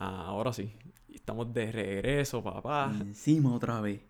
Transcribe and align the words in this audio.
Ah, 0.00 0.24
ahora 0.26 0.52
sí. 0.52 0.72
Estamos 1.12 1.52
de 1.52 1.70
regreso, 1.70 2.42
papá. 2.42 2.92
Encima 3.00 3.54
otra 3.54 3.80
vez. 3.80 4.00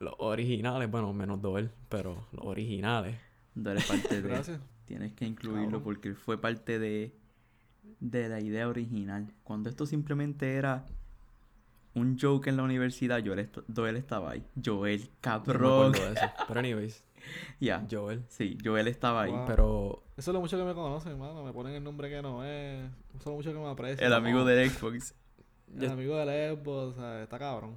Los 0.00 0.14
originales, 0.18 0.90
bueno, 0.90 1.12
menos 1.12 1.40
Doel, 1.42 1.70
pero 1.88 2.26
los 2.32 2.44
originales. 2.44 3.16
Doel 3.54 3.78
es 3.78 3.86
parte 3.86 4.22
de. 4.22 4.28
Gracias. 4.28 4.60
Tienes 4.84 5.12
que 5.12 5.26
incluirlo 5.26 5.64
Cabrón. 5.64 5.82
porque 5.82 6.08
él 6.08 6.16
fue 6.16 6.40
parte 6.40 6.78
de, 6.78 7.14
de 8.00 8.28
la 8.28 8.40
idea 8.40 8.68
original. 8.68 9.32
Cuando 9.44 9.68
esto 9.68 9.84
simplemente 9.86 10.54
era 10.54 10.86
un 11.94 12.16
joke 12.18 12.46
en 12.48 12.56
la 12.56 12.62
universidad, 12.62 13.20
Joel, 13.24 13.40
est- 13.40 13.58
Doel 13.66 13.96
estaba 13.96 14.30
ahí. 14.30 14.44
Joel, 14.64 15.00
No 15.00 15.06
me 15.06 15.10
cabrón. 15.20 15.94
acuerdo 15.94 16.06
de 16.06 16.12
eso. 16.14 16.26
Pero 16.46 16.60
anyways, 16.60 17.04
Ya, 17.60 17.86
Joel. 17.90 18.24
sí, 18.28 18.56
Joel 18.64 18.88
estaba 18.88 19.22
ahí. 19.22 19.32
Wow. 19.32 19.44
Pero 19.46 20.02
Eso 20.16 20.30
es 20.30 20.34
lo 20.34 20.40
mucho 20.40 20.56
que 20.56 20.64
me 20.64 20.74
conocen, 20.74 21.18
mano. 21.18 21.42
Me 21.44 21.52
ponen 21.52 21.74
el 21.74 21.82
nombre 21.84 22.08
que 22.08 22.22
no 22.22 22.44
es. 22.44 22.84
Eso 23.10 23.18
es 23.18 23.26
lo 23.26 23.32
mucho 23.32 23.52
que 23.52 23.58
me 23.58 23.68
aprecian. 23.68 24.06
El 24.06 24.12
amigo 24.14 24.44
del 24.44 24.70
Xbox. 24.70 25.14
El 25.74 25.80
Yo- 25.82 25.92
amigo 25.92 26.16
del 26.16 26.56
Xbox, 26.56 26.96
o 26.96 27.00
sea, 27.00 27.22
está 27.22 27.38
cabrón. 27.38 27.76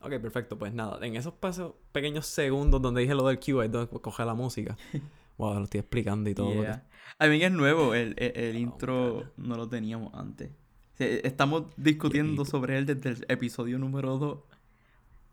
Ok, 0.00 0.10
perfecto. 0.20 0.58
Pues 0.58 0.74
nada, 0.74 0.98
en 1.04 1.16
esos 1.16 1.32
pasos, 1.34 1.74
pequeños 1.92 2.26
segundos 2.26 2.82
donde 2.82 3.00
dije 3.02 3.14
lo 3.14 3.26
del 3.26 3.38
Q, 3.38 3.62
es 3.62 3.72
donde 3.72 3.88
coge 4.00 4.24
la 4.24 4.34
música. 4.34 4.76
Wow, 5.38 5.54
lo 5.58 5.64
estoy 5.64 5.80
explicando 5.80 6.30
y 6.30 6.34
todo. 6.34 6.48
lo 6.54 6.60
que- 6.60 6.66
Yeah. 6.66 6.86
A 7.18 7.26
mí 7.28 7.42
es 7.42 7.52
nuevo, 7.52 7.94
el, 7.94 8.14
el- 8.18 8.36
el 8.36 8.56
intro 8.56 9.24
no 9.36 9.56
lo 9.56 9.68
teníamos 9.68 10.12
antes. 10.14 10.50
Sea, 10.94 11.06
Estamos 11.24 11.64
discutiendo 11.76 12.44
sobre 12.44 12.78
él 12.78 12.86
desde 12.86 13.10
el 13.10 13.24
episodio 13.28 13.78
número 13.78 14.18
2 14.18 14.38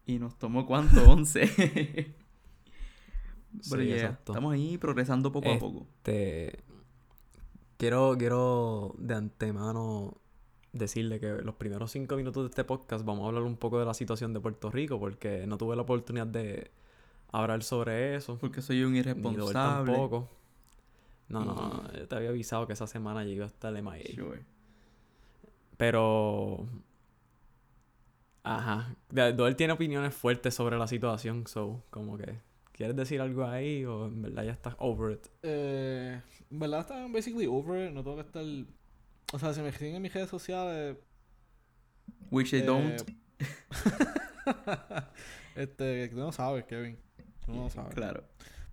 y 0.07 0.19
nos 0.19 0.37
tomó 0.37 0.65
cuánto, 0.65 1.01
11. 1.11 1.41
Pero 3.69 3.81
Sí, 3.81 3.87
yeah, 3.87 3.95
exacto. 3.97 4.31
estamos 4.33 4.53
ahí 4.53 4.77
progresando 4.77 5.31
poco 5.31 5.51
a 5.51 5.59
poco. 5.59 5.85
Este, 5.97 6.63
quiero, 7.77 8.15
quiero 8.17 8.95
de 8.97 9.15
antemano 9.15 10.17
decirle 10.73 11.19
que 11.19 11.27
los 11.43 11.55
primeros 11.55 11.91
cinco 11.91 12.15
minutos 12.15 12.43
de 12.43 12.49
este 12.49 12.63
podcast 12.63 13.03
vamos 13.03 13.25
a 13.25 13.27
hablar 13.27 13.43
un 13.43 13.57
poco 13.57 13.77
de 13.79 13.85
la 13.85 13.93
situación 13.93 14.33
de 14.33 14.39
Puerto 14.39 14.71
Rico 14.71 14.99
porque 14.99 15.45
no 15.47 15.57
tuve 15.57 15.75
la 15.75 15.81
oportunidad 15.81 16.27
de 16.27 16.71
hablar 17.31 17.63
sobre 17.63 18.15
eso. 18.15 18.37
Porque 18.37 18.61
soy 18.61 18.83
un 18.83 18.95
irresponsable. 18.95 19.53
tampoco. 19.53 20.29
No, 21.29 21.45
no, 21.45 21.53
no, 21.53 21.83
Y- 21.93 21.99
yo 21.99 22.07
te 22.07 22.15
había 22.15 22.29
avisado 22.29 22.67
que 22.67 22.73
esa 22.73 22.87
semana 22.87 23.23
llegué 23.23 23.43
hasta 23.43 23.69
el 23.69 23.77
MIA. 23.77 24.15
Sure. 24.15 24.39
Pero. 25.77 26.67
Ajá. 28.43 28.95
De- 29.09 29.33
Doel 29.33 29.55
tiene 29.55 29.73
opiniones 29.73 30.13
fuertes 30.13 30.53
sobre 30.53 30.77
la 30.77 30.87
situación, 30.87 31.47
so, 31.47 31.83
como 31.89 32.17
que. 32.17 32.39
¿Quieres 32.73 32.95
decir 32.95 33.21
algo 33.21 33.45
ahí 33.45 33.85
o 33.85 34.07
en 34.07 34.21
verdad 34.23 34.43
ya 34.43 34.51
estás 34.53 34.75
over 34.79 35.13
it? 35.13 35.27
Eh, 35.43 36.19
en 36.49 36.59
verdad 36.59 36.79
está 36.81 37.07
basically 37.07 37.45
over. 37.45 37.87
it, 37.87 37.93
No 37.93 38.03
tengo 38.03 38.15
que 38.15 38.23
estar. 38.23 38.43
O 39.33 39.39
sea, 39.39 39.53
si 39.53 39.61
me 39.61 39.71
siguen 39.71 39.95
en 39.95 40.01
mis 40.01 40.13
redes 40.13 40.29
sociales. 40.29 40.97
Which 42.31 42.53
I 42.53 42.57
eh, 42.57 42.61
don't. 42.63 43.01
este, 45.55 46.09
tú 46.09 46.17
no 46.17 46.31
sabes, 46.31 46.65
Kevin. 46.65 46.97
Tú 47.45 47.53
no 47.53 47.69
sabes. 47.69 47.93
Claro. 47.93 48.23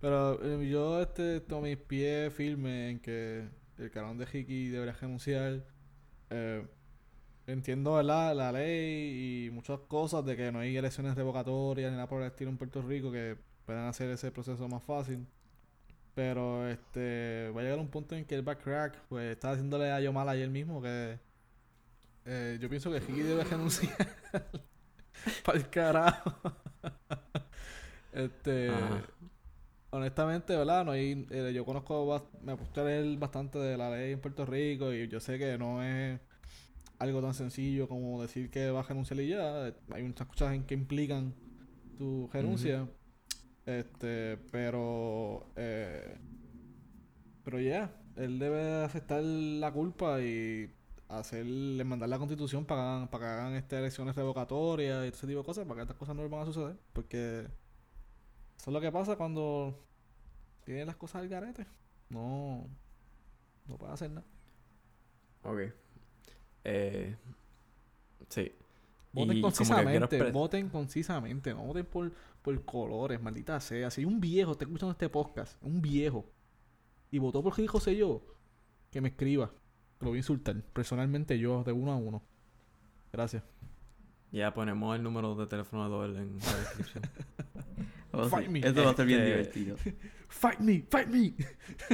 Pero 0.00 0.38
eh, 0.42 0.68
yo 0.68 1.00
este, 1.00 1.40
tomo 1.40 1.62
mis 1.62 1.76
pies 1.76 2.32
firmes 2.32 2.92
en 2.92 3.00
que 3.00 3.48
el 3.78 3.90
canal 3.90 4.16
de 4.16 4.26
Hiki 4.32 4.68
debería 4.68 4.94
renunciar. 4.94 5.64
Eh, 6.30 6.64
entiendo 7.46 7.94
¿verdad? 7.94 8.36
la 8.36 8.52
ley 8.52 9.46
y 9.46 9.50
muchas 9.50 9.80
cosas 9.88 10.24
de 10.24 10.36
que 10.36 10.52
no 10.52 10.60
hay 10.60 10.76
elecciones 10.76 11.14
revocatorias 11.14 11.90
ni 11.90 11.96
nada 11.96 12.08
por 12.08 12.20
el 12.20 12.28
estilo 12.28 12.50
en 12.50 12.58
Puerto 12.58 12.82
Rico 12.82 13.10
que 13.10 13.36
puedan 13.64 13.86
hacer 13.86 14.10
ese 14.10 14.30
proceso 14.30 14.68
más 14.68 14.82
fácil. 14.82 15.26
Pero 16.14 16.68
este 16.68 17.50
va 17.54 17.60
a 17.60 17.64
llegar 17.64 17.78
un 17.78 17.88
punto 17.88 18.16
en 18.16 18.24
que 18.24 18.34
él 18.34 18.46
va 18.46 18.52
a 18.52 18.58
crack. 18.58 19.00
Pues 19.08 19.32
estaba 19.32 19.54
haciéndole 19.54 19.90
a 19.90 20.00
yo 20.00 20.12
mal 20.12 20.28
ayer 20.28 20.48
mismo 20.48 20.82
que 20.82 21.18
eh, 22.26 22.58
yo 22.60 22.68
pienso 22.68 22.90
que 22.90 22.98
Hiki 22.98 23.22
debe 23.22 23.44
renunciar. 23.44 23.96
Para 25.44 25.58
el 25.58 25.70
carajo. 25.70 26.34
este 28.12 28.68
Ajá. 28.70 29.02
honestamente, 29.90 30.56
¿verdad? 30.56 30.84
No 30.84 30.92
hay, 30.92 31.26
eh, 31.30 31.52
yo 31.54 31.64
conozco, 31.64 32.28
me 32.42 32.56
puse 32.56 32.80
a 32.80 32.84
leer 32.84 33.16
bastante 33.18 33.58
de 33.58 33.76
la 33.76 33.90
ley 33.90 34.12
en 34.12 34.20
Puerto 34.20 34.44
Rico 34.46 34.92
y 34.92 35.08
yo 35.08 35.20
sé 35.20 35.38
que 35.38 35.56
no 35.58 35.82
es 35.82 36.20
algo 36.98 37.22
tan 37.22 37.34
sencillo 37.34 37.88
como 37.88 38.20
decir 38.20 38.50
que 38.50 38.70
vas 38.70 38.86
a 38.86 38.88
renunciar 38.90 39.20
y 39.20 39.28
ya. 39.28 39.72
Hay 39.92 40.02
muchas 40.02 40.26
cosas 40.28 40.54
en 40.54 40.64
que 40.64 40.74
implican 40.74 41.34
tu 41.96 42.28
renuncia. 42.32 42.88
Este, 43.66 44.38
pero, 44.50 45.52
eh, 45.56 46.16
pero 47.44 47.60
ya, 47.60 47.90
él 48.16 48.38
debe 48.38 48.84
aceptar 48.84 49.22
la 49.22 49.72
culpa 49.72 50.20
y 50.20 50.70
hacerle 51.08 51.84
mandar 51.84 52.08
la 52.08 52.18
constitución 52.18 52.64
para, 52.66 52.82
que 52.82 52.86
hagan- 52.88 53.08
para 53.08 53.24
que 53.24 53.30
hagan 53.30 53.54
este, 53.54 53.78
elecciones 53.78 54.16
revocatorias 54.16 55.04
y 55.04 55.08
ese 55.08 55.26
tipo 55.26 55.40
de 55.40 55.44
cosas, 55.46 55.64
para 55.66 55.76
que 55.76 55.82
estas 55.82 55.96
cosas 55.96 56.14
no 56.16 56.22
le 56.22 56.28
van 56.28 56.42
a 56.42 56.46
suceder. 56.46 56.76
Porque 56.92 57.46
eso 58.58 58.70
es 58.70 58.74
lo 58.74 58.80
que 58.80 58.92
pasa 58.92 59.16
cuando 59.16 59.78
tienen 60.64 60.86
las 60.86 60.96
cosas 60.96 61.22
al 61.22 61.28
garete. 61.28 61.66
No, 62.10 62.66
no 63.66 63.78
puede 63.78 63.92
hacer 63.92 64.10
nada. 64.10 64.26
Ok. 65.44 65.60
Eh, 66.64 67.16
sí. 68.28 68.52
Voten 69.12 69.32
Y 69.32 69.36
que 69.36 69.42
concisamente, 69.42 70.30
voten 70.30 70.68
concisamente, 70.68 71.54
no 71.54 71.62
voten 71.62 71.86
por, 71.86 72.12
por 72.42 72.64
colores, 72.64 73.22
maldita 73.22 73.58
sea. 73.60 73.90
Si 73.90 74.02
hay 74.02 74.04
un 74.04 74.20
viejo 74.20 74.52
está 74.52 74.64
escuchando 74.64 74.92
este 74.92 75.08
podcast, 75.08 75.56
un 75.62 75.80
viejo, 75.80 76.26
y 77.10 77.18
votó 77.18 77.42
por 77.42 77.54
Gil 77.54 77.68
José 77.68 77.96
yo, 77.96 78.22
que 78.90 79.00
me 79.00 79.08
escriba. 79.08 79.50
Lo 80.00 80.08
voy 80.08 80.16
a 80.16 80.18
insultar, 80.18 80.60
personalmente 80.72 81.38
yo, 81.38 81.64
de 81.64 81.72
uno 81.72 81.92
a 81.92 81.96
uno. 81.96 82.22
Gracias. 83.12 83.42
Ya 84.30 84.52
ponemos 84.52 84.94
el 84.94 85.02
número 85.02 85.34
de 85.34 85.46
teléfono 85.46 85.84
de 85.84 85.88
Doel 85.88 86.16
en 86.16 86.38
la 86.38 86.56
descripción. 86.58 87.04
Oh, 88.12 88.24
sí. 88.24 88.30
Fight 88.30 88.48
me. 88.48 88.58
Esto 88.60 88.80
va 88.82 88.88
a 88.88 88.90
estar 88.90 89.06
bien 89.06 89.20
Este- 89.20 89.58
divertido. 89.60 89.76
Fight 90.30 90.58
me, 90.60 90.82
fight 90.90 91.08
me. 91.08 91.34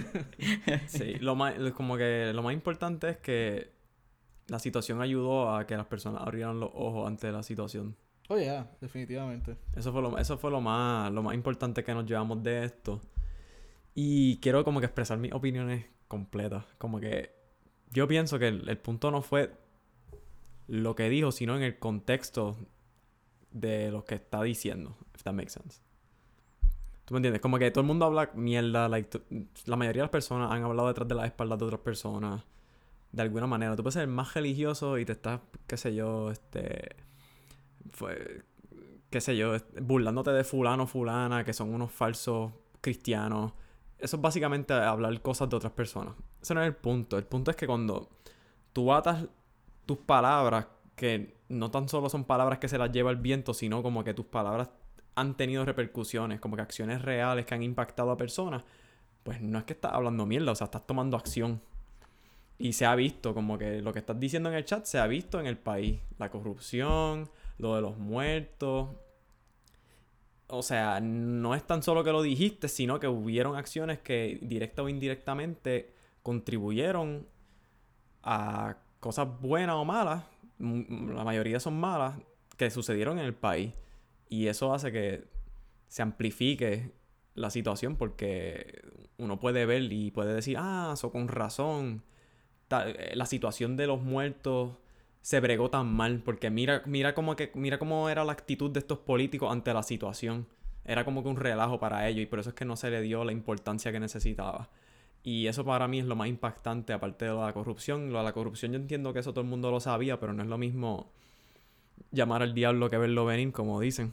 Sí, 0.89 1.15
lo 1.21 1.35
más, 1.37 1.55
como 1.73 1.97
que 1.97 2.33
lo 2.35 2.43
más 2.43 2.53
importante 2.53 3.11
es 3.11 3.17
que 3.19 3.73
la 4.49 4.59
situación 4.59 5.01
ayudó 5.01 5.55
a 5.55 5.67
que 5.67 5.77
las 5.77 5.87
personas 5.87 6.23
abrieran 6.23 6.59
los 6.61 6.71
ojos 6.75 7.07
ante 7.07 7.31
la 7.31 7.43
situación. 7.43 7.97
Oh, 8.29 8.37
yeah, 8.39 8.71
definitivamente. 8.81 9.57
Eso 9.77 9.93
fue 9.93 10.03
lo, 10.03 10.19
eso 10.19 10.37
fue 10.39 10.51
lo 10.51 10.61
más, 10.61 11.13
lo 11.13 11.23
más 11.23 11.35
importante 11.35 11.85
que 11.85 11.95
nos 11.95 12.07
llevamos 12.07 12.43
de 12.43 12.65
esto. 12.65 13.01
Y 13.95 14.39
quiero 14.39 14.65
como 14.65 14.81
que 14.81 14.87
expresar 14.87 15.19
mis 15.19 15.33
opiniones 15.33 15.87
completas. 16.09 16.65
Como 16.79 16.99
que 17.01 17.31
yo 17.91 18.09
pienso 18.09 18.39
que 18.39 18.49
el, 18.49 18.69
el 18.69 18.79
punto 18.79 19.11
no 19.11 19.23
fue 19.23 19.53
lo 20.67 20.95
que 20.97 21.09
dijo, 21.09 21.31
sino 21.33 21.57
en 21.57 21.63
el 21.63 21.79
contexto 21.79 22.57
de 23.53 23.91
lo 23.93 24.05
que 24.05 24.17
está 24.17 24.43
diciendo. 24.43 24.97
If 25.15 25.23
that 25.23 25.35
makes 25.35 25.51
sense. 25.51 25.81
¿Tú 27.04 27.15
me 27.15 27.19
entiendes? 27.19 27.41
Como 27.42 27.59
que 27.59 27.70
todo 27.70 27.82
el 27.82 27.87
mundo 27.87 28.06
habla 28.06 28.31
mierda. 28.34 28.88
Like, 28.88 29.20
la 29.66 29.76
mayoría 29.76 30.03
de 30.03 30.04
las 30.04 30.10
personas 30.10 30.50
han 30.50 30.62
hablado 30.62 30.88
detrás 30.88 31.06
de 31.06 31.15
las 31.15 31.26
espaldas 31.26 31.59
de 31.59 31.65
otras 31.66 31.81
personas. 31.81 32.42
De 33.12 33.22
alguna 33.22 33.47
manera. 33.47 33.76
Tú 33.76 33.82
puedes 33.82 33.94
ser 33.94 34.09
más 34.09 34.34
religioso 34.34 34.98
y 34.98 35.04
te 35.04 35.12
estás, 35.12 35.41
qué 35.66 35.76
sé 35.76 35.94
yo, 35.94 36.31
este... 36.31 36.97
Qué 39.10 39.20
sé 39.20 39.37
yo, 39.37 39.54
burlándote 39.82 40.31
de 40.32 40.42
fulano, 40.42 40.87
fulana, 40.87 41.44
que 41.44 41.53
son 41.53 41.72
unos 41.72 41.92
falsos 41.92 42.53
cristianos. 42.81 43.53
Eso 43.98 44.16
es 44.16 44.22
básicamente 44.22 44.72
hablar 44.72 45.21
cosas 45.22 45.48
de 45.48 45.56
otras 45.56 45.72
personas. 45.72 46.15
Ese 46.42 46.54
no 46.54 46.62
es 46.62 46.66
el 46.66 46.75
punto. 46.75 47.16
El 47.16 47.25
punto 47.25 47.50
es 47.50 47.56
que 47.56 47.66
cuando 47.66 48.09
tú 48.72 48.92
atas 48.92 49.26
tus 49.86 49.98
palabras, 49.98 50.66
que 50.97 51.36
no 51.48 51.71
tan 51.71 51.88
solo 51.88 52.09
son 52.09 52.25
palabras 52.25 52.59
que 52.59 52.68
se 52.68 52.78
las 52.78 52.91
lleva 52.91 53.10
el 53.10 53.16
viento, 53.16 53.54
sino 53.54 53.83
como 53.83 54.03
que 54.03 54.15
tus 54.15 54.27
palabras 54.27 54.71
han 55.15 55.37
tenido 55.37 55.65
repercusiones, 55.65 56.41
como 56.41 56.57
que 56.57 56.63
acciones 56.63 57.03
reales 57.03 57.47
que 57.47 57.55
han 57.55 57.63
impactado 57.63 58.11
a 58.11 58.16
personas, 58.16 58.63
pues 59.22 59.41
no 59.41 59.59
es 59.59 59.65
que 59.65 59.72
estás 59.72 59.93
hablando 59.93 60.27
mierda, 60.27 60.53
o 60.53 60.55
sea, 60.55 60.66
estás 60.66 60.87
tomando 60.87 61.16
acción. 61.16 61.61
Y 62.59 62.72
se 62.72 62.87
ha 62.87 62.95
visto, 62.95 63.34
como 63.34 63.59
que 63.59 63.83
lo 63.83 63.93
que 63.93 63.99
estás 63.99 64.19
diciendo 64.19 64.49
en 64.49 64.55
el 64.57 64.65
chat 64.65 64.84
se 64.84 64.99
ha 64.99 65.07
visto 65.07 65.41
en 65.41 65.47
el 65.47 65.59
país. 65.59 66.01
La 66.19 66.31
corrupción, 66.31 67.28
lo 67.59 67.75
de 67.75 67.83
los 67.83 67.99
muertos. 67.99 68.91
O 70.47 70.63
sea, 70.63 71.01
no 71.01 71.55
es 71.55 71.67
tan 71.67 71.83
solo 71.83 72.05
que 72.05 72.13
lo 72.13 72.22
dijiste, 72.22 72.69
sino 72.69 73.01
que 73.01 73.09
hubieron 73.09 73.57
acciones 73.57 73.99
que 73.99 74.39
directa 74.43 74.83
o 74.83 74.89
indirectamente 74.89 75.95
contribuyeron 76.22 77.27
a 78.22 78.77
cosas 79.01 79.28
buenas 79.41 79.77
o 79.77 79.84
malas, 79.84 80.25
la 80.59 81.25
mayoría 81.25 81.60
son 81.60 81.78
malas, 81.78 82.15
que 82.57 82.71
sucedieron 82.71 83.19
en 83.19 83.27
el 83.27 83.34
país. 83.34 83.72
Y 84.28 84.48
eso 84.48 84.74
hace 84.74 84.92
que 84.92 85.24
se 85.88 86.03
amplifique 86.03 86.92
la 87.34 87.50
situación 87.50 87.97
porque 87.97 88.82
uno 89.18 89.38
puede 89.38 89.66
ver 89.66 89.92
y 89.92 90.10
puede 90.10 90.34
decir, 90.34 90.56
ah, 90.59 90.92
eso 90.94 91.10
con 91.12 91.28
razón. 91.28 92.03
eh, 92.71 93.12
la 93.15 93.26
situación 93.26 93.76
de 93.76 93.86
los 93.86 94.03
muertos 94.03 94.76
se 95.22 95.41
bregó 95.41 95.71
tan 95.71 95.92
mal. 95.94 96.22
Porque 96.24 96.50
mira, 96.50 96.82
mira 96.86 97.15
como 97.15 97.36
que, 97.36 97.50
mira 97.54 97.78
cómo 97.78 98.09
era 98.09 98.24
la 98.24 98.32
actitud 98.32 98.71
de 98.71 98.80
estos 98.80 98.98
políticos 98.98 99.50
ante 99.53 99.72
la 99.74 99.82
situación. 99.82 100.47
Era 100.84 101.04
como 101.04 101.22
que 101.22 101.28
un 101.30 101.36
relajo 101.36 101.80
para 101.80 102.09
ellos 102.09 102.22
y 102.22 102.26
por 102.26 102.41
eso 102.41 102.50
es 102.50 102.54
que 102.54 102.65
no 102.65 102.76
se 102.76 102.91
le 102.91 103.00
dio 103.03 103.24
la 103.24 103.32
importancia 103.32 103.92
que 103.92 104.00
necesitaba. 104.00 104.71
Y 105.22 105.47
eso 105.47 105.65
para 105.65 105.88
mí 105.88 106.00
es 106.00 106.04
lo 106.06 106.16
más 106.16 106.28
impactante, 106.28 106.92
aparte 106.92 107.24
de 107.24 107.34
la 107.34 107.53
corrupción. 107.54 108.12
Lo 108.12 108.18
de 108.18 108.24
la 108.24 108.32
corrupción 108.34 108.72
yo 108.72 108.78
entiendo 108.78 109.12
que 109.15 109.21
eso 109.21 109.32
todo 109.32 109.41
el 109.42 109.48
mundo 109.50 109.71
lo 109.71 109.80
sabía, 109.80 110.21
pero 110.21 110.34
no 110.34 110.42
es 110.42 110.48
lo 110.48 110.59
mismo 110.59 111.10
llamar 112.15 112.43
al 112.43 112.55
diablo 112.55 112.89
que 112.89 112.97
verlo 112.99 113.25
venir, 113.27 113.53
como 113.53 113.81
dicen. 113.81 114.13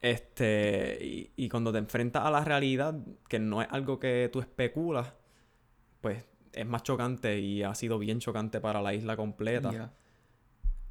Este, 0.00 0.98
y, 1.00 1.30
y 1.36 1.48
cuando 1.48 1.70
te 1.72 1.78
enfrentas 1.78 2.24
a 2.24 2.30
la 2.30 2.42
realidad, 2.44 2.94
que 3.28 3.38
no 3.38 3.62
es 3.62 3.68
algo 3.70 3.98
que 4.00 4.28
tú 4.32 4.40
especulas, 4.40 5.12
pues 6.00 6.24
es 6.52 6.66
más 6.66 6.82
chocante 6.82 7.38
y 7.38 7.62
ha 7.62 7.74
sido 7.74 7.98
bien 7.98 8.18
chocante 8.18 8.60
para 8.60 8.82
la 8.82 8.94
isla 8.94 9.16
completa. 9.16 9.70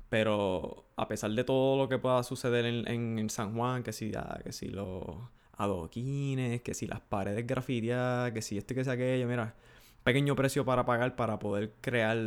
Pero 0.09 0.85
a 0.97 1.07
pesar 1.07 1.31
de 1.31 1.43
todo 1.43 1.77
lo 1.77 1.87
que 1.89 1.97
pueda 1.97 2.23
suceder 2.23 2.65
en, 2.65 2.87
en- 2.87 3.19
en 3.19 3.29
San 3.29 3.55
Juan, 3.55 3.83
que 3.83 3.93
si, 3.93 4.11
ah, 4.15 4.39
que 4.43 4.51
si 4.51 4.67
los 4.67 5.03
adoquines, 5.57 6.61
que 6.61 6.73
si 6.73 6.87
las 6.87 6.99
paredes 7.01 7.45
grafiteadas, 7.47 8.31
que 8.31 8.41
si 8.41 8.57
esto 8.57 8.73
y 8.73 8.75
que 8.77 8.83
si 8.83 8.89
aquello, 8.89 9.27
mira, 9.27 9.55
pequeño 10.03 10.35
precio 10.35 10.65
para 10.65 10.85
pagar 10.85 11.15
para 11.15 11.37
poder 11.39 11.73
crear, 11.81 12.17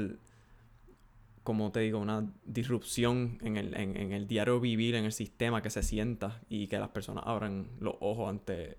como 1.45 1.71
te 1.71 1.81
digo, 1.81 1.99
una 1.99 2.27
disrupción 2.45 3.39
en 3.43 3.57
el, 3.57 3.77
en, 3.77 3.97
en 3.97 4.13
el 4.13 4.27
diario 4.27 4.59
vivir, 4.61 4.95
en 4.97 5.05
el 5.05 5.13
sistema, 5.13 5.63
que 5.63 5.71
se 5.71 5.83
sienta 5.83 6.41
y 6.49 6.67
que 6.69 6.79
las 6.79 6.89
personas 6.89 7.23
abran 7.27 7.69
los 7.81 7.95
ojos 8.01 8.29
ante 8.31 8.79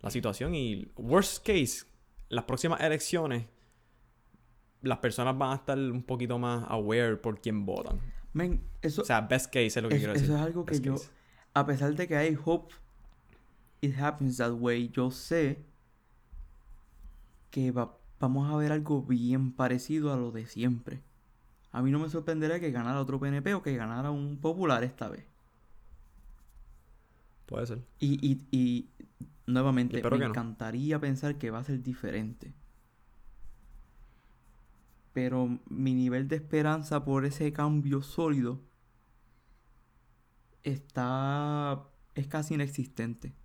la 0.00 0.10
situación. 0.10 0.54
Y 0.54 0.90
worst 0.96 1.46
case, 1.46 1.84
las 2.30 2.44
próximas 2.44 2.80
elecciones, 2.80 3.44
las 4.82 4.98
personas 4.98 5.36
van 5.36 5.52
a 5.52 5.54
estar 5.56 5.78
un 5.78 6.02
poquito 6.02 6.38
más 6.38 6.64
aware 6.68 7.16
por 7.16 7.40
quién 7.40 7.66
votan. 7.66 8.00
Men, 8.32 8.62
eso, 8.82 9.02
O 9.02 9.04
sea, 9.04 9.20
best 9.20 9.46
case 9.46 9.66
es 9.66 9.82
lo 9.82 9.88
que 9.88 9.96
es- 9.96 10.00
quiero 10.00 10.12
eso 10.14 10.22
decir. 10.22 10.36
es 10.36 10.40
algo 10.40 10.64
que 10.64 10.80
yo, 10.80 10.96
a 11.54 11.66
pesar 11.66 11.94
de 11.94 12.06
que 12.08 12.16
hay 12.16 12.38
hope, 12.42 12.74
it 13.80 13.98
happens 13.98 14.36
that 14.38 14.52
way, 14.52 14.88
yo 14.88 15.10
sé 15.10 15.58
que 17.50 17.70
va- 17.70 17.96
vamos 18.20 18.50
a 18.52 18.56
ver 18.56 18.72
algo 18.72 19.02
bien 19.02 19.52
parecido 19.52 20.12
a 20.12 20.16
lo 20.16 20.30
de 20.30 20.46
siempre. 20.46 21.00
A 21.78 21.80
mí 21.80 21.92
no 21.92 22.00
me 22.00 22.08
sorprendería 22.08 22.58
que 22.58 22.72
ganara 22.72 23.00
otro 23.00 23.20
PNP 23.20 23.54
o 23.54 23.62
que 23.62 23.76
ganara 23.76 24.10
un 24.10 24.38
popular 24.38 24.82
esta 24.82 25.08
vez. 25.08 25.24
Puede 27.46 27.68
ser. 27.68 27.84
Y, 28.00 28.18
y, 28.20 28.48
y 28.50 28.88
nuevamente, 29.46 30.02
me 30.02 30.18
no. 30.18 30.26
encantaría 30.26 30.98
pensar 30.98 31.38
que 31.38 31.52
va 31.52 31.60
a 31.60 31.64
ser 31.64 31.80
diferente. 31.80 32.52
Pero 35.12 35.60
mi 35.68 35.94
nivel 35.94 36.26
de 36.26 36.34
esperanza 36.34 37.04
por 37.04 37.24
ese 37.24 37.52
cambio 37.52 38.02
sólido 38.02 38.60
está. 40.64 41.84
es 42.16 42.26
casi 42.26 42.54
inexistente. 42.54 43.36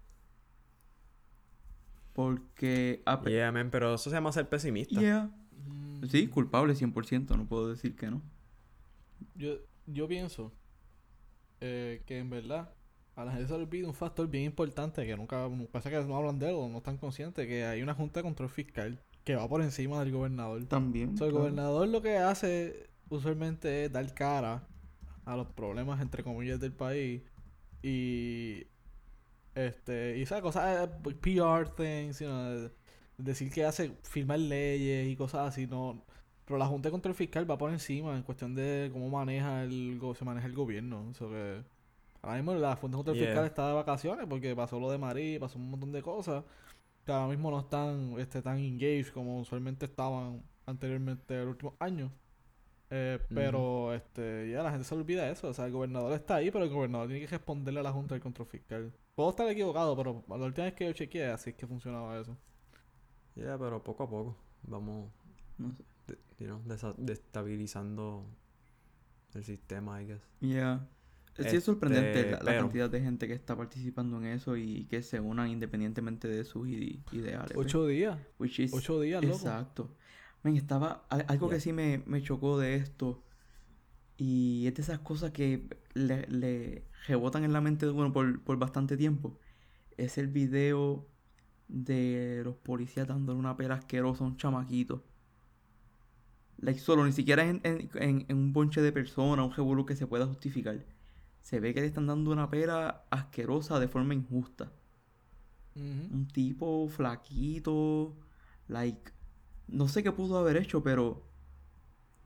Porque. 2.14 3.04
Yeah, 3.28 3.52
man, 3.52 3.70
pero 3.70 3.94
eso 3.94 4.10
se 4.10 4.16
llama 4.16 4.32
ser 4.32 4.50
pesimista. 4.50 5.00
Yeah. 5.00 5.30
Sí, 6.10 6.28
culpable 6.28 6.74
100%, 6.74 7.38
no 7.38 7.46
puedo 7.46 7.70
decir 7.70 7.96
que 7.96 8.10
no. 8.10 8.22
Yo, 9.36 9.56
yo 9.88 10.08
pienso 10.08 10.52
eh, 11.62 12.02
que 12.06 12.20
en 12.20 12.30
verdad 12.30 12.74
a 13.16 13.26
la 13.26 13.32
gente 13.32 13.48
se 13.48 13.54
le 13.54 13.64
olvida 13.64 13.88
un 13.88 13.94
factor 13.94 14.28
bien 14.28 14.46
importante 14.46 15.06
que 15.06 15.16
nunca, 15.16 15.48
pasa 15.72 15.90
que 15.90 16.04
no 16.04 16.16
hablan 16.18 16.40
de 16.40 16.50
él 16.50 16.56
o 16.56 16.68
no 16.68 16.80
están 16.80 16.98
conscientes, 16.98 17.48
que 17.48 17.64
hay 17.64 17.82
una 17.82 17.94
junta 17.94 18.20
de 18.20 18.24
control 18.24 18.50
fiscal 18.50 19.00
que 19.24 19.36
va 19.36 19.48
por 19.48 19.62
encima 19.62 20.00
del 20.00 20.12
gobernador. 20.12 20.66
También. 20.66 21.14
O 21.14 21.18
sea, 21.18 21.28
el 21.28 21.32
claro. 21.32 21.46
gobernador 21.46 21.88
lo 21.88 22.02
que 22.02 22.18
hace 22.18 22.90
usualmente 23.10 23.86
es 23.86 23.92
dar 23.92 24.14
cara 24.14 24.68
a 25.26 25.36
los 25.38 25.48
problemas 25.48 26.02
entre 26.02 26.24
comillas 26.24 26.60
del 26.60 26.74
país 26.74 27.22
y 27.82 28.66
este 29.56 30.18
y 30.18 30.24
esas 30.24 30.42
cosas 30.42 30.90
eh, 30.90 31.16
PR 31.22 31.70
things, 31.70 32.20
you 32.20 32.28
know, 32.28 32.70
decir 33.18 33.52
que 33.52 33.66
hace 33.66 33.92
firmar 34.04 34.40
leyes 34.40 35.08
y 35.08 35.16
cosas 35.16 35.48
así, 35.50 35.68
no 35.68 36.02
pero 36.46 36.58
la 36.60 36.66
Junta 36.66 36.90
de 36.90 36.92
Control 36.92 37.16
Fiscal 37.16 37.50
va 37.50 37.58
por 37.58 37.72
encima 37.72 38.16
en 38.18 38.24
cuestión 38.24 38.54
de 38.56 38.90
cómo 38.92 39.10
maneja 39.10 39.64
el 39.64 39.98
go- 40.00 40.14
se 40.16 40.26
maneja 40.26 40.46
el 40.48 40.54
gobierno, 40.54 41.08
o 41.10 41.14
sea 41.14 41.28
que 41.28 41.62
ahora 42.22 42.36
mismo 42.38 42.54
la 42.56 42.76
Junta 42.76 42.98
de 42.98 43.04
Control 43.04 43.16
Yeah. 43.18 43.28
Fiscal 43.28 43.46
está 43.46 43.68
de 43.70 43.74
vacaciones 43.76 44.26
porque 44.28 44.56
pasó 44.56 44.80
lo 44.80 44.92
de 44.92 44.98
Marí, 44.98 45.40
pasó 45.40 45.58
un 45.58 45.70
montón 45.72 45.92
de 45.94 46.02
cosas 46.02 46.44
que 47.06 47.12
ahora 47.12 47.28
mismo 47.30 47.50
no 47.52 47.60
están 47.62 48.16
este, 48.20 48.42
tan 48.42 48.58
engaged 48.60 49.08
como 49.14 49.40
usualmente 49.42 49.86
estaban 49.86 50.42
anteriormente 50.66 51.34
en 51.36 51.42
los 51.42 51.50
últimos 51.52 51.74
años. 51.80 52.12
Eh, 52.90 53.20
pero 53.34 53.94
este 53.94 54.50
ya 54.52 54.62
la 54.64 54.70
gente 54.72 54.84
se 54.86 54.94
olvida 54.96 55.30
eso. 55.30 55.48
O 55.50 55.54
sea, 55.54 55.66
el 55.66 55.72
gobernador 55.72 56.14
está 56.14 56.36
ahí, 56.36 56.52
pero 56.52 56.64
el 56.66 56.70
gobernador 56.72 57.08
tiene 57.08 57.22
que 57.26 57.28
responderle 57.28 57.80
a 57.80 57.84
la 57.84 57.92
Junta 57.92 58.14
del 58.16 58.22
Control 58.22 58.48
Fiscal. 58.48 58.94
Puedo 59.16 59.32
estar 59.32 59.48
equivocado, 59.50 59.96
pero 59.98 60.24
la 60.30 60.36
última 60.46 60.66
vez 60.66 60.74
que 60.76 60.86
yo 60.86 60.94
chequeé, 60.94 61.28
así 61.28 61.50
es 61.52 61.56
que 61.56 61.66
funcionaba 61.68 62.20
eso. 62.20 62.38
Yeah, 63.36 63.58
pero 63.58 63.84
poco 63.84 64.04
a 64.04 64.10
poco 64.10 64.38
vamos 64.64 65.12
No 65.58 65.72
sé. 65.74 65.84
de- 66.08 66.20
you 66.40 66.46
know, 66.48 66.62
desa- 66.66 66.96
destabilizando 66.98 68.26
el 69.34 69.44
sistema, 69.44 70.02
I 70.02 70.06
guess. 70.08 70.22
Yeah. 70.42 70.88
Sí 71.36 71.56
es 71.56 71.64
sorprendente 71.64 72.20
Este, 72.20 72.32
la, 72.32 72.38
la 72.38 72.44
pero- 72.46 72.60
cantidad 72.62 72.90
de 72.92 73.02
gente 73.02 73.28
que 73.28 73.34
está 73.34 73.56
participando 73.58 74.18
en 74.18 74.26
eso 74.28 74.56
y 74.56 74.86
que 74.86 75.02
se 75.02 75.20
unan 75.20 75.50
independientemente 75.50 76.28
de 76.28 76.44
sus 76.44 76.68
ide- 76.68 77.00
ideales. 77.12 77.52
pues. 77.54 77.66
Ocho 77.66 77.88
días. 77.88 78.20
Which 78.38 78.60
is- 78.60 78.74
Ocho 78.74 79.02
días, 79.02 79.24
loco. 79.24 79.36
Exacto. 79.38 79.96
Men, 80.44 80.58
estaba 80.58 81.06
al- 81.10 81.26
algo 81.28 81.48
que 81.50 81.56
Yeah. 81.56 81.62
sí 81.62 81.74
me, 81.74 82.04
me 82.06 82.22
chocó 82.22 82.60
de 82.60 82.76
esto 82.76 83.24
y 84.18 84.68
es 84.68 84.76
de 84.76 84.82
esas 84.84 85.00
cosas 85.00 85.32
que 85.32 85.68
le, 85.96 86.28
le 86.28 86.84
rebotan 87.08 87.44
en 87.46 87.54
la 87.54 87.62
mente 87.62 87.88
de 87.88 87.92
uno 87.94 88.14
por, 88.14 88.44
por 88.44 88.58
bastante 88.60 88.96
tiempo. 88.96 89.40
Es 89.98 90.18
el 90.20 90.28
video 90.28 91.08
de 91.74 92.42
los 92.46 92.56
policías 92.56 93.08
dándole 93.08 93.40
una 93.40 93.58
pera 93.58 93.76
asquerosa 93.76 94.24
a 94.24 94.28
un 94.28 94.38
chamaquito. 94.38 95.04
Like, 96.60 96.80
solo, 96.80 97.04
ni 97.06 97.12
siquiera 97.12 97.44
en, 97.44 97.60
en- 97.64 97.90
en- 97.96 98.26
en 98.30 98.38
un 98.38 98.54
bonche 98.54 98.82
de 98.82 98.92
personas, 98.92 99.46
un 99.46 99.52
revolú 99.54 99.86
que 99.86 99.96
se 99.96 100.08
pueda 100.08 100.26
justificar. 100.28 100.86
Se 101.42 101.60
ve 101.60 101.74
que 101.74 101.82
le 101.82 101.88
están 101.88 102.08
dando 102.08 102.32
una 102.32 102.50
pera 102.50 103.04
asquerosa 103.10 103.80
de 103.80 103.88
forma 103.88 104.14
injusta. 104.14 104.72
Un 106.14 106.28
tipo 106.28 106.88
flaquito, 106.88 108.16
like, 108.68 109.12
no 109.68 109.88
sé 109.88 110.04
qué 110.04 110.12
pudo 110.12 110.38
haber 110.38 110.58
hecho, 110.58 110.84
pero 110.84 111.24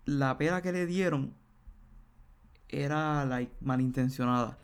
la 0.06 0.38
pera 0.38 0.62
que 0.62 0.74
le 0.74 0.86
dieron 0.86 1.34
era, 2.68 3.26
like, 3.26 3.54
malintencionada. 3.62 4.58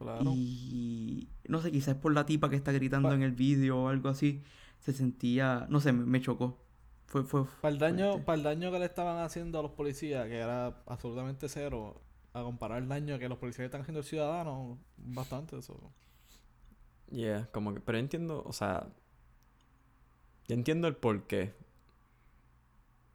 Claro. 0.00 0.24
Y 0.24 1.28
no 1.48 1.60
sé, 1.60 1.70
quizás 1.72 1.94
por 1.96 2.12
la 2.14 2.26
tipa 2.26 2.48
que 2.50 2.56
está 2.56 2.72
gritando 2.72 3.08
Pa- 3.10 3.14
en 3.14 3.22
el 3.22 3.32
vídeo 3.32 3.84
o 3.84 3.88
algo 3.88 4.08
así, 4.08 4.42
se 4.80 4.92
sentía, 4.92 5.66
no 5.68 5.80
sé, 5.80 5.92
me, 5.92 6.04
me 6.06 6.20
chocó. 6.20 6.58
Fue, 7.06 7.24
fue 7.24 7.44
Para 7.60 7.72
el 7.72 7.78
daño, 7.78 8.24
para 8.24 8.36
el 8.36 8.42
daño 8.42 8.70
que 8.72 8.78
le 8.78 8.86
estaban 8.86 9.18
haciendo 9.22 9.58
a 9.58 9.62
los 9.62 9.72
policías, 9.72 10.26
que 10.26 10.38
era 10.38 10.82
absolutamente 10.86 11.48
cero, 11.48 12.00
a 12.32 12.42
comparar 12.42 12.82
el 12.82 12.88
daño 12.88 13.18
que 13.18 13.28
los 13.28 13.38
policías 13.38 13.60
le 13.60 13.66
están 13.66 13.82
haciendo 13.82 14.00
al 14.00 14.04
ciudadano, 14.04 14.78
bastante 14.96 15.58
eso. 15.58 15.92
Yeah, 17.10 17.48
como 17.52 17.74
que, 17.74 17.80
pero 17.80 17.98
yo 17.98 18.02
entiendo, 18.02 18.42
o 18.46 18.52
sea, 18.52 18.86
yo 20.48 20.54
entiendo 20.54 20.88
el 20.88 20.96
porqué. 20.96 21.54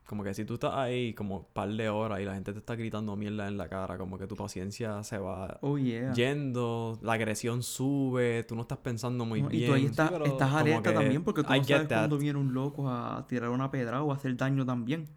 Como 0.06 0.24
que 0.24 0.36
si 0.36 0.46
tú 0.46 0.54
estás 0.56 0.74
ahí 0.76 1.14
como 1.16 1.38
un 1.38 1.46
par 1.52 1.68
de 1.70 1.90
horas 1.90 2.20
y 2.20 2.26
la 2.26 2.36
gente 2.36 2.54
te 2.54 2.60
está 2.60 2.76
gritando 2.76 3.16
mierda 3.16 3.48
en 3.48 3.58
la 3.58 3.68
cara, 3.68 3.98
como 3.98 4.20
que 4.20 4.28
tu 4.28 4.36
paciencia 4.36 5.02
se 5.04 5.18
va 5.18 5.58
Oh, 5.62 5.78
yeah. 5.80 6.14
yendo, 6.14 7.00
la 7.02 7.14
agresión 7.14 7.64
sube, 7.64 8.44
tú 8.44 8.56
no 8.56 8.62
estás 8.62 8.78
pensando 8.78 9.26
muy 9.26 9.42
No, 9.42 9.50
bien. 9.50 9.64
y 9.64 9.68
tú 9.68 9.74
ahí 9.74 9.82
Sí, 9.82 9.88
estás, 9.88 10.12
pero 10.12 10.26
estás 10.26 10.48
como 10.50 10.60
alerta 10.60 10.94
también 10.94 11.24
porque 11.24 11.42
tú 11.44 11.52
I 11.54 11.58
no 11.60 11.64
sabes 11.64 11.88
cuándo 11.88 12.18
viene 12.20 12.38
un 12.38 12.54
loco 12.54 12.88
a 12.88 13.26
tirar 13.28 13.50
una 13.50 13.72
pedra 13.72 14.04
o 14.04 14.12
a 14.12 14.16
hacer 14.16 14.38
daño 14.38 14.64
también. 14.66 15.08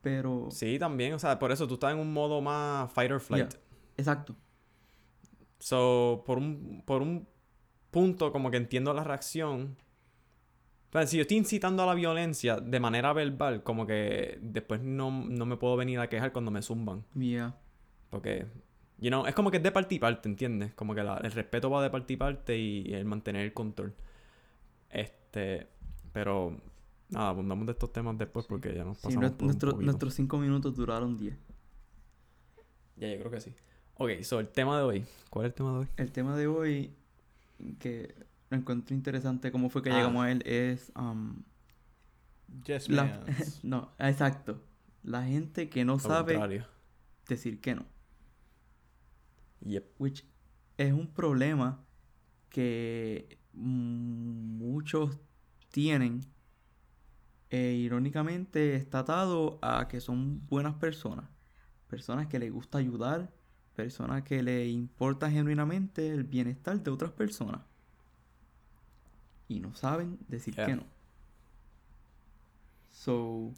Pero, 0.00 0.48
Sí, 0.50 0.78
también, 0.78 1.14
o 1.14 1.18
sea, 1.18 1.38
por 1.38 1.52
eso 1.52 1.66
tú 1.66 1.74
estás 1.74 1.92
en 1.92 1.98
un 1.98 2.12
modo 2.12 2.40
más 2.40 2.90
fight 2.92 3.10
or 3.10 3.20
flight. 3.20 3.50
Yeah. 3.50 3.60
exacto. 3.96 4.34
So, 5.58 6.22
por 6.26 6.38
un, 6.38 6.82
por 6.84 7.00
un 7.02 7.26
punto, 7.90 8.32
como 8.32 8.50
que 8.50 8.56
entiendo 8.58 8.92
la 8.92 9.04
reacción. 9.04 9.76
Pero 10.94 11.08
si 11.08 11.16
yo 11.16 11.22
estoy 11.22 11.38
incitando 11.38 11.82
a 11.82 11.86
la 11.86 11.94
violencia 11.94 12.60
de 12.60 12.78
manera 12.78 13.12
verbal, 13.12 13.64
como 13.64 13.84
que 13.84 14.38
después 14.40 14.80
no, 14.80 15.10
no 15.10 15.44
me 15.44 15.56
puedo 15.56 15.74
venir 15.76 15.98
a 15.98 16.08
quejar 16.08 16.30
cuando 16.30 16.52
me 16.52 16.62
zumban. 16.62 17.04
Yeah. 17.16 17.56
Porque, 18.10 18.46
you 18.98 19.08
know, 19.08 19.26
es 19.26 19.34
como 19.34 19.50
que 19.50 19.56
es 19.56 19.62
de 19.64 19.72
parte 19.72 19.96
y 19.96 19.98
parte, 19.98 20.28
¿entiendes? 20.28 20.72
Como 20.74 20.94
que 20.94 21.02
la- 21.02 21.16
el 21.16 21.32
respeto 21.32 21.68
va 21.68 21.82
de 21.82 21.90
parte 21.90 22.12
y 22.12 22.16
parte 22.16 22.56
y, 22.56 22.94
el 22.94 23.06
mantener 23.06 23.42
el 23.44 23.52
control. 23.52 23.92
Este, 24.88 25.66
pero, 26.12 26.60
nada, 27.08 27.30
abundamos 27.30 27.66
de 27.66 27.72
estos 27.72 27.92
temas 27.92 28.16
después 28.16 28.46
porque 28.46 28.72
ya 28.72 28.84
nos 28.84 28.98
Sí, 28.98 29.08
pasamos 29.08 29.24
nues- 29.24 29.32
por 29.32 29.42
un 29.42 29.46
nuestro- 29.48 29.70
poquito. 29.72 29.84
nuestros 29.86 30.14
cinco 30.14 30.38
minutos 30.38 30.76
duraron 30.76 31.16
10. 31.18 31.36
Ya, 32.98 33.08
yo 33.08 33.18
creo 33.18 33.30
que 33.32 33.40
sí. 33.40 33.52
Ok, 33.96 34.10
so 34.22 34.38
el 34.38 34.48
tema 34.48 34.78
de 34.78 34.84
hoy. 34.84 35.04
¿Cuál 35.28 35.46
es 35.46 35.50
el 35.50 35.54
tema 35.54 35.72
de 35.72 35.78
hoy? 35.80 35.86
El 35.96 36.12
tema 36.12 36.36
de 36.36 36.46
hoy, 36.46 36.94
que 37.80 38.14
lo 38.50 38.56
encontré 38.56 38.94
interesante 38.94 39.50
cómo 39.52 39.68
fue 39.70 39.82
que 39.82 39.90
Ah. 39.90 39.96
llegamos 39.96 40.24
a 40.24 40.30
él, 40.30 40.42
es... 40.46 40.92
um, 40.96 41.42
Yes, 42.66 42.88
la- 42.88 43.04
man. 43.04 43.20
no, 43.62 43.90
exacto. 43.98 44.62
La 45.02 45.24
gente 45.24 45.68
que 45.68 45.84
no 45.84 45.98
sabe 45.98 46.34
contrario. 46.34 46.66
decir 47.28 47.60
que 47.60 47.74
no. 47.74 47.84
Yep. 49.66 49.94
Which 49.98 50.24
es 50.76 50.92
un 50.92 51.08
problema 51.12 51.84
que 52.50 53.38
muchos 53.52 55.18
tienen. 55.70 56.20
E 57.50 57.72
irónicamente 57.72 58.74
está 58.74 59.00
atado 59.00 59.58
a 59.62 59.86
que 59.88 60.00
son 60.00 60.44
buenas 60.46 60.74
personas. 60.74 61.28
Personas 61.88 62.26
que 62.26 62.38
les 62.38 62.52
gusta 62.52 62.78
ayudar. 62.78 63.32
Personas 63.74 64.22
que 64.22 64.42
les 64.42 64.68
importa 64.68 65.30
genuinamente 65.30 66.08
el 66.08 66.24
bienestar 66.24 66.80
de 66.82 66.90
otras 66.90 67.10
personas. 67.12 67.60
Y 69.48 69.60
no 69.60 69.74
saben 69.74 70.18
decir 70.28 70.54
Yeah. 70.54 70.66
que 70.66 70.76
no. 70.76 70.84
So, 72.90 73.52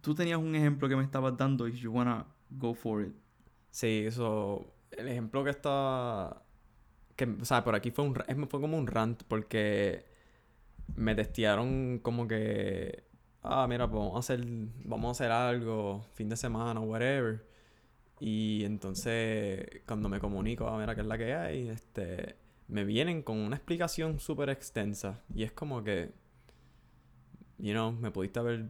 tú 0.00 0.14
tenías 0.14 0.38
un 0.38 0.54
ejemplo 0.54 0.88
que 0.88 0.96
me 0.96 1.02
estabas 1.04 1.36
dando. 1.36 1.66
If 1.68 1.76
you 1.76 1.92
wanna 1.92 2.26
go 2.50 2.74
for 2.74 3.02
it. 3.02 3.14
Sí, 3.70 4.04
eso. 4.06 4.72
El 4.90 5.08
ejemplo 5.08 5.44
que 5.44 5.50
está. 5.50 6.42
Que, 7.16 7.24
o 7.24 7.44
sea, 7.44 7.64
por 7.64 7.74
aquí 7.74 7.90
fue 7.90 8.04
un 8.04 8.14
fue 8.48 8.60
como 8.60 8.78
un 8.78 8.86
rant 8.86 9.22
porque 9.24 10.06
me 10.96 11.14
testearon 11.14 11.98
como 11.98 12.26
que. 12.28 13.04
Ah, 13.42 13.66
mira, 13.68 13.88
pues 13.88 13.98
vamos 14.00 14.16
a 14.16 14.18
hacer. 14.20 14.44
Vamos 14.84 15.08
a 15.08 15.10
hacer 15.12 15.30
algo, 15.32 16.04
fin 16.14 16.28
de 16.28 16.36
semana, 16.36 16.80
whatever. 16.80 17.46
Y 18.20 18.64
entonces, 18.64 19.82
cuando 19.86 20.08
me 20.08 20.18
comunico, 20.20 20.66
ah, 20.68 20.78
mira, 20.78 20.94
qué 20.94 21.02
es 21.02 21.06
la 21.06 21.18
que 21.18 21.34
hay, 21.34 21.68
este. 21.68 22.36
Me 22.68 22.84
vienen 22.84 23.22
con 23.22 23.38
una 23.38 23.56
explicación 23.56 24.20
súper 24.20 24.50
extensa. 24.50 25.22
Y 25.34 25.42
es 25.42 25.52
como 25.52 25.82
que. 25.82 26.12
You 27.58 27.72
know, 27.72 27.90
me 27.90 28.12
pudiste 28.12 28.38
haber 28.38 28.66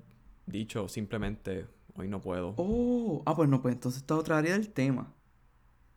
dicho 0.46 0.88
simplemente, 0.88 1.66
hoy 1.94 2.08
no 2.08 2.20
puedo. 2.20 2.54
Oh, 2.56 3.22
ah, 3.26 3.36
pues 3.36 3.48
no, 3.48 3.60
pues 3.60 3.74
entonces 3.74 4.00
esta 4.00 4.14
es 4.14 4.20
otra 4.20 4.38
área 4.38 4.52
del 4.52 4.70
tema. 4.70 5.12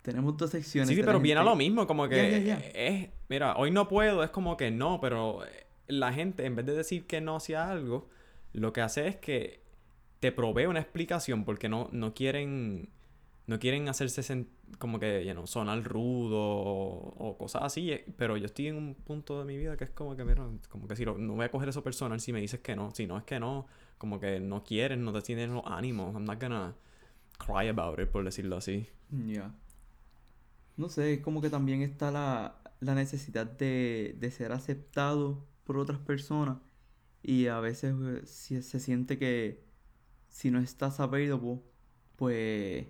Tenemos 0.01 0.36
dos 0.36 0.50
secciones. 0.50 0.89
Sí, 0.89 0.96
sí, 0.96 1.03
pero 1.03 1.20
viene 1.20 1.41
a 1.41 1.43
lo 1.43 1.55
mismo, 1.55 1.86
como 1.86 2.08
que 2.10 2.58
es, 2.74 3.10
mira, 3.29 3.55
hoy 3.55 3.72
no 3.72 3.88
puedo, 3.88 4.24
es 4.24 4.31
como 4.31 4.58
que 4.58 4.72
no, 4.72 5.00
pero 5.00 5.41
la 5.88 6.12
gente 6.12 6.46
en 6.46 6.55
vez 6.55 6.65
de 6.65 6.74
decir 6.74 7.05
que 7.05 7.22
no 7.22 7.36
hacia 7.36 7.70
algo, 7.70 8.10
lo 8.53 8.74
que 8.74 8.81
hace 8.81 9.08
es 9.08 9.17
que 9.17 9.62
te 10.20 10.31
provee 10.31 10.65
una 10.65 10.79
explicación 10.79 11.46
porque 11.46 11.70
no, 11.70 11.89
no 11.91 12.13
quieren 12.13 12.89
no 13.48 13.60
quieren 13.60 13.89
hacerse 13.89 14.45
como 14.79 15.00
que, 15.00 15.25
you 15.25 15.33
know, 15.33 15.48
sonar 15.48 15.83
rudo 15.83 16.39
o, 16.39 17.38
cosas 17.38 17.63
así, 17.63 17.91
eh, 17.91 18.05
pero 18.17 18.38
yo 18.38 18.45
estoy 18.45 18.67
en 18.67 18.75
un 18.77 18.95
punto 18.95 19.39
de 19.39 19.45
mi 19.45 19.57
vida 19.57 19.77
que 19.77 19.86
es 19.86 19.89
como 19.91 20.15
que, 20.15 20.24
mira, 20.25 20.48
como 20.69 20.88
que 20.88 20.95
si 20.95 21.05
no 21.05 21.15
voy 21.36 21.45
a 21.45 21.51
coger 21.51 21.69
eso 21.69 21.83
personal 21.83 22.19
si 22.19 22.33
me 22.33 22.39
dices 22.41 22.60
que 22.62 22.75
no, 22.75 22.91
si 22.93 23.07
no 23.07 23.17
es 23.17 23.24
que 23.24 23.39
no, 23.39 23.67
como 23.98 24.19
que 24.19 24.39
no 24.39 24.63
quieres, 24.63 24.98
no 24.98 25.12
te 25.13 25.21
tienes 25.21 25.50
los 25.50 25.63
ánimos, 25.65 26.13
I'm 26.13 26.25
not 26.25 26.39
gonna 26.41 26.75
cry 27.39 27.67
about 27.69 28.00
it, 28.00 28.10
por 28.10 28.24
decirlo 28.25 28.57
así. 28.57 28.88
Ya. 29.27 29.51
No 30.77 30.89
sé, 30.89 31.21
como 31.21 31.41
que 31.41 31.50
también 31.50 31.81
está 31.81 32.12
la, 32.12 32.62
la 32.79 32.95
necesidad 32.95 33.45
de, 33.45 34.15
de 34.19 34.31
ser 34.31 34.51
aceptado 34.51 35.45
por 35.65 35.77
otras 35.77 36.00
personas. 36.00 36.57
Y 37.24 37.48
a 37.48 37.60
veces 37.60 37.95
eh, 38.01 38.21
si- 38.25 38.62
se 38.63 38.79
siente 38.79 39.17
que 39.19 39.63
si 40.29 40.51
no 40.51 40.60
estás 40.60 41.00
available, 41.00 41.62
pues 42.17 42.88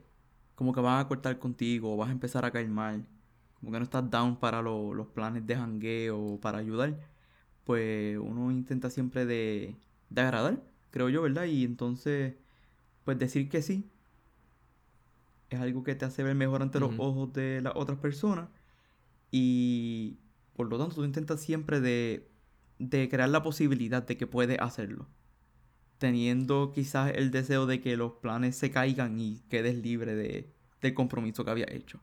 como 0.62 0.74
que 0.74 0.80
van 0.80 1.00
a 1.00 1.08
cortar 1.08 1.39
contigo 1.39 1.91
o 1.91 1.98
vas 1.98 2.10
a 2.10 2.12
empezar 2.12 2.46
a 2.46 2.51
caer 2.51 2.70
mal. 2.70 3.03
Como 3.60 3.72
que 3.72 3.80
no 3.80 3.84
estás 3.84 4.08
down 4.12 4.36
para 4.36 4.62
lo- 4.62 4.94
los 4.94 5.08
planes 5.08 5.48
de 5.48 5.56
jangueo 5.56 6.20
o 6.20 6.39
para 6.39 6.60
ayudar. 6.60 7.00
Pues 7.63 8.15
uno 8.20 8.51
intenta 8.51 8.91
siempre 8.91 9.25
de, 9.25 9.75
de 10.12 10.22
agradar, 10.22 10.62
creo 10.91 11.10
yo, 11.10 11.24
¿verdad? 11.24 11.46
Y 11.46 11.63
entonces, 11.65 12.36
pues 13.06 13.18
decir 13.18 13.50
que 13.50 13.63
sí 13.63 13.89
es 15.50 15.60
algo 15.60 15.84
que 15.84 15.96
te 15.96 16.06
hace 16.06 16.22
ver 16.22 16.36
mejor 16.36 16.62
ante 16.62 16.80
los 16.80 16.91
ojos 17.00 17.34
de 17.34 17.62
las 17.62 17.74
otras 17.75 17.98
personas 17.98 18.48
y 19.32 20.18
por 20.56 20.68
lo 20.70 20.77
tanto 20.77 20.96
tú 20.96 21.03
intentas 21.03 21.41
siempre 21.41 21.82
de, 21.82 22.30
de 22.77 23.10
crear 23.10 23.30
la 23.30 23.41
posibilidad 23.41 24.03
de 24.06 24.15
que 24.15 24.27
puedes 24.27 24.60
hacerlo 24.60 25.08
teniendo 26.01 26.72
quizás 26.74 27.12
el 27.15 27.29
deseo 27.29 27.67
de 27.67 27.79
que 27.79 27.96
los 27.96 28.13
planes 28.13 28.55
se 28.55 28.72
caigan 28.72 29.20
y 29.20 29.38
quedes 29.50 29.75
libre 29.77 30.15
de, 30.15 30.51
del 30.81 30.96
compromiso 30.96 31.46
que 31.46 31.51
había 31.51 31.67
hecho. 31.70 32.00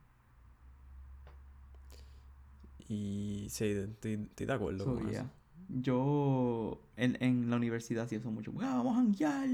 Y 2.88 3.48
sí, 3.50 3.64
estoy, 3.64 4.28
de 4.36 4.52
acuerdo 4.52 4.84
So, 4.84 4.94
con 4.94 5.08
yeah. 5.10 5.22
eso. 5.22 5.30
Yo 5.68 6.80
en, 6.96 7.18
en 7.20 7.50
la 7.50 7.56
universidad 7.56 8.04
hacía 8.04 8.18
eso 8.18 8.30
mucho. 8.30 8.52
"Ah, 8.60 8.76
vamos 8.76 8.92
a 8.92 9.00
janguear. 9.00 9.48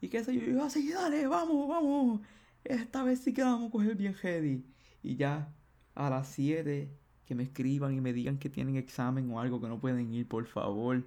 Y 0.00 0.08
qué 0.08 0.22
sé 0.22 0.34
yo. 0.38 0.46
Yo, 0.46 0.62
así, 0.64 0.88
dale, 0.92 1.26
vamos, 1.26 1.68
vamos. 1.68 2.20
Esta 2.62 3.02
vez 3.02 3.18
sí 3.20 3.34
que 3.34 3.42
la 3.42 3.50
vamos 3.52 3.70
a 3.70 3.72
coger 3.72 3.96
bien 3.96 4.14
heavy. 4.14 4.64
Y 5.02 5.16
ya 5.16 5.52
a 5.96 6.10
las 6.10 6.28
7 6.28 6.96
que 7.26 7.34
me 7.34 7.42
escriban 7.42 7.92
y 7.94 8.00
me 8.00 8.12
digan 8.12 8.38
que 8.38 8.48
tienen 8.50 8.76
examen 8.76 9.28
o 9.32 9.40
algo 9.40 9.60
que 9.60 9.68
no 9.68 9.80
pueden 9.80 10.12
ir, 10.14 10.28
por 10.28 10.46
favor. 10.46 11.04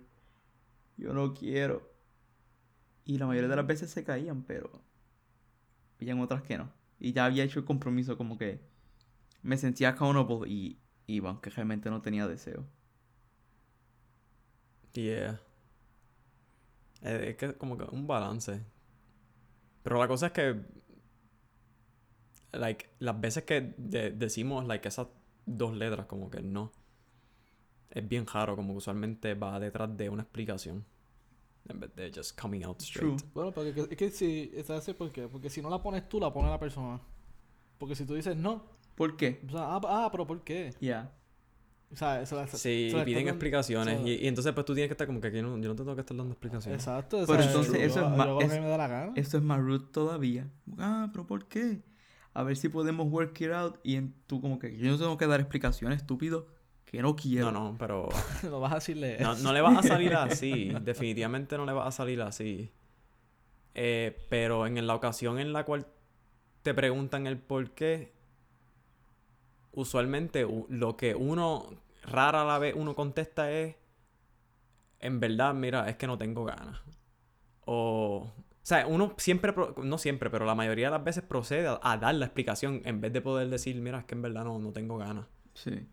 Yo 0.98 1.14
no 1.14 1.34
quiero. 1.34 1.97
Y 3.08 3.18
la 3.18 3.26
mayoría 3.26 3.50
de 3.50 3.56
las 3.56 3.66
veces 3.66 3.90
se 3.90 4.04
caían, 4.04 4.44
pero 4.44 4.70
habían 6.00 6.20
otras 6.20 6.42
que 6.44 6.58
no. 6.58 6.72
Y 7.00 7.14
ya 7.14 7.26
había 7.26 7.44
hecho 7.44 7.60
el 7.60 7.66
compromiso 7.66 8.18
como 8.18 8.38
que 8.38 8.60
me 9.44 9.58
sentía 9.58 9.90
accountable 9.90 10.50
y 10.50 10.80
iba, 11.08 11.30
aunque 11.30 11.50
realmente 11.52 11.90
no 11.90 12.02
tenía 12.02 12.28
deseo. 12.28 12.66
Yeah. 14.94 15.40
Eh, 17.02 17.30
Es, 17.32 17.38
que 17.38 17.54
como 17.58 17.78
que 17.78 17.86
un 17.86 18.06
balance. 18.08 18.62
Pero 19.84 20.00
la 20.00 20.08
cosa 20.08 20.28
es 20.28 20.32
que. 20.34 20.56
Like, 22.52 22.90
las 23.00 23.20
veces 23.22 23.44
que 23.44 23.74
de- 23.78 24.12
decimos, 24.12 24.66
like, 24.66 24.88
esas 24.88 25.08
dos 25.46 25.74
letras, 25.76 26.06
como 26.08 26.30
que 26.30 26.42
no. 26.42 26.72
Es 27.90 28.08
bien 28.08 28.26
raro, 28.26 28.56
como 28.56 28.74
que 28.74 28.78
usualmente 28.78 29.34
va 29.34 29.60
detrás 29.60 29.96
de 29.98 30.10
una 30.10 30.24
explicación. 30.24 30.86
En 31.70 31.80
vez 31.80 31.94
de 31.96 32.12
just 32.14 32.40
coming 32.40 32.64
out 32.64 32.82
straight. 32.82 33.18
True. 33.18 33.30
Bueno, 33.34 33.52
porque 33.52 33.74
es 33.90 33.98
que 33.98 34.10
si, 34.12 34.52
¿sabes 34.66 34.94
por 34.96 35.12
qué? 35.12 35.28
Porque 35.28 35.50
si 35.50 35.62
no 35.62 35.70
la 35.70 35.82
pones 35.82 36.08
tú, 36.08 36.20
la 36.20 36.32
pone 36.32 36.50
la 36.50 36.60
persona. 36.60 37.00
Porque 37.78 37.96
si 37.96 38.06
tú 38.06 38.16
dices 38.16 38.36
no, 38.36 38.64
¿Por 38.96 39.16
qué? 39.18 39.42
o 39.48 39.52
sea, 39.52 39.62
ah, 39.76 39.82
ah, 39.84 40.10
pero 40.12 40.26
¿por 40.26 40.44
qué? 40.44 40.74
Ya. 40.82 41.12
O 41.92 41.96
sea, 41.96 42.22
eso 42.22 42.36
la- 42.36 42.48
Sí, 42.48 42.88
está 42.88 43.06
piden 43.06 43.28
explicaciones. 43.30 44.02
y, 44.06 44.16
y 44.24 44.28
entonces, 44.28 44.52
pues 44.54 44.66
tú 44.66 44.74
tienes 44.74 44.90
que 44.90 44.94
estar 44.94 45.08
como 45.08 45.22
que 45.22 45.28
aquí 45.28 45.42
no, 45.42 45.58
yo 45.58 45.70
no 45.70 45.76
te 45.76 45.84
tengo 45.84 45.96
que 45.96 46.02
estar 46.02 46.18
dando 46.18 46.34
explicaciones. 46.34 46.82
Exacto, 46.82 47.24
Pero 47.26 47.44
entonces 47.44 47.74
eso 47.76 48.08
es 48.10 48.18
yo 48.26 48.40
es- 48.42 48.54
que 48.54 48.60
me 48.60 48.68
da 48.68 48.78
la 48.78 48.88
gana. 48.88 49.14
Esto 49.16 49.38
es 49.38 49.44
más 49.44 49.60
rude 49.60 49.86
todavía. 49.92 50.50
Ah, 50.78 51.10
pero 51.14 51.26
¿por 51.28 51.46
qué? 51.48 51.82
A 52.34 52.44
ver 52.44 52.58
si 52.58 52.68
podemos 52.70 53.08
work 53.12 53.40
it 53.42 53.52
out. 53.52 53.78
Y 53.84 53.96
en, 53.96 54.14
tú 54.28 54.42
como 54.42 54.60
que 54.60 54.76
yo 54.78 54.90
no 54.92 54.98
tengo 54.98 55.18
que 55.18 55.28
dar 55.28 55.40
explicaciones, 55.40 56.00
estúpido. 56.02 56.48
Que 56.90 57.02
no 57.02 57.16
quiero. 57.16 57.52
No, 57.52 57.72
no, 57.72 57.78
pero. 57.78 58.10
no 58.44 58.60
vas 58.60 58.72
a 58.72 58.76
decirle 58.76 59.18
No, 59.20 59.36
no 59.36 59.52
le 59.52 59.62
vas 59.62 59.78
a 59.78 59.84
salir 59.84 60.14
así. 60.16 60.74
Definitivamente 60.82 61.58
no 61.58 61.66
le 61.66 61.74
vas 61.74 61.88
a 61.88 61.92
salir 61.92 62.22
así. 62.22 62.72
Eh, 63.76 64.26
pero 64.30 64.66
en 64.66 64.88
la 64.88 64.96
ocasión 64.96 65.38
en 65.38 65.54
la 65.54 65.64
cual 65.64 65.86
te 66.64 66.74
preguntan 66.74 67.28
el 67.28 67.38
por 67.38 67.72
qué, 67.72 68.12
usualmente 69.72 70.48
lo 70.70 70.98
que 70.98 71.14
uno, 71.14 71.70
rara 72.04 72.44
la 72.44 72.58
vez 72.58 72.74
uno 72.76 72.96
contesta 72.96 73.52
es, 73.52 73.76
en 75.00 75.20
verdad, 75.20 75.54
mira, 75.54 75.88
es 75.90 75.98
que 75.98 76.08
no 76.08 76.18
tengo 76.18 76.44
ganas. 76.44 76.82
O, 77.66 78.32
o 78.34 78.44
sea, 78.64 78.88
uno 78.88 79.14
siempre, 79.18 79.54
no 79.84 79.98
siempre, 79.98 80.30
pero 80.32 80.46
la 80.46 80.56
mayoría 80.56 80.88
de 80.88 80.92
las 80.92 81.04
veces 81.04 81.24
procede 81.24 81.68
a, 81.68 81.80
a 81.84 81.98
dar 81.98 82.16
la 82.16 82.26
explicación 82.26 82.82
en 82.86 83.00
vez 83.00 83.14
de 83.14 83.22
poder 83.22 83.50
decir, 83.50 83.76
mira, 83.76 84.00
es 84.00 84.06
que 84.06 84.16
en 84.16 84.24
verdad 84.24 84.46
no, 84.46 84.58
no 84.58 84.72
tengo 84.72 84.98
ganas. 84.98 85.28
Sí. 85.54 85.88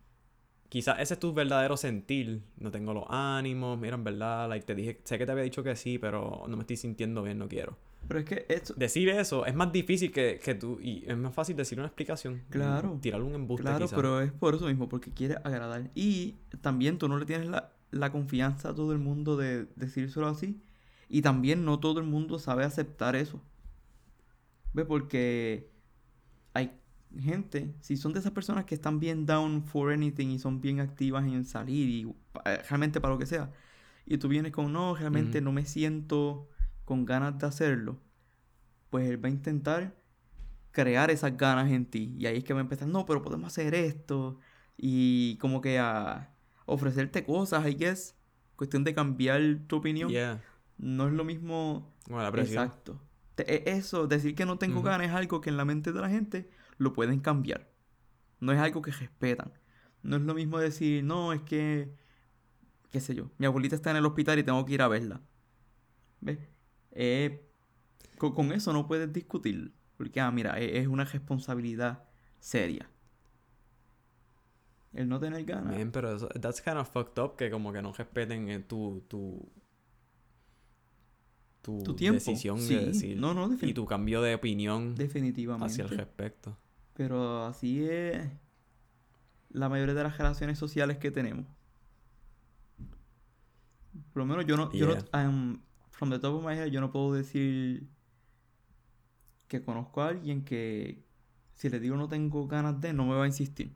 Quizás 0.69 0.99
ese 0.99 1.15
es 1.15 1.21
tu 1.21 1.33
verdadero 1.33 1.77
sentir. 1.77 2.43
No 2.59 2.71
tengo 2.71 2.93
los 2.93 3.05
ánimos. 3.09 3.79
Mira, 3.79 3.95
en 3.95 4.05
verdad, 4.05 4.49
like, 4.49 4.67
te 4.67 4.75
dije, 4.75 5.01
sé 5.05 5.19
que 5.19 5.27
te 5.27 5.33
había 5.33 5.45
dicho 5.45 5.63
que 5.63 5.77
sí, 5.77 5.99
pero 5.99 6.45
no 6.49 6.57
me 6.57 6.63
estoy 6.63 6.77
sintiendo 6.77 7.23
bien, 7.23 7.39
no 7.39 7.49
quiero. 7.49 7.77
Pero 8.09 8.21
es 8.21 8.27
que 8.27 8.47
esto. 8.49 8.75
Decir 8.75 9.09
eso 9.09 9.47
es 9.47 9.55
más 9.55 9.73
difícil 9.73 10.13
que, 10.13 10.41
que 10.43 10.55
tú. 10.55 10.79
Y 10.81 11.05
es 11.07 11.17
más 11.17 11.33
fácil 11.33 11.57
decir 11.57 11.79
una 11.79 11.87
explicación. 11.87 12.43
Claro. 12.51 12.95
y 12.97 13.01
Tirarle 13.01 13.27
un 13.27 13.35
embuste, 13.35 13.63
Claro, 13.63 13.87
pero 13.95 14.21
es 14.21 14.33
por 14.33 14.55
eso 14.55 14.67
mismo, 14.67 14.89
porque 14.89 15.11
quieres 15.11 15.39
agradar. 15.45 15.91
Y 15.95 16.35
también 16.61 16.99
tú 16.99 17.09
no 17.09 17.19
le 17.19 17.25
tienes 17.25 17.49
la, 17.49 17.73
la 17.91 18.11
confianza 18.13 18.71
a 18.71 18.75
todo 18.75 18.93
el 18.93 18.99
mundo 18.99 19.37
de 19.37 19.67
decírselo 19.77 20.27
así. 20.27 20.61
Y 21.09 21.23
también 21.23 21.65
no 21.65 21.79
todo 21.81 22.01
el 22.01 22.07
mundo 22.07 22.39
sabe 22.39 22.65
aceptar 22.65 23.17
eso. 23.17 23.41
¿Ves? 24.73 24.87
Porque 24.87 25.71
gente, 27.21 27.75
si 27.81 27.97
son 27.97 28.13
de 28.13 28.21
esas 28.21 28.33
personas 28.33 28.65
que 28.65 28.75
están 28.75 29.01
bien 29.01 29.27
down 29.27 29.63
for 29.65 29.93
anything 29.93 30.29
y 30.29 30.39
son 30.39 30.61
bien 30.61 30.81
activas 30.81 31.25
en 31.27 31.45
salir 31.45 31.89
y 31.89 32.15
eh, 32.45 32.63
realmente 32.69 33.01
para 33.01 33.15
lo 33.15 33.19
que 33.19 33.27
sea, 33.27 33.51
y 34.07 34.19
tú 34.19 34.29
vienes 34.29 34.53
con, 34.53 34.73
no, 34.73 34.95
realmente 34.95 35.41
no 35.41 35.53
me 35.53 35.65
siento 35.65 36.49
con 36.85 37.05
ganas 37.05 37.39
de 37.39 37.47
hacerlo, 37.47 37.99
pues 38.91 39.09
él 39.09 39.23
va 39.23 39.29
a 39.29 39.33
intentar 39.33 39.95
crear 40.71 41.11
esas 41.11 41.37
ganas 41.37 41.71
en 41.71 41.87
ti. 41.87 42.15
Y 42.19 42.27
ahí 42.27 42.39
es 42.39 42.45
que 42.45 42.53
va 42.53 42.61
a 42.61 42.63
empezar, 42.63 42.89
no, 42.89 43.07
pero 43.07 43.23
podemos 43.23 43.47
hacer 43.47 43.75
esto. 43.75 44.39
Y 44.77 45.37
como 45.39 45.61
que 45.61 45.79
a 45.79 46.35
ofrecerte 46.67 47.25
cosas, 47.25 47.67
I 47.67 47.75
guess. 47.75 48.17
Cuestión 48.57 48.85
de 48.85 48.95
cambiar 48.95 49.41
tu 49.67 49.77
opinión. 49.77 50.11
Yeah. 50.11 50.43
No 50.77 51.07
es 51.07 51.13
lo 51.13 51.25
mismo. 51.25 51.93
Bueno, 52.09 52.31
la. 52.31 52.43
Exacto. 52.43 53.01
te- 53.35 53.71
e- 53.71 53.77
eso, 53.77 54.07
decir 54.07 54.35
que 54.35 54.47
no 54.47 54.59
tengo 54.59 54.83
ganas 54.83 55.09
es 55.09 55.13
algo 55.15 55.41
que 55.41 55.51
en 55.51 55.57
la 55.57 55.65
mente 55.65 55.93
de 55.93 56.01
la 56.01 56.09
gente 56.09 56.51
lo 56.79 56.93
pueden 56.93 57.21
cambiar. 57.21 57.71
No 58.41 58.53
es 58.53 58.59
algo 58.59 58.83
que 58.83 58.91
respetan. 58.93 59.53
No 60.03 60.17
es 60.17 60.23
lo 60.23 60.35
mismo 60.35 60.59
decir, 60.59 61.03
no, 61.03 61.33
es 61.33 61.43
que, 61.43 61.95
qué 62.91 63.01
sé 63.01 63.15
yo, 63.15 63.31
mi 63.39 63.47
abuelita 63.47 63.75
está 63.75 63.91
en 63.91 63.97
el 63.97 64.07
hospital 64.07 64.39
y 64.39 64.43
tengo 64.43 64.65
que 64.65 64.75
ir 64.75 64.83
a 64.83 64.89
verla. 64.89 65.21
¿Ves? 66.21 66.39
Eh, 66.93 67.47
con, 68.19 68.35
con 68.35 68.53
eso 68.53 68.73
no 68.73 68.87
puedes 68.87 69.13
discutir. 69.13 69.73
Porque, 69.97 70.21
ah, 70.21 70.31
mira, 70.31 70.59
e- 70.61 70.79
es 70.79 70.87
una 70.89 71.05
responsabilidad 71.05 72.05
seria. 72.39 72.91
El 74.93 75.09
no 75.09 75.19
tener 75.19 75.45
ganas. 75.45 75.77
Man, 75.77 75.91
pero 75.91 76.15
eso, 76.15 76.29
that's 76.41 76.61
kind 76.61 76.77
of 76.79 76.89
fucked 76.89 77.21
up 77.23 77.37
que 77.37 77.51
como 77.51 77.73
que 77.73 77.83
no 77.83 77.93
respeten 77.93 78.49
eh, 78.49 78.61
tu, 78.61 79.05
tu, 79.09 79.51
tu, 81.65 81.83
Tu 81.83 81.95
tiempo. 81.97 82.17
decisión 82.17 82.61
Sí, 82.61 82.75
de 82.75 82.87
decir 82.87 83.17
no, 83.19 83.33
no, 83.33 83.51
y 83.63 83.73
tu 83.73 83.87
cambio 83.87 84.21
de 84.21 84.35
opinión 84.35 84.95
Definitivamente. 84.95 85.73
hacia 85.73 85.85
el 85.85 85.91
respecto. 85.97 86.57
Pero 86.93 87.45
así 87.47 87.83
es 87.89 88.21
la 89.49 89.69
mayoría 89.71 89.95
de 89.95 90.03
las 90.03 90.19
relaciones 90.19 90.59
sociales 90.59 90.99
que 90.99 91.11
tenemos. 91.11 91.47
Por 94.13 94.23
lo 94.23 94.27
menos 94.27 94.45
yo 94.47 94.57
no, 94.59 94.71
yo 94.73 94.89
no, 94.95 94.95
um, 95.19 95.59
from 95.91 96.11
the 96.11 96.19
top 96.19 96.35
of 96.37 96.45
my 96.45 96.53
head, 96.55 96.67
yo 96.69 96.81
no 96.81 96.91
puedo 96.93 97.15
decir 97.15 97.89
que 99.49 99.63
conozco 99.63 100.03
a 100.03 100.09
alguien 100.09 100.45
que 100.45 101.03
si 101.55 101.69
le 101.71 101.81
digo 101.81 101.97
no 101.97 102.09
tengo 102.09 102.47
ganas 102.47 102.81
de, 102.81 102.93
no 102.93 103.07
me 103.07 103.15
va 103.15 103.25
a 103.25 103.27
insistir. 103.27 103.75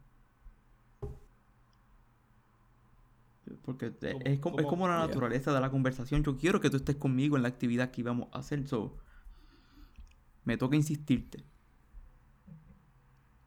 Porque 3.69 3.87
es- 4.01 4.13
¿Cómo- 4.15 4.25
es, 4.25 4.39
como, 4.39 4.59
es 4.61 4.65
como 4.67 4.89
la 4.89 4.95
Yeah. 4.97 5.07
naturaleza 5.09 5.53
de 5.53 5.61
la 5.61 5.71
conversación. 5.71 6.25
Yo 6.25 6.39
quiero 6.39 6.59
que 6.59 6.71
tú 6.71 6.79
estés 6.79 6.97
conmigo 6.97 7.37
en 7.37 7.43
la 7.43 7.49
actividad 7.49 7.91
que 7.91 8.01
íbamos 8.01 8.29
a 8.33 8.39
hacer. 8.39 8.67
So, 8.67 8.97
me 10.45 10.57
toca 10.57 10.75
insistirte. 10.75 11.45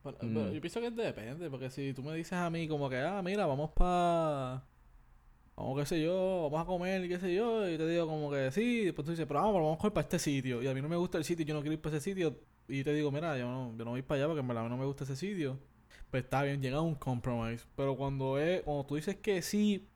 Bueno, 0.04 0.20
Mm. 0.22 0.34
pero 0.36 0.54
yo 0.54 0.62
pienso 0.62 0.80
que 0.80 0.92
depende, 0.92 1.50
porque 1.50 1.72
si 1.72 1.92
tú 1.96 2.04
me 2.04 2.14
dices 2.16 2.34
a 2.34 2.52
mí 2.52 2.68
como 2.68 2.88
que, 2.88 2.98
ah, 3.00 3.22
mira, 3.24 3.48
vamos 3.48 3.72
pa... 3.72 4.64
Vamos, 5.56 5.80
qué 5.80 5.86
sé 5.88 6.02
yo, 6.04 6.50
vamos 6.52 6.62
a 6.62 6.66
comer, 6.68 7.08
qué 7.08 7.20
sé 7.20 7.34
yo, 7.34 7.68
y 7.68 7.78
te 7.78 7.88
digo 7.88 8.06
como 8.08 8.30
que 8.32 8.52
sí, 8.52 8.86
después 8.86 9.04
tú 9.06 9.12
dices, 9.12 9.26
pero 9.28 9.40
vamos, 9.40 9.54
pero 9.56 9.64
vamos 9.66 9.78
a 9.78 9.80
coger 9.80 9.94
para 9.94 10.04
este 10.04 10.20
sitio, 10.20 10.62
y 10.62 10.68
a 10.68 10.74
mí 10.76 10.82
no 10.84 10.90
me 10.90 10.96
gusta 10.98 11.18
el 11.18 11.24
sitio, 11.24 11.44
yo 11.46 11.54
no 11.56 11.62
quiero 11.62 11.74
ir 11.74 11.82
para 11.82 11.98
ese 11.98 12.10
sitio, 12.10 12.40
y 12.68 12.78
yo 12.78 12.84
te 12.84 12.94
digo, 12.94 13.12
mira, 13.12 13.38
yo 13.40 13.48
no, 13.48 13.76
yo 13.76 13.86
no 13.86 13.92
voy 13.92 14.02
para 14.04 14.20
allá 14.22 14.28
porque 14.28 14.40
en 14.42 14.48
verdad 14.48 14.64
a 14.64 14.68
mí 14.68 14.72
no 14.72 14.78
me 14.78 14.86
gusta 14.86 15.04
ese 15.04 15.16
sitio, 15.16 15.60
pues 16.10 16.24
está 16.24 16.42
bien, 16.44 16.62
llega 16.62 16.78
a 16.78 16.82
un 16.82 16.96
compromise, 16.96 17.66
pero 17.76 17.96
cuando 17.96 18.40
es, 18.40 18.62
cuando 18.64 18.86
tú 18.86 18.96
dices 18.96 19.18
que 19.18 19.42
sí, 19.44 19.88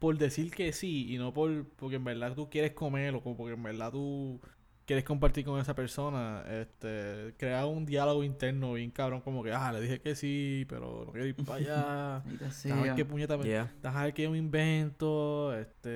por 0.00 0.18
decir 0.18 0.50
que 0.50 0.72
sí, 0.72 1.14
y 1.14 1.18
no 1.18 1.32
por, 1.32 1.64
porque 1.76 1.96
en 1.96 2.04
verdad 2.04 2.34
tú 2.34 2.50
quieres 2.50 2.72
comer, 2.72 3.14
o 3.14 3.22
como 3.22 3.36
porque 3.36 3.54
en 3.54 3.62
verdad 3.62 3.92
tú 3.92 4.40
quieres 4.86 5.04
compartir 5.04 5.44
con 5.44 5.60
esa 5.60 5.74
persona, 5.76 6.42
este, 6.50 7.34
crea 7.36 7.64
un 7.66 7.86
diálogo 7.86 8.24
interno 8.24 8.72
bien 8.72 8.90
cabrón, 8.90 9.20
como 9.20 9.44
que, 9.44 9.52
ah, 9.52 9.70
le 9.72 9.80
dije 9.80 10.00
que 10.00 10.16
sí, 10.16 10.66
pero 10.68 11.04
no 11.06 11.12
quiero 11.12 11.28
ir 11.28 11.36
para 11.36 11.58
allá. 11.58 12.24
Deja 12.64 12.82
ver 12.82 12.94
qué 12.96 13.04
puñeta 13.04 13.36
me... 13.36 13.44
Yeah. 13.44 13.72
Deja 13.80 14.02
ver 14.02 14.14
que 14.14 14.22
yo 14.24 14.32
me 14.32 14.38
invento, 14.38 15.54
este... 15.56 15.88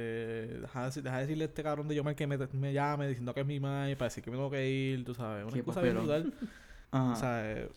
Deja, 0.61 0.91
de- 0.91 1.03
deja 1.03 1.17
de 1.17 1.23
decirle 1.23 1.45
a 1.45 1.47
este 1.49 1.63
cabrón 1.65 1.89
de 1.89 1.97
Yomar 1.97 2.15
que 2.15 2.27
me, 2.29 2.39
me 2.39 2.73
llame 2.73 3.09
diciendo 3.09 3.35
que 3.35 3.41
es 3.41 3.47
mi 3.47 3.59
madre 3.59 3.97
para 3.97 4.11
decir 4.11 4.23
que 4.23 4.31
me 4.31 4.37
tengo 4.37 4.51
que 4.51 4.71
ir, 4.71 5.05
tú 5.05 5.13
sabes. 5.15 5.45
Una 5.45 5.57
excusa 5.57 5.81
bien 5.81 5.97
brutal. 5.97 6.33
O 6.93 7.17
sea, 7.17 7.51
eh, 7.51 7.69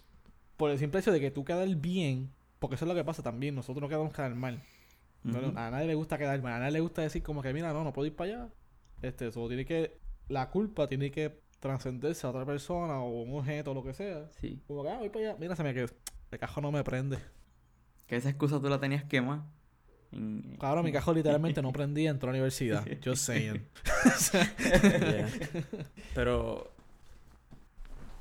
por 0.58 0.70
el 0.70 0.78
simple 0.78 1.00
hecho 1.00 1.12
de 1.12 1.20
que 1.20 1.32
tú 1.32 1.44
quedar 1.44 1.68
bien, 1.78 2.30
porque 2.60 2.76
eso 2.76 2.86
es 2.86 2.90
lo 2.90 2.94
que 2.94 3.04
pasa 3.04 3.24
también, 3.24 3.56
nosotros 3.56 3.82
no 3.82 3.90
quedamos 3.90 4.14
quedar 4.14 4.36
mal. 4.36 4.62
No 5.24 5.42
le- 5.42 5.48
Ujú. 5.50 5.58
a 5.58 5.70
nadie 5.72 5.88
le 5.88 5.96
gusta 5.96 6.18
quedar 6.18 6.42
mal, 6.42 6.54
a 6.54 6.60
nadie 6.60 6.72
le 6.74 6.80
gusta 6.80 7.02
decir 7.02 7.22
como 7.24 7.42
que, 7.42 7.54
mira, 7.54 7.74
no, 7.74 7.84
no 7.84 7.92
puedo 7.94 8.06
ir 8.06 8.16
para 8.16 8.32
allá. 8.34 8.50
Este, 9.02 9.32
solo 9.32 9.48
tiene 9.48 9.66
que... 9.66 9.98
La 10.30 10.50
culpa 10.50 10.88
tiene 10.88 11.12
que 11.12 11.40
trascenderse 11.60 12.26
a 12.28 12.30
otra 12.30 12.46
persona 12.46 13.00
o 13.02 13.22
un 13.24 13.38
objeto 13.40 13.72
o 13.72 13.74
lo 13.74 13.84
que 13.84 13.94
sea. 13.94 14.30
Sí. 14.42 14.62
Como 14.68 14.84
que, 14.84 14.90
ah, 14.90 14.98
voy 15.00 15.10
para 15.10 15.30
allá. 15.30 15.38
Mira, 15.40 15.56
se 15.56 15.64
me 15.64 15.74
quedó. 15.74 15.88
El 16.32 16.40
cajo 16.40 16.62
no 16.62 16.72
me 16.72 16.84
prende. 16.84 17.18
Que 18.08 18.16
esa 18.18 18.30
excusa 18.30 18.60
tú 18.62 18.70
la 18.70 18.80
tenías 18.80 19.04
quema. 19.06 19.46
En- 20.12 20.56
Cabrón, 20.60 20.86
mi 20.86 20.92
cajo 20.92 21.14
literalmente 21.14 21.62
no 21.62 21.72
prendía, 21.74 22.10
entró 22.10 22.30
a 22.30 22.34
la 22.34 22.38
universidad. 22.38 22.86
Just 23.04 23.24
saying. 23.24 23.62
Yeah. 24.34 25.30
Pero. 26.14 26.72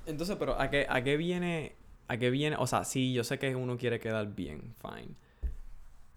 Entonces, 0.06 0.36
pero 0.38 0.60
¿a 0.60 0.70
qué, 0.70 0.86
¿a 0.88 1.02
qué 1.02 1.16
viene? 1.16 1.74
¿A 2.08 2.16
qué 2.18 2.30
viene? 2.30 2.56
O 2.58 2.66
sea, 2.66 2.84
sí, 2.84 3.12
yo 3.12 3.24
sé 3.24 3.38
que 3.38 3.54
uno 3.56 3.76
quiere 3.76 3.98
quedar 3.98 4.34
bien, 4.34 4.74
fine. 4.80 5.14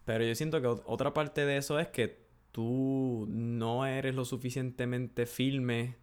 Pero 0.09 0.23
yo 0.23 0.33
siento 0.33 0.59
que 0.59 0.67
ot- 0.67 0.81
otra 0.87 1.13
parte 1.13 1.45
de 1.45 1.57
eso 1.57 1.77
es 1.77 1.87
que 1.89 2.25
tú 2.51 3.27
no 3.29 3.85
eres 3.85 4.15
lo 4.15 4.25
suficientemente 4.25 5.27
firme 5.27 5.97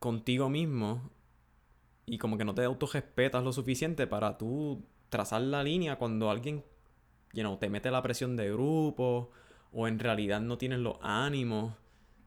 contigo 0.00 0.48
mismo 0.48 1.10
y 2.06 2.18
como 2.18 2.36
que 2.36 2.44
no 2.44 2.56
te 2.56 2.64
autorrespetas 2.64 3.44
lo 3.44 3.52
suficiente 3.52 4.08
para 4.08 4.36
tú 4.36 4.84
trazar 5.10 5.42
la 5.42 5.62
línea 5.62 5.94
cuando 5.96 6.28
alguien, 6.28 6.64
you 7.34 7.42
know, 7.42 7.56
te 7.56 7.68
mete 7.70 7.88
la 7.92 8.02
presión 8.02 8.34
de 8.34 8.50
grupo 8.50 9.30
o 9.72 9.86
en 9.86 10.00
realidad 10.00 10.40
no 10.40 10.58
tienes 10.58 10.80
los 10.80 10.96
ánimos 11.02 11.74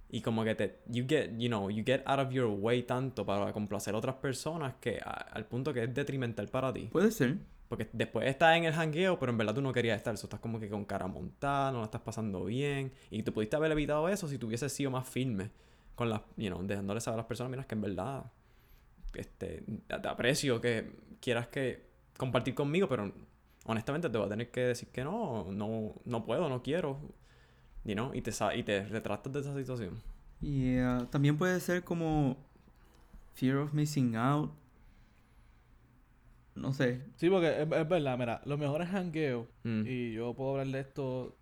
y 0.10 0.22
como 0.22 0.46
que 0.46 0.56
te 0.56 0.80
you 0.88 1.06
get 1.06 1.32
you 1.38 1.50
know 1.50 1.70
you 1.70 1.84
get 1.86 2.02
out 2.06 2.20
of 2.20 2.32
your 2.32 2.48
way 2.48 2.84
tanto 2.84 3.26
para 3.26 3.52
complacer 3.52 3.94
a 3.94 3.98
otras 3.98 4.16
personas 4.16 4.76
que 4.80 5.00
al 5.04 5.46
punto 5.48 5.74
que 5.74 5.84
es 5.84 5.94
detrimental 5.94 6.48
para 6.48 6.72
ti 6.72 6.88
Puede 6.94 7.12
ser. 7.12 7.40
Porque 7.72 7.90
después 7.94 8.28
estás 8.28 8.58
en 8.58 8.66
el 8.66 8.74
jangueo 8.74 9.18
pero 9.18 9.32
en 9.32 9.38
verdad 9.38 9.56
tú 9.56 9.62
no 9.62 9.72
querías 9.72 9.96
estar 9.96 10.14
eso 10.14 10.26
estás 10.26 10.42
como 10.42 10.60
que 10.60 10.68
con 10.68 10.84
cara 10.84 11.08
montada 11.08 11.72
no 11.72 11.80
la 11.80 11.86
estás 11.86 12.02
pasando 12.02 12.44
bien 12.44 12.92
y 13.10 13.24
tú 13.24 13.32
pudiste 13.32 13.56
haber 13.56 13.72
evitado 13.72 14.10
eso 14.10 14.28
si 14.28 14.38
tú 14.38 14.48
hubieses 14.48 14.74
sido 14.74 14.92
más 14.92 15.08
firme 15.08 15.52
con 15.96 16.10
las 16.10 16.20
you 16.36 16.50
know 16.50 16.62
dejándole 16.62 17.00
saber 17.00 17.16
a 17.16 17.22
las 17.22 17.28
personas 17.28 17.50
mira 17.50 17.64
que 17.64 17.76
en 17.76 17.82
verdad 17.82 18.26
este 19.14 19.64
te 19.88 20.08
aprecio 20.08 20.60
que 20.60 20.92
quieras 21.22 21.48
que 21.48 21.88
compartir 22.18 22.54
conmigo 22.54 22.90
pero 22.90 23.14
honestamente 23.64 24.10
te 24.10 24.18
voy 24.18 24.28
a 24.28 24.30
tener 24.30 24.52
que 24.52 24.62
decir 24.62 24.90
que 24.90 25.06
no 25.06 25.48
no 25.50 25.96
no 26.04 26.26
puedo 26.26 26.50
no 26.50 26.62
quiero 26.62 27.00
you 27.86 27.94
know, 27.94 28.12
y 28.14 28.22
te 28.22 28.32
y 28.56 28.64
te 28.64 28.84
retratas 28.84 29.32
de 29.32 29.40
esa 29.40 29.56
situación 29.56 29.98
Y 30.42 30.76
eh, 30.76 31.08
también 31.10 31.38
puede 31.38 31.60
ser 31.60 31.84
como 31.84 32.38
fear 33.34 33.58
of 33.58 33.74
missing 33.74 34.16
out. 34.16 34.52
No 36.62 36.74
sé. 36.74 37.02
Sí, 37.16 37.30
porque 37.30 37.48
es, 37.50 37.62
es 37.72 37.90
verdad, 37.90 38.18
mira, 38.18 38.42
los 38.46 38.58
mejores 38.60 38.90
hangueos, 38.90 39.48
Mm. 39.64 39.84
y 39.88 40.14
yo 40.14 40.34
puedo 40.34 40.52
hablar 40.52 40.68
de 40.68 40.80
esto 40.82 41.36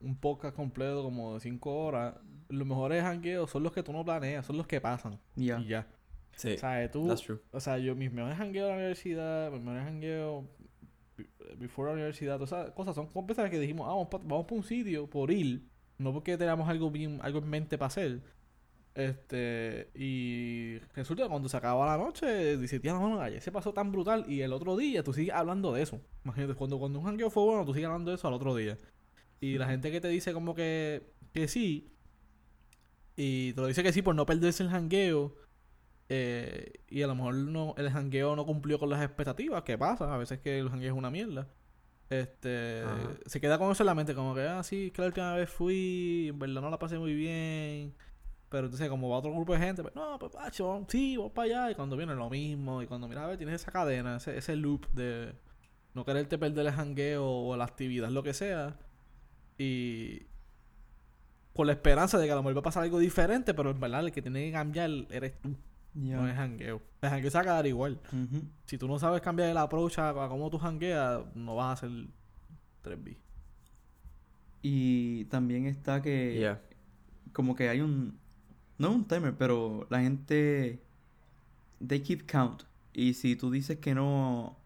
un 0.00 0.14
podcast 0.16 0.54
completo 0.54 1.02
como 1.02 1.34
de 1.34 1.40
5 1.40 1.74
horas, 1.84 2.14
los 2.48 2.66
mejores 2.66 3.02
hangueos 3.02 3.50
son 3.50 3.62
los 3.62 3.72
que 3.72 3.82
tú 3.82 3.92
no 3.92 4.04
planeas, 4.04 4.46
son 4.46 4.56
los 4.56 4.66
que 4.66 4.80
pasan. 4.80 5.18
Ya. 5.34 5.58
Y 5.60 5.66
ya. 5.68 5.86
sí 6.36 6.52
O 6.54 6.58
sea, 6.58 6.90
tú, 6.90 7.08
that's 7.08 7.22
true 7.22 7.40
o 7.50 7.58
sea, 7.60 7.78
yo 7.78 7.94
mis 7.96 8.12
mejores 8.12 8.38
hangueos 8.38 8.66
de 8.66 8.72
la 8.72 8.76
universidad, 8.78 9.50
mis 9.50 9.60
mejores 9.62 9.86
hangueos 9.86 10.44
be- 11.16 11.28
before 11.56 11.88
la 11.88 11.94
universidad, 11.94 12.34
todas 12.36 12.52
esas 12.52 12.70
cosas 12.72 12.94
son 12.94 13.06
cosas 13.06 13.48
que 13.50 13.58
dijimos, 13.58 13.86
ah, 13.86 13.92
vamos 13.92 14.08
para 14.08 14.22
vamos 14.22 14.46
pa 14.46 14.54
un 14.54 14.62
sitio 14.64 15.08
por 15.08 15.30
ir, 15.30 15.62
no 15.98 16.12
porque 16.12 16.36
teníamos 16.36 16.68
algo 16.68 16.90
bien, 16.90 17.18
algo 17.22 17.38
en 17.38 17.48
mente 17.48 17.78
para 17.78 17.86
hacer. 17.88 18.20
Este, 18.96 19.90
y 19.94 20.78
resulta 20.94 21.24
que 21.24 21.28
cuando 21.28 21.50
se 21.50 21.56
acaba 21.58 21.84
la 21.84 22.02
noche, 22.02 22.56
dice, 22.56 22.80
tía, 22.80 22.94
no, 22.94 23.10
no, 23.10 23.20
ayer 23.20 23.42
se 23.42 23.52
pasó 23.52 23.74
tan 23.74 23.92
brutal. 23.92 24.24
Y 24.26 24.40
el 24.40 24.54
otro 24.54 24.74
día 24.74 25.04
tú 25.04 25.12
sigues 25.12 25.34
hablando 25.34 25.74
de 25.74 25.82
eso. 25.82 26.00
Imagínate, 26.24 26.54
cuando, 26.54 26.78
cuando 26.78 26.98
un 26.98 27.06
hangueo 27.06 27.28
fue 27.28 27.44
bueno, 27.44 27.66
tú 27.66 27.74
sigues 27.74 27.88
hablando 27.88 28.10
de 28.10 28.16
eso 28.16 28.26
al 28.26 28.32
otro 28.32 28.54
día. 28.56 28.78
Y 29.38 29.58
la 29.58 29.68
gente 29.68 29.92
que 29.92 30.00
te 30.00 30.08
dice 30.08 30.32
como 30.32 30.54
que, 30.54 31.12
que 31.34 31.46
sí, 31.46 31.92
y 33.16 33.52
te 33.52 33.60
lo 33.60 33.66
dice 33.66 33.82
que 33.82 33.92
sí 33.92 34.00
por 34.00 34.14
no 34.14 34.24
perderse 34.24 34.62
el 34.62 34.70
hangueo, 34.70 35.36
eh, 36.08 36.72
y 36.88 37.02
a 37.02 37.06
lo 37.06 37.14
mejor 37.14 37.34
no, 37.34 37.74
el 37.76 37.90
jangueo 37.90 38.34
no 38.34 38.46
cumplió 38.46 38.78
con 38.78 38.88
las 38.88 39.02
expectativas, 39.02 39.62
que 39.62 39.76
pasa, 39.76 40.14
a 40.14 40.16
veces 40.16 40.38
que 40.38 40.58
el 40.58 40.70
jangueo 40.70 40.92
es 40.94 40.98
una 40.98 41.10
mierda. 41.10 41.48
Este, 42.08 42.82
Ajá. 42.82 43.10
se 43.26 43.40
queda 43.42 43.58
con 43.58 43.70
eso 43.72 43.82
en 43.82 43.88
la 43.88 43.94
mente, 43.94 44.14
como 44.14 44.34
que, 44.34 44.40
ah, 44.42 44.62
sí, 44.62 44.86
es 44.86 44.92
que 44.92 45.02
la 45.02 45.08
última 45.08 45.34
vez 45.34 45.50
fui, 45.50 46.28
en 46.30 46.38
verdad 46.38 46.62
no 46.62 46.70
la 46.70 46.78
pasé 46.78 46.98
muy 46.98 47.14
bien. 47.14 47.94
Pero 48.48 48.66
entonces, 48.66 48.88
como 48.88 49.08
va 49.08 49.18
otro 49.18 49.32
grupo 49.32 49.54
de 49.54 49.58
gente, 49.58 49.82
pues, 49.82 49.94
no, 49.94 50.18
pues, 50.18 50.32
pacho, 50.32 50.84
sí, 50.88 51.16
vamos 51.16 51.32
para 51.32 51.46
allá. 51.46 51.70
Y 51.72 51.74
cuando 51.74 51.96
viene 51.96 52.14
lo 52.14 52.30
mismo, 52.30 52.82
y 52.82 52.86
cuando 52.86 53.08
mira, 53.08 53.24
a 53.24 53.26
ver, 53.26 53.36
tienes 53.36 53.60
esa 53.60 53.72
cadena, 53.72 54.16
ese, 54.16 54.36
ese 54.36 54.54
loop 54.56 54.86
de 54.92 55.34
no 55.94 56.04
quererte 56.04 56.38
perder 56.38 56.66
el 56.66 56.72
jangueo 56.72 57.26
o 57.26 57.56
la 57.56 57.64
actividad, 57.64 58.08
lo 58.10 58.22
que 58.22 58.34
sea. 58.34 58.76
Y 59.58 60.22
con 61.54 61.66
la 61.66 61.72
esperanza 61.72 62.18
de 62.18 62.26
que 62.26 62.32
a 62.32 62.36
lo 62.36 62.42
mejor 62.42 62.56
va 62.56 62.60
a 62.60 62.64
pasar 62.64 62.84
algo 62.84 62.98
diferente, 62.98 63.54
pero 63.54 63.70
en 63.70 63.80
verdad 63.80 64.00
el 64.04 64.12
que 64.12 64.22
tiene 64.22 64.46
que 64.46 64.52
cambiar 64.52 64.90
eres 65.10 65.40
tú. 65.40 65.56
No 65.94 66.28
es 66.28 66.36
jangueo. 66.36 66.82
El 67.00 67.08
jangueo 67.08 67.30
se 67.30 67.38
va 67.38 67.40
a 67.40 67.44
quedar 67.44 67.66
igual. 67.66 67.98
Si 68.66 68.76
tú 68.76 68.86
no 68.86 68.98
sabes 68.98 69.22
cambiar 69.22 69.48
el 69.48 69.56
approach 69.56 69.98
a, 69.98 70.10
a 70.10 70.28
cómo 70.28 70.50
tú 70.50 70.58
jangueas, 70.58 71.22
no 71.34 71.56
vas 71.56 71.68
a 71.68 71.72
hacer 71.72 71.90
3B. 72.84 73.16
Y 74.60 75.24
también 75.26 75.66
está 75.66 76.02
que 76.02 76.38
yeah 76.38 76.60
como 77.36 77.54
que 77.54 77.68
hay 77.68 77.82
un 77.82 78.18
no 78.78 78.90
un 78.92 79.06
timer, 79.06 79.34
pero 79.36 79.86
la 79.90 80.00
gente 80.00 80.82
they 81.86 82.00
keep 82.00 82.26
count. 82.26 82.62
Y 82.92 83.14
si 83.14 83.36
tú 83.36 83.50
dices 83.50 83.78
que 83.78 83.94
no 83.94 84.58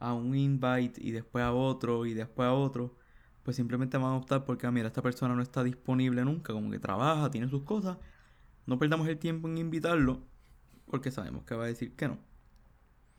a 0.00 0.12
un 0.14 0.34
invite 0.36 0.94
y 1.00 1.12
después 1.12 1.44
a 1.44 1.52
otro 1.52 2.06
y 2.06 2.14
después 2.14 2.46
a 2.46 2.54
otro, 2.54 2.96
pues 3.42 3.56
simplemente 3.56 3.96
van 3.98 4.12
a 4.12 4.16
optar 4.16 4.44
porque, 4.44 4.66
ah, 4.66 4.70
mira, 4.70 4.88
esta 4.88 5.02
persona 5.02 5.34
no 5.34 5.42
está 5.42 5.62
disponible 5.64 6.24
nunca, 6.24 6.52
como 6.52 6.70
que 6.70 6.78
trabaja, 6.78 7.30
tiene 7.30 7.48
sus 7.48 7.62
cosas. 7.62 7.98
no 8.66 8.78
perdamos 8.78 9.08
el 9.08 9.18
tiempo 9.18 9.48
en 9.48 9.58
invitarlo 9.58 10.22
porque 10.86 11.10
sabemos 11.10 11.44
que 11.44 11.54
va 11.54 11.64
a 11.64 11.66
decir 11.68 11.94
que 11.96 12.08
no. 12.08 12.18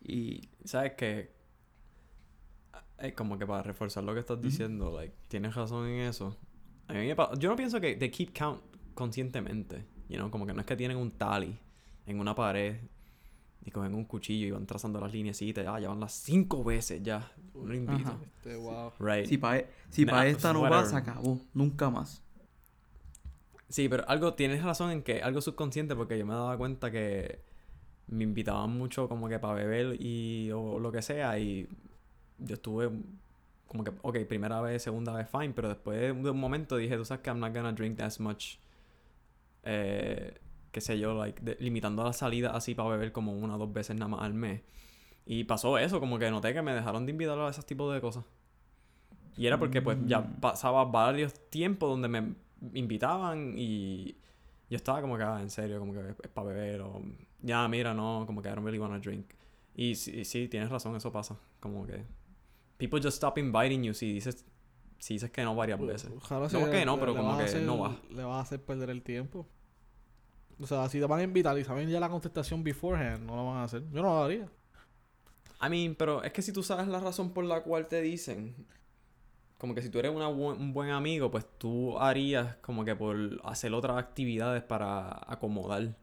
Y 0.01 0.49
¿Sabes 0.65 0.93
qué? 0.97 1.31
Es 2.97 3.13
como 3.13 3.37
que 3.37 3.45
para 3.45 3.63
reforzar 3.63 4.03
lo 4.03 4.13
que 4.13 4.19
estás 4.21 4.41
diciendo, 4.41 4.91
like, 4.95 5.15
tienes 5.27 5.53
razón 5.55 5.87
en 5.87 6.01
eso. 6.01 6.37
A 6.87 6.93
mí 6.93 6.99
me 6.99 7.15
yo 7.39 7.49
no 7.49 7.55
pienso 7.55 7.79
que 7.79 7.95
they 7.95 8.09
keep 8.09 8.31
count 8.33 8.61
conscientemente. 8.93 9.85
You 10.09 10.17
know, 10.17 10.29
como 10.29 10.45
que 10.45 10.53
no 10.53 10.61
es 10.61 10.65
que 10.65 10.75
tienen 10.75 10.97
un 10.97 11.11
tally 11.11 11.57
en 12.05 12.19
una 12.19 12.35
pared 12.35 12.75
y 13.65 13.71
cogen 13.71 13.95
un 13.95 14.05
cuchillo 14.05 14.45
y 14.45 14.51
van 14.51 14.65
trazando 14.65 14.99
las 14.99 15.11
lineecitas. 15.11 15.65
Ah, 15.67 15.79
ya 15.79 15.89
van 15.89 15.99
las 15.99 16.13
cinco 16.13 16.63
veces 16.63 17.01
ya. 17.01 17.31
No 17.53 17.65
lo 17.65 17.73
invito. 17.73 18.09
Ajá. 18.09 18.19
Este, 18.23 18.55
wow. 18.57 18.91
Right. 18.99 19.25
si 19.25 19.37
para 19.37 19.65
si 19.89 20.05
Nah, 20.05 20.11
pa 20.11 20.27
esta 20.27 20.53
no 20.53 20.61
va, 20.61 20.69
whatever. 20.69 20.89
se 20.89 20.95
acabó. 20.95 21.39
Nunca 21.53 21.89
más. 21.89 22.21
Sí, 23.69 23.89
pero 23.89 24.07
algo, 24.07 24.35
tienes 24.35 24.63
razón 24.63 24.91
en 24.91 25.01
que 25.01 25.21
algo 25.21 25.41
subconsciente, 25.41 25.95
porque 25.95 26.17
yo 26.17 26.25
me 26.25 26.33
daba 26.33 26.55
cuenta 26.57 26.91
que 26.91 27.39
me 28.07 28.23
invitaban 28.23 28.69
mucho 28.71 29.09
como 29.09 29.27
que 29.27 29.39
para 29.39 29.55
beber 29.55 29.99
y 29.99 30.51
o, 30.51 30.79
lo 30.79 30.91
que 30.91 31.01
sea, 31.01 31.39
y 31.39 31.67
yo 32.37 32.55
estuve 32.55 32.91
como 33.67 33.83
que, 33.83 33.91
ok, 34.03 34.19
primera 34.27 34.61
vez, 34.61 34.83
segunda 34.83 35.13
vez, 35.13 35.27
fine, 35.27 35.53
pero 35.53 35.69
después 35.69 35.99
de 35.99 36.29
un 36.29 36.39
momento 36.39 36.77
dije, 36.77 36.95
tú 36.95 37.05
sabes 37.05 37.23
que 37.23 37.29
I'm 37.29 37.39
not 37.39 37.53
gonna 37.53 37.71
drink 37.73 37.99
as 37.99 38.19
much, 38.19 38.57
eh, 39.65 40.33
qué 40.71 40.81
sé 40.81 40.97
yo, 40.99 41.13
like, 41.17 41.41
de- 41.43 41.57
limitando 41.59 42.03
la 42.03 42.13
salida 42.13 42.51
así 42.51 42.75
para 42.75 42.89
beber 42.89 43.11
como 43.11 43.33
una 43.33 43.55
o 43.55 43.57
dos 43.59 43.73
veces 43.73 43.95
nada 43.95 44.07
más 44.09 44.21
al 44.21 44.33
mes. 44.33 44.61
Y 45.25 45.43
pasó 45.45 45.77
eso, 45.77 45.99
como 45.99 46.19
que 46.19 46.29
noté 46.31 46.53
que 46.53 46.61
me 46.61 46.73
dejaron 46.73 47.05
de 47.05 47.11
invitar 47.11 47.37
a 47.39 47.49
esos 47.49 47.65
tipos 47.65 47.93
de 47.93 47.99
cosas. 48.01 48.23
Y 49.37 49.47
era 49.47 49.57
porque 49.59 49.81
pues 49.81 49.97
ya 50.05 50.19
Mm. 50.21 50.39
pasaba 50.39 50.85
varios 50.85 51.33
tiempos 51.49 51.89
donde 51.89 52.07
me 52.07 52.35
invitaban 52.73 53.53
y 53.57 54.15
yo 54.69 54.77
estaba 54.77 55.01
como 55.01 55.17
que, 55.17 55.23
ah, 55.23 55.39
en 55.41 55.49
serio, 55.49 55.79
como 55.79 55.93
que 55.93 55.99
es 56.23 56.29
para 56.29 56.47
beber 56.47 56.81
o 56.81 57.01
ya, 57.41 57.67
mira, 57.67 57.93
no, 57.93 58.23
como 58.25 58.41
que 58.41 58.49
I 58.49 58.51
don't 58.53 58.63
really 58.63 58.79
wanna 58.79 58.99
drink. 58.99 59.25
Y 59.75 59.95
sí, 59.95 60.23
sí, 60.25 60.47
tienes 60.47 60.69
razón, 60.69 60.95
eso 60.95 61.11
pasa. 61.11 61.37
Como 61.59 61.85
que 61.85 62.03
people 62.77 62.99
just 63.01 63.15
stop 63.17 63.37
inviting 63.37 63.83
you 63.83 63.93
si 63.93 64.13
dices, 64.13 64.45
si 64.99 65.15
dices 65.15 65.31
que 65.31 65.43
no 65.43 65.55
varias 65.55 65.79
veces. 65.79 66.11
Ojalá 66.15 66.47
No 66.51 66.69
que 66.69 66.85
no, 66.85 66.99
pero 66.99 67.13
le 67.13 67.17
como 67.19 67.37
que 67.37 67.43
hacer- 67.43 67.61
no 67.61 67.79
va. 67.79 67.95
Le 68.09 68.23
vas 68.23 68.37
a 68.37 68.39
hacer 68.41 68.61
perder 68.63 68.89
el 68.89 69.01
tiempo. 69.01 69.47
O 70.59 70.65
sea, 70.67 70.87
si 70.89 70.99
te 70.99 71.05
van 71.05 71.19
a 71.19 71.23
invitar 71.23 71.57
y 71.59 71.63
saben 71.65 71.89
ya 71.89 71.99
la 71.99 72.09
contestación 72.09 72.63
beforehand, 72.63 73.25
no 73.25 73.35
lo 73.35 73.45
van 73.47 73.57
a 73.57 73.63
hacer. 73.65 73.83
Yo 73.91 74.01
no 74.01 74.09
lo 74.09 74.23
haría. 74.23 74.47
I 75.61 75.69
mean, 75.69 75.95
pero 75.95 76.23
es 76.23 76.31
que 76.33 76.41
si 76.41 76.51
tú 76.53 76.63
sabes 76.63 76.87
la 76.87 76.99
razón 76.99 77.31
por 77.33 77.43
la 77.45 77.61
cual 77.61 77.87
te 77.87 78.01
dicen, 78.01 78.55
como 79.57 79.73
que 79.75 79.81
si 79.81 79.89
tú 79.89 79.99
eres 79.99 80.13
una 80.15 80.29
bu- 80.29 80.57
un 80.57 80.73
buen 80.73 80.89
amigo, 80.91 81.29
pues 81.31 81.45
tú 81.57 81.97
harías 81.99 82.55
como 82.57 82.83
que 82.85 82.95
por 82.95 83.17
hacer 83.43 83.73
otras 83.73 83.97
actividades 83.97 84.63
para 84.63 85.09
acomodar, 85.27 85.95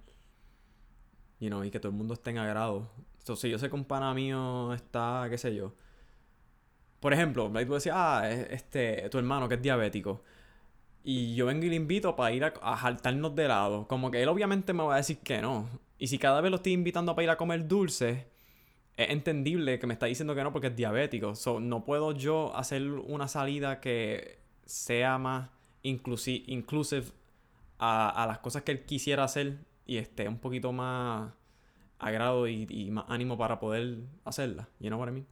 you 1.40 1.48
know, 1.48 1.64
y 1.64 1.70
que 1.70 1.78
todo 1.80 1.90
el 1.90 1.96
mundo 1.96 2.14
esté 2.14 2.30
en 2.30 2.38
agrado. 2.38 2.88
Entonces, 3.18 3.50
yo 3.50 3.58
sé 3.58 3.68
que 3.68 3.74
un 3.74 3.84
pana 3.84 4.12
mío 4.14 4.72
está, 4.74 5.26
qué 5.30 5.38
sé 5.38 5.54
yo. 5.54 5.74
Por 7.02 7.12
ejemplo, 7.14 7.50
tú 7.66 7.74
decías, 7.74 7.96
ah, 7.98 8.30
es- 8.30 8.48
este, 8.52 9.10
tu 9.10 9.18
hermano 9.18 9.48
que 9.50 9.56
es 9.56 9.62
diabético. 9.62 10.22
Y 11.04 11.34
yo 11.36 11.46
vengo 11.46 11.64
y 11.66 11.70
le 11.70 11.76
invito 11.76 12.16
para 12.16 12.32
ir 12.32 12.44
a, 12.44 12.54
a 12.62 12.76
jaltarnos 12.76 13.34
de 13.36 13.44
helado. 13.46 13.88
Como 13.88 14.10
que 14.10 14.22
él 14.22 14.28
obviamente 14.28 14.72
me 14.72 14.84
va 14.84 14.94
a 14.94 14.98
decir 14.98 15.18
que 15.18 15.42
no. 15.42 15.68
Y 15.98 16.08
si 16.08 16.18
cada 16.18 16.40
vez 16.40 16.50
lo 16.50 16.56
estoy 16.58 16.72
invitando 16.72 17.14
para 17.14 17.24
ir 17.24 17.30
a 17.30 17.36
comer 17.36 17.68
dulce, 17.68 18.26
es 18.96 19.10
entendible 19.10 19.78
que 19.78 19.86
me 19.86 19.94
está 19.94 20.06
diciendo 20.06 20.34
que 20.34 20.44
no 20.44 20.52
porque 20.52 20.68
es 20.68 20.76
diabético. 20.76 21.34
So, 21.36 21.60
no 21.60 21.84
puedo 21.84 22.12
yo 22.12 22.54
hacer 22.56 22.82
una 22.90 23.28
salida 23.28 23.80
que 23.80 24.38
sea 24.66 25.18
más 25.18 25.50
inclusi 25.82 26.44
inclusive 26.48 27.06
a, 27.78 28.10
a 28.10 28.26
las 28.26 28.38
cosas 28.40 28.62
que 28.62 28.72
él 28.72 28.84
quisiera 28.84 29.24
hacer 29.24 29.58
y 29.86 29.98
esté 29.98 30.28
un 30.28 30.38
poquito 30.38 30.72
más 30.72 31.32
agrado 31.98 32.48
y, 32.48 32.66
y 32.70 32.90
más 32.90 33.06
ánimo 33.08 33.38
para 33.38 33.60
poder 33.60 33.98
hacerla. 34.24 34.68
You 34.80 34.88
know 34.88 34.98
what 35.00 35.08
I 35.08 35.12
mean? 35.12 35.26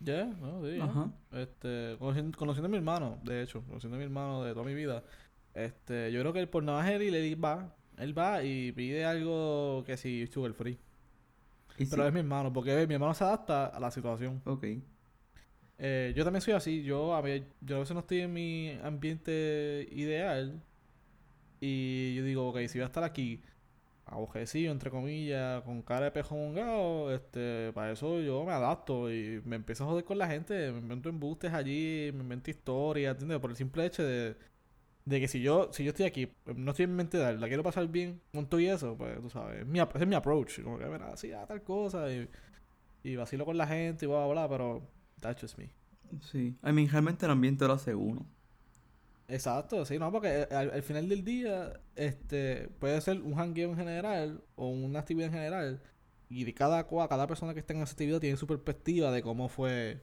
Ya, 0.00 0.24
no, 0.26 0.62
sí. 0.64 0.78
Ajá. 0.80 1.10
Este, 1.32 1.96
conociendo, 1.98 2.38
conociendo 2.38 2.66
a 2.66 2.70
mi 2.70 2.76
hermano, 2.76 3.18
de 3.24 3.42
hecho, 3.42 3.62
conociendo 3.62 3.96
a 3.96 3.98
mi 3.98 4.04
hermano 4.04 4.44
de 4.44 4.52
toda 4.52 4.64
mi 4.64 4.74
vida, 4.74 5.02
este, 5.54 6.12
yo 6.12 6.20
creo 6.20 6.32
que 6.32 6.40
él 6.40 6.48
por 6.48 6.62
nada 6.62 6.82
más 6.82 6.90
él 6.90 7.02
y 7.02 7.10
le 7.10 7.34
va, 7.36 7.74
él 7.96 8.16
va 8.16 8.42
y 8.42 8.72
pide 8.72 9.04
algo 9.04 9.82
que 9.86 9.96
sí, 9.96 10.26
sugar 10.26 10.52
free. 10.52 10.78
Pero 11.78 12.02
sí, 12.02 12.08
es 12.08 12.12
mi 12.12 12.20
hermano, 12.20 12.52
porque 12.52 12.86
mi 12.86 12.94
hermano 12.94 13.14
se 13.14 13.24
adapta 13.24 13.66
a 13.66 13.80
la 13.80 13.90
situación. 13.90 14.40
Ok. 14.44 14.64
Eh, 15.78 16.14
yo 16.16 16.24
también 16.24 16.40
soy 16.40 16.54
así, 16.54 16.82
yo 16.82 17.14
a, 17.14 17.20
ver, 17.20 17.44
yo 17.60 17.76
a 17.76 17.80
veces 17.80 17.92
no 17.94 18.00
estoy 18.00 18.20
en 18.20 18.32
mi 18.32 18.78
ambiente 18.82 19.86
ideal 19.92 20.62
y 21.60 22.14
yo 22.14 22.24
digo, 22.24 22.48
ok, 22.48 22.60
si 22.66 22.78
voy 22.78 22.84
a 22.84 22.86
estar 22.86 23.04
aquí 23.04 23.42
abojecido, 24.06 24.72
entre 24.72 24.90
comillas, 24.90 25.62
con 25.64 25.82
cara 25.82 26.06
de 26.06 26.10
pejo 26.12 26.36
mongado, 26.36 27.12
este, 27.12 27.72
para 27.72 27.92
eso 27.92 28.20
yo 28.20 28.44
me 28.44 28.52
adapto 28.52 29.12
y 29.12 29.42
me 29.44 29.56
empiezo 29.56 29.84
a 29.84 29.88
joder 29.88 30.04
con 30.04 30.18
la 30.18 30.28
gente, 30.28 30.72
me 30.72 30.78
invento 30.78 31.08
embustes 31.08 31.52
allí, 31.52 32.10
me 32.14 32.22
invento 32.22 32.50
historias, 32.50 33.12
¿entiendes? 33.12 33.40
Por 33.40 33.50
el 33.50 33.56
simple 33.56 33.84
hecho 33.84 34.04
de, 34.04 34.36
de 35.04 35.20
que 35.20 35.28
si 35.28 35.40
yo, 35.42 35.70
si 35.72 35.84
yo 35.84 35.90
estoy 35.90 36.06
aquí, 36.06 36.32
no 36.54 36.70
estoy 36.70 36.84
en 36.84 36.96
mente 36.96 37.16
ideal, 37.18 37.40
la 37.40 37.48
quiero 37.48 37.62
pasar 37.64 37.88
bien 37.88 38.20
con 38.32 38.48
todo 38.48 38.60
y 38.60 38.68
eso, 38.68 38.96
pues 38.96 39.20
tú 39.20 39.30
sabes, 39.30 39.60
es 39.62 39.66
mi, 39.66 39.80
ese 39.80 39.98
es 39.98 40.06
mi 40.06 40.14
approach, 40.14 40.62
como 40.62 40.78
que, 40.78 40.86
mira, 40.86 41.12
así, 41.12 41.32
ah, 41.32 41.46
tal 41.46 41.62
cosa, 41.62 42.10
y, 42.12 42.28
y 43.02 43.16
vacilo 43.16 43.44
con 43.44 43.56
la 43.58 43.66
gente 43.66 44.04
y 44.06 44.08
bla, 44.08 44.24
bla, 44.26 44.46
bla, 44.46 44.48
pero 44.48 44.88
that's 45.20 45.40
just 45.40 45.58
me. 45.58 45.70
Sí. 46.20 46.56
I 46.64 46.72
mean, 46.72 46.88
realmente 46.88 47.26
el 47.26 47.32
ambiente 47.32 47.66
lo 47.66 47.72
hace 47.74 47.94
uno. 47.94 48.26
Exacto, 49.28 49.84
sí, 49.84 49.98
no, 49.98 50.12
porque 50.12 50.42
eh, 50.42 50.54
al, 50.54 50.70
al 50.70 50.82
final 50.82 51.08
del 51.08 51.24
día, 51.24 51.80
este, 51.96 52.68
puede 52.78 53.00
ser 53.00 53.20
un 53.20 53.34
hangueo 53.38 53.70
en 53.70 53.76
general 53.76 54.42
o 54.54 54.68
una 54.68 55.00
actividad 55.00 55.26
en 55.28 55.32
general, 55.34 55.82
y 56.28 56.44
de 56.44 56.54
cada 56.54 56.88
cua- 56.88 57.08
cada 57.08 57.26
persona 57.26 57.52
que 57.52 57.60
está 57.60 57.72
en 57.74 57.82
esa 57.82 57.92
actividad 57.92 58.20
tiene 58.20 58.36
su 58.36 58.46
perspectiva 58.46 59.10
de 59.10 59.22
cómo 59.22 59.48
fue 59.48 60.00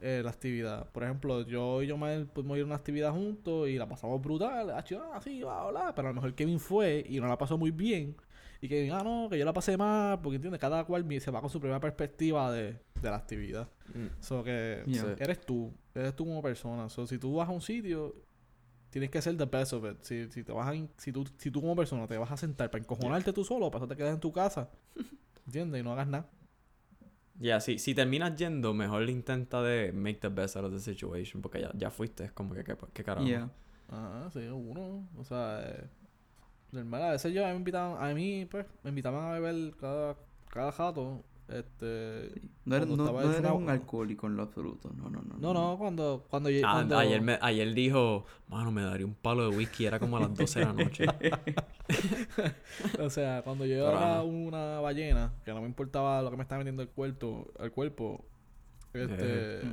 eh, 0.00 0.20
la 0.24 0.30
actividad. 0.30 0.90
Por 0.92 1.04
ejemplo, 1.04 1.42
yo 1.46 1.82
y 1.82 1.86
Yomel 1.88 2.26
pudimos 2.26 2.56
ir 2.56 2.62
a 2.64 2.66
una 2.66 2.74
actividad 2.76 3.12
juntos 3.12 3.68
y 3.68 3.76
la 3.76 3.88
pasamos 3.88 4.20
brutal, 4.20 4.70
ah, 4.70 4.84
ah, 5.12 5.20
sí, 5.22 5.42
va, 5.42 5.64
hola, 5.64 5.92
pero 5.94 6.08
a 6.08 6.10
lo 6.10 6.14
mejor 6.16 6.34
Kevin 6.34 6.58
fue 6.60 7.04
y 7.08 7.20
no 7.20 7.28
la 7.28 7.38
pasó 7.38 7.56
muy 7.58 7.70
bien, 7.70 8.16
y 8.60 8.68
Kevin, 8.68 8.92
ah, 8.92 9.02
no, 9.04 9.28
que 9.30 9.38
yo 9.38 9.44
la 9.44 9.52
pasé 9.52 9.76
mal, 9.76 10.20
porque 10.22 10.36
entiendes, 10.36 10.58
cada 10.60 10.84
cual 10.84 11.06
se 11.20 11.30
va 11.30 11.40
con 11.42 11.50
su 11.50 11.60
propia 11.60 11.80
perspectiva 11.80 12.50
de, 12.50 12.78
de 13.00 13.10
la 13.10 13.16
actividad. 13.16 13.68
So 14.20 14.42
que 14.42 14.82
Yeah. 14.86 15.16
Eres 15.18 15.40
tú, 15.42 15.70
eres 15.94 16.16
tú 16.16 16.24
como 16.24 16.40
persona. 16.40 16.88
So, 16.88 17.06
si 17.06 17.18
tú 17.18 17.34
vas 17.36 17.48
a 17.48 17.52
un 17.52 17.60
sitio, 17.60 18.14
tienes 18.94 19.10
que 19.10 19.20
ser 19.20 19.36
the 19.36 19.46
best 19.46 19.72
of 19.72 19.84
it. 19.84 19.96
Si, 20.02 20.30
si 20.30 20.44
te 20.44 20.52
vas 20.52 20.68
a 20.68 20.86
si 20.98 21.10
tú, 21.10 21.26
si 21.36 21.50
tú 21.50 21.60
como 21.60 21.74
persona 21.74 22.06
te 22.06 22.16
vas 22.16 22.30
a 22.30 22.36
sentar 22.36 22.70
para 22.70 22.80
encojonarte 22.80 23.32
tú 23.32 23.44
solo, 23.44 23.68
para 23.68 23.84
eso 23.84 23.88
te 23.88 23.96
quedas 23.96 24.14
en 24.14 24.20
tu 24.20 24.32
casa, 24.32 24.70
¿entiendes? 25.46 25.80
Y 25.80 25.82
no 25.82 25.90
hagas 25.90 26.06
nada. 26.06 26.30
Ya, 27.40 27.58
si, 27.58 27.80
si 27.80 27.92
terminas 27.92 28.36
yendo, 28.36 28.72
mejor 28.72 29.10
intenta 29.10 29.62
de 29.62 29.90
make 29.92 30.20
the 30.20 30.28
best 30.28 30.54
out 30.54 30.66
of 30.66 30.72
the 30.72 30.78
situation 30.78 31.42
porque 31.42 31.60
ya, 31.60 31.72
ya 31.74 31.90
fuiste. 31.90 32.22
Es 32.22 32.30
como 32.30 32.54
que, 32.54 32.62
¿qué, 32.62 32.76
qué 32.92 33.02
carajo? 33.02 33.26
Yeah. 33.26 33.50
Ah, 33.88 34.30
sí, 34.32 34.46
uno. 34.46 35.08
O 35.18 35.24
sea, 35.24 35.60
eh, 35.66 35.88
normal. 36.70 37.02
A 37.02 37.10
veces 37.10 37.34
yo 37.34 37.42
a 37.44 37.48
mí 37.48 37.54
me 37.54 37.58
invitaban, 37.58 38.00
a 38.00 38.14
mí, 38.14 38.46
pues, 38.48 38.64
me 38.84 38.90
invitaban 38.90 39.24
a 39.24 39.32
beber 39.32 39.74
cada, 39.76 40.16
cada 40.50 40.70
jato. 40.70 41.24
Este. 41.46 42.32
No 42.64 42.76
eres, 42.76 42.86
Cuando 42.88 42.96
no, 42.96 43.04
estaba 43.04 43.20
no 43.22 43.26
en 43.28 43.34
eres 43.34 43.40
una- 43.40 43.52
un 43.52 43.68
alcohólico 43.68 44.26
en 44.26 44.36
lo 44.36 44.42
absoluto. 44.44 44.90
No, 44.96 45.10
no, 45.10 45.20
no. 45.22 45.36
No, 45.38 45.52
no, 45.52 45.76
cuando, 45.78 46.24
cuando, 46.30 46.48
Ah, 46.64 46.72
cuando 46.72 46.96
ayer, 46.98 47.20
me- 47.20 47.38
ayer 47.42 47.74
dijo, 47.74 48.24
mano, 48.48 48.72
me 48.72 48.80
daría 48.82 49.04
un 49.04 49.14
palo 49.14 49.50
de 49.50 49.54
whisky, 49.56 49.84
era 49.84 49.98
como 49.98 50.16
a 50.16 50.20
las 50.20 50.34
12 50.34 50.60
de 50.60 50.64
la 50.64 50.72
noche. 50.72 51.04
O 52.98 53.10
sea, 53.10 53.42
cuando 53.42 53.66
yo 53.66 53.86
era 53.90 54.22
una 54.22 54.80
ballena, 54.80 55.34
que 55.44 55.52
no 55.52 55.60
me 55.60 55.66
importaba 55.66 56.22
lo 56.22 56.30
que 56.30 56.36
me 56.38 56.42
estaba 56.44 56.60
metiendo 56.60 56.80
el 56.82 56.88
cuerpo, 56.88 57.52
el 57.60 57.70
cuerpo, 57.72 58.24
este... 58.94 59.60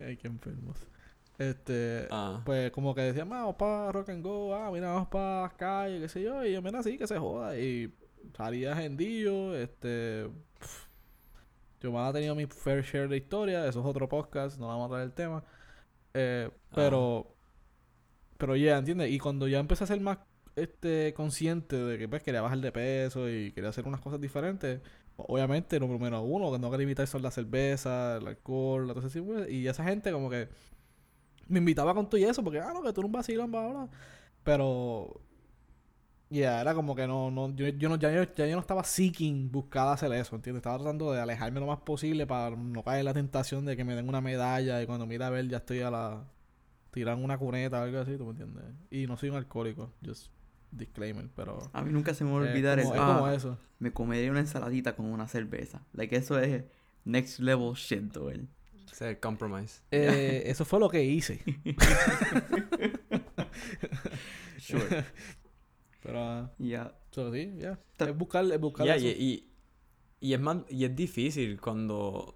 Ay, 0.00 0.16
qué 0.16 0.28
enfermos. 0.28 0.76
Este... 1.40 2.06
Ah, 2.10 2.42
Pues 2.44 2.70
como 2.70 2.94
que 2.94 3.00
decían, 3.00 3.28
vamos 3.30 3.56
para 3.56 3.90
rock 3.92 4.10
and 4.10 4.22
go, 4.22 4.54
ah, 4.54 4.70
mira, 4.70 4.92
vamos 4.92 5.08
para 5.08 5.42
las 5.42 5.54
calles, 5.54 6.02
qué 6.02 6.08
sé 6.10 6.22
yo, 6.22 6.44
y 6.44 6.52
yo, 6.52 6.60
mira, 6.60 6.82
sí, 6.82 6.98
que 6.98 7.06
se 7.06 7.18
joda. 7.18 7.58
Y 7.58 7.92
salía 8.36 8.76
gendillo, 8.76 9.56
este... 9.56 10.28
Yo 11.80 11.90
me 11.90 11.98
ha 11.98 12.12
tenido 12.12 12.34
mi 12.34 12.44
fair 12.44 12.82
share 12.84 13.08
de 13.08 13.16
historia, 13.16 13.66
eso 13.66 13.80
es 13.80 13.86
otro 13.86 14.06
podcast, 14.06 14.58
no 14.60 14.68
vamos 14.68 14.86
a 14.86 14.90
traer 14.90 15.04
el 15.06 15.12
tema. 15.14 15.42
Eh, 16.12 16.50
pero... 16.74 17.34
Pero 18.36 18.54
ya, 18.56 18.76
¿entiendes? 18.76 19.10
Y 19.10 19.18
cuando 19.18 19.48
ya 19.48 19.58
empecé 19.60 19.84
a 19.84 19.86
ser 19.86 20.00
más 20.00 20.18
este 20.56 21.14
consciente 21.14 21.76
de 21.76 21.96
que 21.96 22.08
pues 22.08 22.22
quería 22.22 22.42
bajar 22.42 22.58
de 22.58 22.72
peso 22.72 23.30
y 23.30 23.52
quería 23.52 23.70
hacer 23.70 23.86
unas 23.86 24.00
cosas 24.00 24.20
diferentes, 24.20 24.80
obviamente 25.16 25.78
lo 25.80 25.86
número 25.86 26.20
uno 26.22 26.50
que 26.52 26.58
no 26.58 26.70
quería 26.70 26.84
evitar 26.84 27.06
son 27.06 27.22
la 27.22 27.30
cerveza, 27.30 28.16
el 28.18 28.26
alcohol, 28.26 28.88
todo 28.88 29.06
ese 29.06 29.20
tipo 29.20 29.32
de- 29.34 29.50
y 29.52 29.66
esa 29.68 29.84
gente 29.84 30.10
como 30.12 30.28
que 30.28 30.48
me 31.50 31.58
invitaba 31.58 31.94
con 31.94 32.08
todo 32.08 32.18
y 32.18 32.24
eso, 32.24 32.42
porque 32.42 32.60
ah 32.60 32.72
no, 32.72 32.82
que 32.82 32.92
tú 32.92 33.00
eres 33.00 33.06
un 33.06 33.12
vacilón, 33.12 33.50
bla, 33.50 33.66
bla. 33.68 33.88
Pero 34.44 35.20
ya 36.30 36.60
era 36.60 36.74
como 36.74 36.94
que 36.94 37.06
no, 37.06 37.30
no, 37.30 37.54
yo, 37.56 37.66
yo 37.68 37.88
no, 37.88 37.96
ya, 37.96 38.12
yo, 38.12 38.22
ya 38.34 38.46
yo 38.46 38.54
no 38.54 38.60
estaba 38.60 38.84
seeking 38.84 39.50
buscar 39.50 39.88
hacer 39.88 40.12
eso, 40.12 40.36
¿entiendes? 40.36 40.60
Estaba 40.60 40.76
tratando 40.78 41.12
de 41.12 41.20
alejarme 41.20 41.58
lo 41.60 41.66
más 41.66 41.80
posible 41.80 42.26
para 42.26 42.54
no 42.56 42.82
caer 42.84 43.00
en 43.00 43.04
la 43.06 43.14
tentación 43.14 43.64
de 43.66 43.76
que 43.76 43.84
me 43.84 43.94
den 43.96 44.08
una 44.08 44.20
medalla 44.20 44.80
y 44.80 44.86
cuando 44.86 45.06
mira 45.06 45.26
a 45.26 45.30
ver 45.30 45.48
ya 45.48 45.56
estoy 45.58 45.80
a 45.80 45.90
la 45.90 46.24
tiran 46.92 47.22
una 47.22 47.36
cuneta 47.36 47.80
o 47.80 47.82
algo 47.84 47.98
así, 47.98 48.16
¿tú 48.16 48.24
me 48.24 48.30
entiendes? 48.30 48.64
Y 48.90 49.06
no 49.06 49.16
soy 49.16 49.30
un 49.30 49.36
alcohólico, 49.36 49.92
just 50.04 50.28
disclaimer, 50.72 51.28
pero... 51.34 51.58
A 51.72 51.82
mí 51.82 51.92
nunca 51.92 52.14
se 52.14 52.24
me 52.24 52.30
va 52.30 52.38
a 52.38 52.40
olvidar 52.42 52.78
como- 52.80 52.94
el... 52.94 53.00
es 53.00 53.06
como 53.06 53.26
"Ah, 53.26 53.34
eso. 53.34 53.58
me 53.80 53.92
comería 53.92 54.30
una 54.30 54.40
ensaladita 54.40 54.94
con 54.94 55.06
una 55.06 55.26
cerveza. 55.26 55.82
Like, 55.92 56.14
eso 56.14 56.38
es 56.38 56.62
next 57.04 57.40
level 57.40 57.72
shit, 57.74 58.02
dude. 58.12 58.46
Ese 58.92 59.04
es 59.04 59.10
el 59.16 59.20
compromise. 59.20 59.82
Eh, 59.90 60.42
eso 60.46 60.64
fue 60.64 60.80
lo 60.80 60.88
que 60.88 61.02
hice. 61.04 61.40
Sure. 64.58 65.04
Pero, 66.02 66.18
ah, 66.22 66.50
Ya. 66.58 66.94
so, 67.10 67.32
sí, 67.32 67.52
ya. 67.58 67.78
Es 67.98 68.16
buscar, 68.16 68.44
es 68.44 68.60
buscar 68.60 68.86
eso. 68.88 69.06
y, 69.06 69.44
es 70.20 70.40
más, 70.40 70.58
y 70.68 70.84
es 70.84 70.94
difícil 70.94 71.60
cuando 71.60 72.34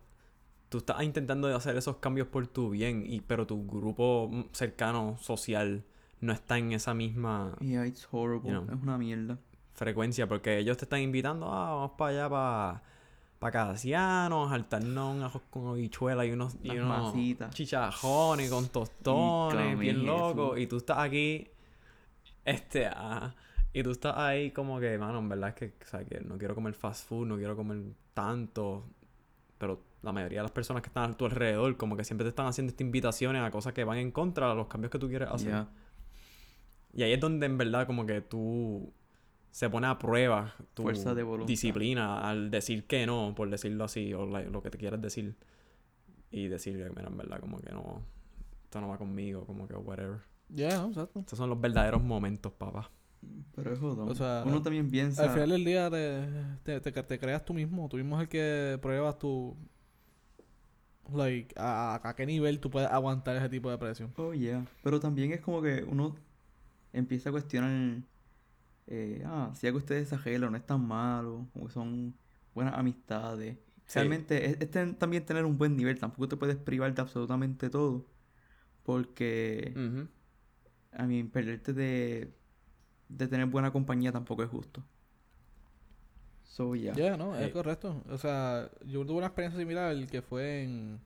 tú 0.68 0.78
estás 0.78 1.02
intentando 1.02 1.54
hacer 1.54 1.76
esos 1.76 1.96
cambios 1.98 2.28
por 2.28 2.46
tu 2.46 2.70
bien, 2.70 3.04
y, 3.06 3.20
pero 3.20 3.46
tu 3.46 3.66
grupo 3.66 4.30
cercano, 4.52 5.16
social, 5.18 5.84
no 6.20 6.32
está 6.32 6.58
en 6.58 6.72
esa 6.72 6.94
misma 6.94 7.56
Yeah, 7.60 7.86
it's 7.86 8.08
horrible. 8.10 8.50
You 8.50 8.62
know. 8.62 8.74
Es 8.76 8.82
una 8.82 8.98
mierda. 8.98 9.38
frecuencia, 9.74 10.26
porque 10.26 10.58
ellos 10.58 10.76
te 10.76 10.84
están 10.84 11.00
invitando, 11.00 11.46
ah, 11.52 11.74
vamos 11.74 11.92
para 11.98 12.10
allá, 12.10 12.28
para 12.30 12.82
Casianos, 13.50 14.50
saltarnos 14.50 15.16
un 15.16 15.22
ajo 15.22 15.42
con 15.50 15.68
habichuela 15.68 16.24
y 16.24 16.32
unos, 16.32 16.56
y 16.62 16.70
unos 16.70 17.14
chichajones 17.50 18.50
con 18.50 18.68
tostones, 18.68 19.78
bien 19.78 20.04
loco, 20.04 20.56
y 20.56 20.66
tú 20.66 20.78
estás 20.78 20.98
aquí, 20.98 21.48
este, 22.44 22.86
ah, 22.86 23.34
y 23.72 23.82
tú 23.82 23.90
estás 23.90 24.16
ahí 24.16 24.50
como 24.50 24.78
que, 24.80 24.96
mano, 24.98 25.18
en 25.18 25.28
verdad 25.28 25.50
es 25.50 25.54
que, 25.54 25.84
o 25.84 25.88
sea, 25.88 26.04
que 26.04 26.20
no 26.20 26.38
quiero 26.38 26.54
comer 26.54 26.74
fast 26.74 27.08
food, 27.08 27.26
no 27.26 27.36
quiero 27.36 27.56
comer 27.56 27.78
tanto, 28.14 28.84
pero 29.58 29.80
la 30.02 30.12
mayoría 30.12 30.40
de 30.40 30.44
las 30.44 30.52
personas 30.52 30.82
que 30.82 30.88
están 30.88 31.10
a 31.10 31.16
tu 31.16 31.24
alrededor, 31.24 31.76
como 31.76 31.96
que 31.96 32.04
siempre 32.04 32.24
te 32.24 32.28
están 32.28 32.46
haciendo 32.46 32.70
estas 32.70 32.84
invitaciones 32.84 33.42
a 33.42 33.50
cosas 33.50 33.72
que 33.72 33.84
van 33.84 33.98
en 33.98 34.10
contra 34.10 34.50
de 34.50 34.54
los 34.54 34.66
cambios 34.68 34.90
que 34.90 34.98
tú 34.98 35.08
quieres 35.08 35.28
hacer. 35.28 35.48
Yeah. 35.48 35.68
Y 36.92 37.02
ahí 37.02 37.12
es 37.12 37.20
donde 37.20 37.46
en 37.46 37.58
verdad 37.58 37.86
como 37.86 38.06
que 38.06 38.20
tú 38.20 38.92
se 39.54 39.70
pone 39.70 39.86
a 39.86 39.96
prueba 39.98 40.52
tu 40.74 40.82
Fuerza 40.82 41.14
de 41.14 41.22
voluntad. 41.22 41.46
disciplina 41.46 42.28
al 42.28 42.50
decir 42.50 42.88
que 42.88 43.06
no, 43.06 43.34
por 43.36 43.48
decirlo 43.48 43.84
así, 43.84 44.12
o 44.12 44.26
la- 44.26 44.42
lo 44.42 44.60
que 44.62 44.68
te 44.70 44.78
quieras 44.78 45.00
decir. 45.00 45.36
Y 46.32 46.48
decir, 46.48 46.74
mira, 46.96 47.06
en 47.06 47.16
verdad 47.16 47.38
como 47.38 47.60
que 47.60 47.70
no, 47.70 48.02
esto 48.64 48.80
no 48.80 48.88
va 48.88 48.98
conmigo, 48.98 49.46
como 49.46 49.68
que 49.68 49.74
whatever. 49.74 50.18
Ya, 50.48 50.70
no, 50.78 50.88
exacto. 50.88 51.20
Estos 51.20 51.38
son 51.38 51.50
los 51.50 51.60
verdaderos 51.60 52.02
momentos, 52.02 52.50
papá. 52.50 52.90
Pero 53.54 53.72
es 53.72 53.78
jodón. 53.78 54.08
O 54.08 54.14
sea, 54.16 54.42
Uno 54.44 54.60
también 54.60 54.90
piensa... 54.90 55.22
Al 55.22 55.30
final 55.30 55.50
del 55.50 55.64
día 55.64 55.88
te, 55.88 56.26
te, 56.64 56.80
te, 56.80 57.02
te 57.04 57.18
creas 57.20 57.44
tú 57.44 57.54
mismo. 57.54 57.88
Tú 57.88 57.96
mismo 57.96 58.16
es 58.16 58.22
el 58.22 58.28
que 58.28 58.76
pruebas 58.82 59.16
tu... 59.20 59.56
Like, 61.14 61.54
a, 61.56 62.00
a 62.02 62.16
qué 62.16 62.26
nivel 62.26 62.58
tú 62.58 62.70
puedes 62.70 62.90
aguantar 62.90 63.36
ese 63.36 63.48
tipo 63.48 63.70
de 63.70 63.78
presión. 63.78 64.12
Oh, 64.16 64.32
yeah. 64.34 64.66
Pero 64.82 64.98
también 64.98 65.32
es 65.32 65.40
como 65.40 65.62
que 65.62 65.84
uno 65.84 66.16
empieza 66.92 67.28
a 67.28 67.32
cuestionar... 67.32 68.02
eh, 68.86 69.22
ah, 69.26 69.50
si 69.54 69.66
algo 69.66 69.78
ustedes 69.78 70.02
exageran, 70.04 70.50
no 70.52 70.56
es 70.56 70.66
tan 70.66 70.86
malo. 70.86 71.46
O 71.54 71.68
son 71.68 72.14
buenas 72.54 72.74
amistades. 72.74 73.56
Sí. 73.86 73.98
Realmente 73.98 74.46
es, 74.46 74.56
es 74.60 74.70
ten- 74.70 74.94
también 74.96 75.24
tener 75.24 75.44
un 75.44 75.58
buen 75.58 75.76
nivel. 75.76 75.98
Tampoco 75.98 76.28
te 76.28 76.36
puedes 76.36 76.56
privar 76.56 76.94
de 76.94 77.02
absolutamente 77.02 77.70
todo. 77.70 78.06
Porque... 78.82 79.72
Ujú. 79.76 80.08
A 80.96 81.06
mí, 81.06 81.24
perderte 81.24 81.72
de, 81.72 82.32
de 83.08 83.26
tener 83.26 83.46
buena 83.46 83.72
compañía 83.72 84.12
tampoco 84.12 84.44
es 84.44 84.48
justo. 84.48 84.84
So, 86.44 86.76
yeah. 86.76 86.94
Ya, 86.94 87.16
no, 87.16 87.34
es 87.36 87.48
Eh. 87.48 87.50
correcto. 87.50 88.00
O 88.08 88.16
sea, 88.16 88.70
yo 88.86 89.04
tuve 89.04 89.18
una 89.18 89.26
experiencia 89.26 89.58
similar 89.58 90.06
que 90.06 90.22
fue 90.22 90.62
en... 90.62 91.00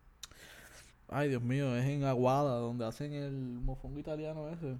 Ay, 1.08 1.30
Dios 1.30 1.42
mío, 1.42 1.74
es 1.74 1.86
en 1.86 2.04
Aguada, 2.04 2.58
donde 2.58 2.84
hacen 2.84 3.14
el 3.14 3.32
mofongo 3.32 3.98
italiano 3.98 4.50
ese. 4.50 4.76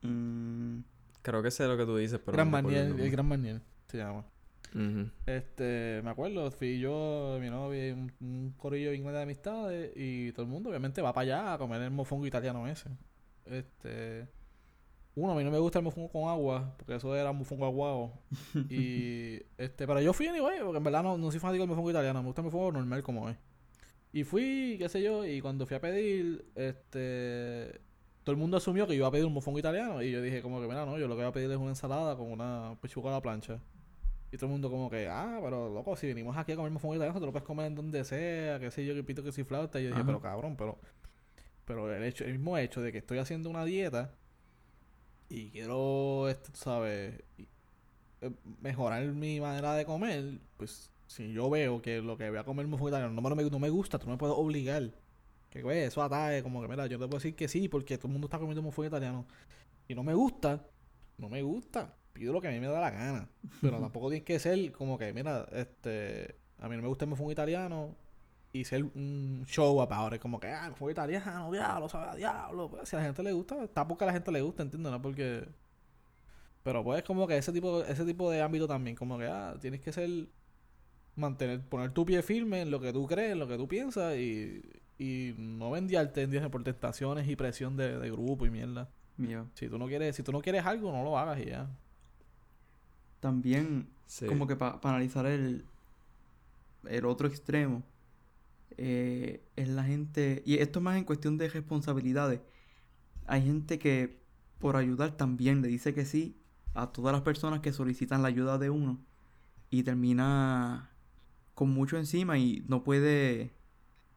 Mm, 0.00 0.78
Creo 1.22 1.42
que 1.42 1.50
sé 1.50 1.66
lo 1.66 1.76
que 1.76 1.84
tú 1.84 1.96
dices, 1.96 2.18
pero 2.24 2.36
Gran 2.36 2.50
no 2.50 2.58
el 2.58 2.64
Maniel, 2.64 2.82
el 2.82 2.88
nombre. 2.90 3.10
Gran 3.10 3.26
Maniel 3.26 3.62
se 3.86 3.98
llama. 3.98 4.24
Ujú. 4.74 5.10
Este, 5.26 6.00
me 6.04 6.10
acuerdo, 6.10 6.50
fui 6.50 6.78
yo, 6.78 7.38
mi 7.40 7.50
novia 7.50 7.88
y 7.88 7.92
un, 7.92 8.12
un 8.20 8.54
corillo 8.56 8.92
inglés 8.92 9.14
de 9.14 9.22
amistades 9.22 9.92
y 9.96 10.32
todo 10.32 10.42
el 10.44 10.48
mundo 10.48 10.70
obviamente 10.70 11.02
va 11.02 11.12
para 11.12 11.22
allá 11.22 11.54
a 11.54 11.58
comer 11.58 11.82
el 11.82 11.90
mofongo 11.90 12.26
italiano 12.26 12.66
ese. 12.68 12.88
Este, 13.46 14.28
uno, 15.14 15.32
a 15.32 15.36
mí 15.36 15.42
no 15.42 15.50
me 15.50 15.58
gusta 15.58 15.80
el 15.80 15.84
mofongo 15.84 16.08
con 16.08 16.28
agua, 16.28 16.74
porque 16.76 16.94
eso 16.94 17.14
era 17.16 17.32
mofongo 17.32 17.66
aguado. 17.66 18.12
y, 18.70 19.42
este, 19.58 19.86
pero 19.86 20.00
yo 20.00 20.12
fui 20.12 20.28
anyway, 20.28 20.60
porque 20.60 20.78
en 20.78 20.84
verdad 20.84 21.02
no, 21.02 21.18
no 21.18 21.30
soy 21.30 21.40
fanático 21.40 21.62
del 21.62 21.70
mofongo 21.70 21.90
italiano, 21.90 22.20
me 22.20 22.26
gusta 22.26 22.42
el 22.42 22.46
mofongo 22.46 22.72
normal 22.72 23.02
como 23.02 23.28
es. 23.28 23.36
Y 24.12 24.24
fui, 24.24 24.76
qué 24.78 24.88
sé 24.88 25.02
yo, 25.02 25.24
y 25.24 25.40
cuando 25.40 25.66
fui 25.66 25.76
a 25.76 25.80
pedir, 25.80 26.44
este, 26.54 27.80
todo 28.24 28.32
el 28.32 28.38
mundo 28.38 28.56
asumió 28.56 28.86
que 28.86 28.92
yo 28.92 28.98
iba 28.98 29.08
a 29.08 29.10
pedir 29.10 29.26
un 29.26 29.32
mofongo 29.32 29.58
italiano 29.58 30.02
y 30.02 30.10
yo 30.10 30.22
dije 30.22 30.42
como 30.42 30.60
que, 30.60 30.66
mira, 30.66 30.84
no, 30.84 30.98
yo 30.98 31.08
lo 31.08 31.14
que 31.14 31.22
voy 31.22 31.28
a 31.28 31.32
pedir 31.32 31.50
es 31.50 31.56
una 31.56 31.70
ensalada 31.70 32.16
con 32.16 32.30
una 32.30 32.76
pechuga 32.80 33.10
a 33.10 33.14
la 33.14 33.22
plancha. 33.22 33.60
Y 34.32 34.36
todo 34.36 34.46
el 34.46 34.52
mundo 34.52 34.70
como 34.70 34.88
que, 34.90 35.08
ah, 35.08 35.40
pero 35.42 35.68
loco, 35.68 35.96
si 35.96 36.06
venimos 36.06 36.36
aquí 36.36 36.52
a 36.52 36.56
comer 36.56 36.70
mofongo 36.70 36.94
italiano, 36.94 37.18
te 37.18 37.26
lo 37.26 37.32
puedes 37.32 37.46
comer 37.46 37.66
en 37.66 37.74
donde 37.74 38.04
sea, 38.04 38.60
qué 38.60 38.70
sé 38.70 38.86
yo, 38.86 38.94
que 38.94 39.02
pito 39.02 39.24
que 39.24 39.32
si 39.32 39.42
flauta. 39.42 39.80
Y 39.80 39.84
yo 39.84 39.90
dije, 39.90 40.04
pero 40.04 40.20
cabrón, 40.20 40.56
pero... 40.56 40.78
Pero 41.64 41.94
el, 41.94 42.02
hecho, 42.02 42.24
el 42.24 42.32
mismo 42.32 42.58
hecho 42.58 42.80
de 42.80 42.90
que 42.90 42.98
estoy 42.98 43.18
haciendo 43.18 43.48
una 43.48 43.64
dieta 43.64 44.12
y 45.28 45.50
quiero, 45.50 46.28
este, 46.28 46.50
sabes, 46.54 47.22
eh, 48.20 48.30
mejorar 48.60 49.04
mi 49.04 49.40
manera 49.40 49.74
de 49.74 49.84
comer, 49.84 50.40
pues 50.56 50.90
si 51.06 51.32
yo 51.32 51.48
veo 51.48 51.80
que 51.80 52.02
lo 52.02 52.16
que 52.18 52.28
voy 52.28 52.38
a 52.38 52.44
comer 52.44 52.66
mofongo 52.66 52.88
italiano 52.88 53.14
no 53.14 53.22
me, 53.22 53.44
no 53.44 53.58
me 53.60 53.70
gusta, 53.70 53.98
tú 53.98 54.06
no 54.06 54.12
me 54.12 54.18
puedes 54.18 54.34
obligar. 54.36 54.90
Que 55.50 55.62
güey, 55.62 55.80
eso 55.80 56.02
ataque, 56.02 56.42
como 56.42 56.62
que 56.62 56.68
mira, 56.68 56.86
yo 56.86 56.96
te 56.98 57.06
puedo 57.06 57.18
decir 57.18 57.34
que 57.34 57.48
sí, 57.48 57.68
porque 57.68 57.98
todo 57.98 58.06
el 58.06 58.12
mundo 58.12 58.26
está 58.28 58.38
comiendo 58.38 58.62
mofongo 58.62 58.86
italiano. 58.86 59.26
Y 59.88 59.94
no 59.94 60.04
me 60.04 60.14
gusta, 60.14 60.64
no 61.18 61.28
me 61.28 61.42
gusta. 61.42 61.96
Pido 62.12 62.32
lo 62.32 62.40
que 62.40 62.48
a 62.48 62.52
mí 62.52 62.60
me 62.60 62.68
da 62.68 62.80
la 62.80 62.90
gana. 62.90 63.28
Pero 63.60 63.78
tampoco 63.80 64.10
tiene 64.10 64.24
que 64.24 64.38
ser 64.38 64.70
como 64.72 64.96
que, 64.96 65.12
mira, 65.12 65.46
este, 65.52 66.36
a 66.58 66.68
mí 66.68 66.76
no 66.76 66.82
me 66.82 66.88
gusta 66.88 67.04
el 67.04 67.10
mofongo 67.10 67.32
italiano 67.32 67.96
y 68.52 68.64
ser 68.64 68.84
un 68.84 69.44
show 69.46 69.82
up 69.82 69.92
ahora. 69.92 70.16
Es 70.16 70.22
como 70.22 70.38
que, 70.38 70.48
ah, 70.48 70.68
mofongo 70.70 70.92
italiano, 70.92 71.50
diablo, 71.50 71.88
sabe 71.88 72.18
diablo. 72.18 72.70
Pues, 72.70 72.88
si 72.88 72.94
a 72.94 73.00
la 73.00 73.06
gente 73.06 73.22
le 73.24 73.32
gusta, 73.32 73.64
está 73.64 73.86
porque 73.88 74.04
a 74.04 74.06
la 74.06 74.12
gente 74.12 74.30
le 74.30 74.42
gusta, 74.42 74.62
¿entiendes? 74.62 74.92
No 74.92 75.02
porque... 75.02 75.48
Pero 76.62 76.84
pues 76.84 77.02
como 77.04 77.26
que 77.26 77.38
ese 77.38 77.52
tipo, 77.52 77.82
ese 77.82 78.04
tipo 78.04 78.30
de 78.30 78.42
ámbito 78.42 78.68
también, 78.68 78.94
como 78.94 79.18
que, 79.18 79.26
ah, 79.26 79.56
tienes 79.60 79.80
que 79.80 79.92
ser, 79.92 80.28
mantener, 81.16 81.60
poner 81.62 81.92
tu 81.92 82.04
pie 82.04 82.22
firme 82.22 82.62
en 82.62 82.70
lo 82.70 82.80
que 82.80 82.92
tú 82.92 83.06
crees, 83.06 83.32
en 83.32 83.38
lo 83.38 83.48
que 83.48 83.56
tú 83.56 83.66
piensas 83.66 84.16
y, 84.16 84.62
y 85.00 85.34
no 85.38 85.70
vendiarte, 85.70 86.22
¿entiendes? 86.22 86.50
Por 86.50 86.62
tentaciones 86.62 87.26
y 87.26 87.34
presión 87.34 87.74
de, 87.76 87.98
de 87.98 88.10
grupo 88.10 88.44
y 88.44 88.50
mierda. 88.50 88.90
yeah. 89.16 89.46
Si 89.54 89.66
tú 89.68 89.78
no 89.78 89.86
quieres, 89.86 90.14
si 90.14 90.22
tú 90.22 90.30
no 90.30 90.42
quieres 90.42 90.66
algo, 90.66 90.92
no 90.92 91.02
lo 91.02 91.18
hagas 91.18 91.40
y 91.40 91.46
ya. 91.46 91.70
También, 93.20 93.88
Sí. 94.06 94.26
como 94.26 94.46
que 94.46 94.56
para 94.56 94.78
analizar 94.82 95.24
el, 95.26 95.64
el 96.88 97.04
otro 97.04 97.28
extremo, 97.28 97.82
eh, 98.76 99.42
es 99.56 99.68
la 99.68 99.84
gente, 99.84 100.42
y 100.44 100.56
esto 100.58 100.78
es 100.80 100.82
más 100.82 100.96
en 100.96 101.04
cuestión 101.04 101.38
de 101.38 101.48
responsabilidades. 101.48 102.40
Hay 103.26 103.42
gente 103.44 103.78
que 103.78 104.18
por 104.58 104.76
ayudar 104.76 105.16
también 105.16 105.62
le 105.62 105.68
dice 105.68 105.94
que 105.94 106.04
sí 106.04 106.36
a 106.74 106.88
todas 106.92 107.12
las 107.12 107.22
personas 107.22 107.60
que 107.60 107.72
solicitan 107.72 108.22
la 108.22 108.28
ayuda 108.28 108.58
de 108.58 108.70
uno 108.70 108.98
y 109.70 109.82
termina 109.82 110.90
con 111.54 111.70
mucho 111.70 111.96
encima 111.98 112.38
y 112.38 112.64
no 112.68 112.82
puede 112.82 113.52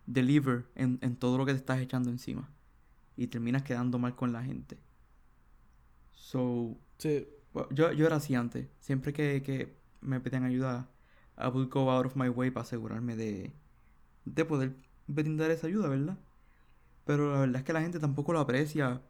deliver 0.06 0.66
en, 0.76 1.00
en 1.02 1.16
todo 1.18 1.38
lo 1.38 1.46
que 1.46 1.54
te 1.54 1.60
estás 1.60 1.80
echando 1.82 2.10
encima 2.10 2.50
y 3.18 3.28
terminas 3.28 3.64
quedando 3.64 4.00
mal 4.00 4.16
con 4.16 4.34
la 4.34 4.44
gente. 4.44 4.80
So, 6.14 6.78
Sí, 6.98 7.28
yo, 7.72 7.92
yo 7.92 8.06
era 8.06 8.18
así 8.18 8.36
antes. 8.36 8.68
Siempre 8.80 9.14
que, 9.14 9.42
que 9.44 9.76
me 10.02 10.20
pedían 10.20 10.44
ayuda, 10.44 10.90
I 11.38 11.48
would 11.48 11.70
go 11.70 11.90
out 11.92 12.06
of 12.06 12.16
my 12.16 12.30
way 12.30 12.52
para 12.52 12.64
asegurarme 12.64 13.16
de, 13.16 13.54
de 14.26 14.46
poder 14.46 14.76
brindar 15.08 15.52
esa 15.52 15.68
ayuda, 15.68 15.90
¿verdad? 15.90 16.18
Pero 17.06 17.34
la 17.34 17.42
verdad 17.42 17.58
es 17.58 17.64
que 17.66 17.74
la 17.74 17.82
gente 17.82 18.00
tampoco 18.00 18.34
lo 18.34 18.40
aprecia 18.42 19.02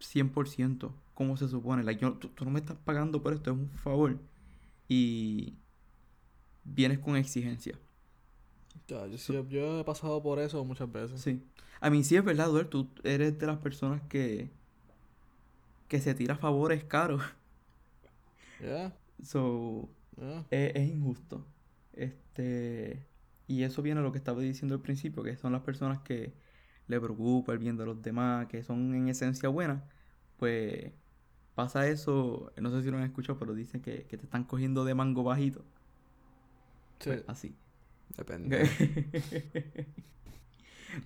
100% 0.00 0.94
como 1.14 1.36
se 1.38 1.48
supone. 1.48 1.84
Like, 1.84 2.02
yo- 2.02 2.14
tú, 2.18 2.28
tú 2.30 2.44
no 2.44 2.50
me 2.52 2.60
estás 2.60 2.78
pagando 2.78 3.22
por 3.22 3.34
esto, 3.34 3.52
es 3.52 3.58
un 3.58 3.70
favor. 3.70 4.18
Y 4.88 5.58
vienes 6.64 6.98
con 7.00 7.16
exigencia. 7.16 7.78
Ya, 8.86 9.06
yo, 9.06 9.18
sí- 9.18 9.32
yo 9.48 9.80
he 9.80 9.84
pasado 9.84 10.22
por 10.22 10.38
eso 10.38 10.64
muchas 10.64 10.90
veces. 10.90 11.20
Sí. 11.22 11.42
A 11.80 11.90
mí 11.90 12.02
sí 12.04 12.16
es 12.16 12.24
verdad, 12.24 12.48
Duer, 12.48 12.66
tú 12.68 12.88
eres 13.04 13.38
de 13.38 13.46
las 13.46 13.58
personas 13.58 14.02
que, 14.08 14.50
que 15.88 16.00
se 16.00 16.14
tira 16.14 16.36
favores 16.36 16.84
caros. 16.84 17.22
Ya, 18.60 18.92
So, 19.22 19.88
es 20.50 20.88
injusto. 20.90 21.46
Este, 21.92 23.06
y 23.46 23.62
eso 23.64 23.82
viene 23.82 24.00
a 24.00 24.02
lo 24.04 24.12
que 24.12 24.18
estaba 24.18 24.40
diciendo 24.42 24.74
al 24.76 24.82
principio, 24.82 25.22
que 25.22 25.36
son 25.36 25.52
las 25.52 25.62
personas 25.62 26.00
que 26.00 26.34
le 26.88 27.00
preocupa 27.00 27.52
el 27.52 27.58
bien 27.58 27.76
de 27.76 27.86
los 27.86 28.02
demás, 28.02 28.46
que 28.48 28.62
son 28.62 28.94
en 28.94 29.08
esencia 29.08 29.48
buenas. 29.48 29.82
Pues 30.38 30.92
pasa 31.54 31.88
eso, 31.88 32.52
no 32.60 32.70
sé 32.70 32.82
si 32.82 32.90
lo 32.90 32.98
han 32.98 33.04
escuchado, 33.04 33.38
pero 33.38 33.54
dicen 33.54 33.82
que, 33.82 34.06
que 34.06 34.18
te 34.18 34.24
están 34.26 34.44
cogiendo 34.44 34.84
de 34.84 34.94
mango 34.94 35.24
bajito. 35.24 35.64
Sí. 37.00 37.10
Pues, 37.10 37.24
así. 37.26 37.56
Depende. 38.16 38.68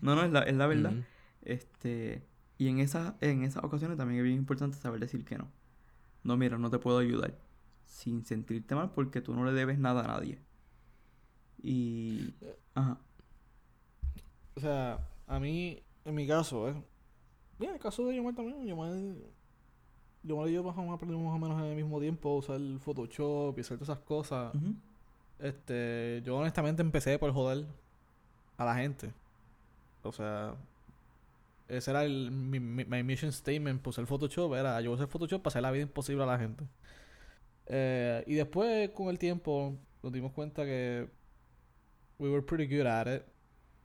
no, 0.01 0.15
no, 0.15 0.25
es 0.25 0.33
la, 0.33 0.41
es 0.43 0.55
la 0.55 0.67
verdad. 0.67 0.95
Este, 1.43 2.23
Y 2.59 2.69
en, 2.69 2.79
esa, 2.79 3.17
en 3.21 3.43
esas 3.43 3.65
ocasiones 3.65 3.97
también 3.99 4.21
es 4.21 4.25
bien 4.25 4.37
importante 4.39 4.77
saber 4.77 5.01
decir 5.01 5.25
que 5.25 5.37
no. 5.39 5.49
No, 6.25 6.37
mira, 6.37 6.59
no 6.59 6.71
te 6.71 6.79
puedo 6.79 6.99
ayudar. 6.99 7.39
Sin 7.87 8.25
sentirte 8.25 8.75
mal 8.75 8.93
porque 8.93 9.21
tú 9.21 9.35
no 9.35 9.45
le 9.45 9.53
debes 9.53 9.79
nada 9.79 10.05
a 10.05 10.07
nadie. 10.09 10.39
Y... 11.63 12.35
Ajá. 12.75 12.99
O 14.57 14.61
sea, 14.61 14.99
a 15.27 15.41
mí, 15.41 15.83
en 16.05 16.15
mi 16.15 16.27
caso, 16.27 16.69
¿eh? 16.69 16.75
Bien, 17.59 17.71
en 17.71 17.77
el 17.77 17.81
caso 17.83 18.07
de 18.07 18.17
Yomar 18.17 18.35
también, 18.35 18.67
Yomar... 18.67 18.93
Yomar 20.25 20.49
y 20.49 20.53
yo 20.53 20.63
más 20.63 20.77
o 20.77 20.81
menos 20.81 20.95
aprendimos 20.95 21.25
más 21.25 21.35
o 21.35 21.39
menos 21.39 21.63
en 21.63 21.71
el 21.71 21.77
mismo 21.77 22.01
tiempo 22.01 22.31
a 22.31 22.37
usar 22.37 22.57
el 22.57 22.79
Photoshop 22.81 23.59
y 23.59 23.61
hacer 23.61 23.79
todas 23.79 23.91
esas 23.91 24.05
cosas. 24.05 24.55
Ujú. 24.55 24.75
Este, 25.43 26.23
yo 26.25 26.37
honestamente 26.37 26.83
empecé 26.83 27.19
por 27.19 27.33
joder 27.33 27.67
a 28.57 28.65
la 28.65 28.77
gente. 28.77 29.13
O 30.05 30.13
sea, 30.13 30.55
ese 31.69 31.91
era 31.91 32.05
el, 32.05 32.31
mi, 32.31 32.61
mission 33.03 33.33
statement 33.33 33.83
por 33.83 33.91
usar 33.91 34.07
Photoshop, 34.07 34.55
era 34.55 34.81
yo 34.81 34.93
usar 34.93 35.09
Photoshop 35.09 35.43
para 35.43 35.53
hacer 35.53 35.63
la 35.63 35.73
vida 35.73 35.83
imposible 35.83 36.23
a 36.23 36.27
la 36.27 36.39
gente. 36.39 36.65
Eh, 37.67 38.25
y 38.27 38.35
después, 38.35 38.91
con 38.91 39.09
el 39.09 39.19
tiempo, 39.19 39.77
nos 40.03 40.13
dimos 40.13 40.33
cuenta 40.33 40.65
que 40.65 41.09
we 42.19 42.31
were 42.31 42.43
pretty 42.43 42.67
good 42.67 42.87
at 42.87 43.07
it. 43.09 43.23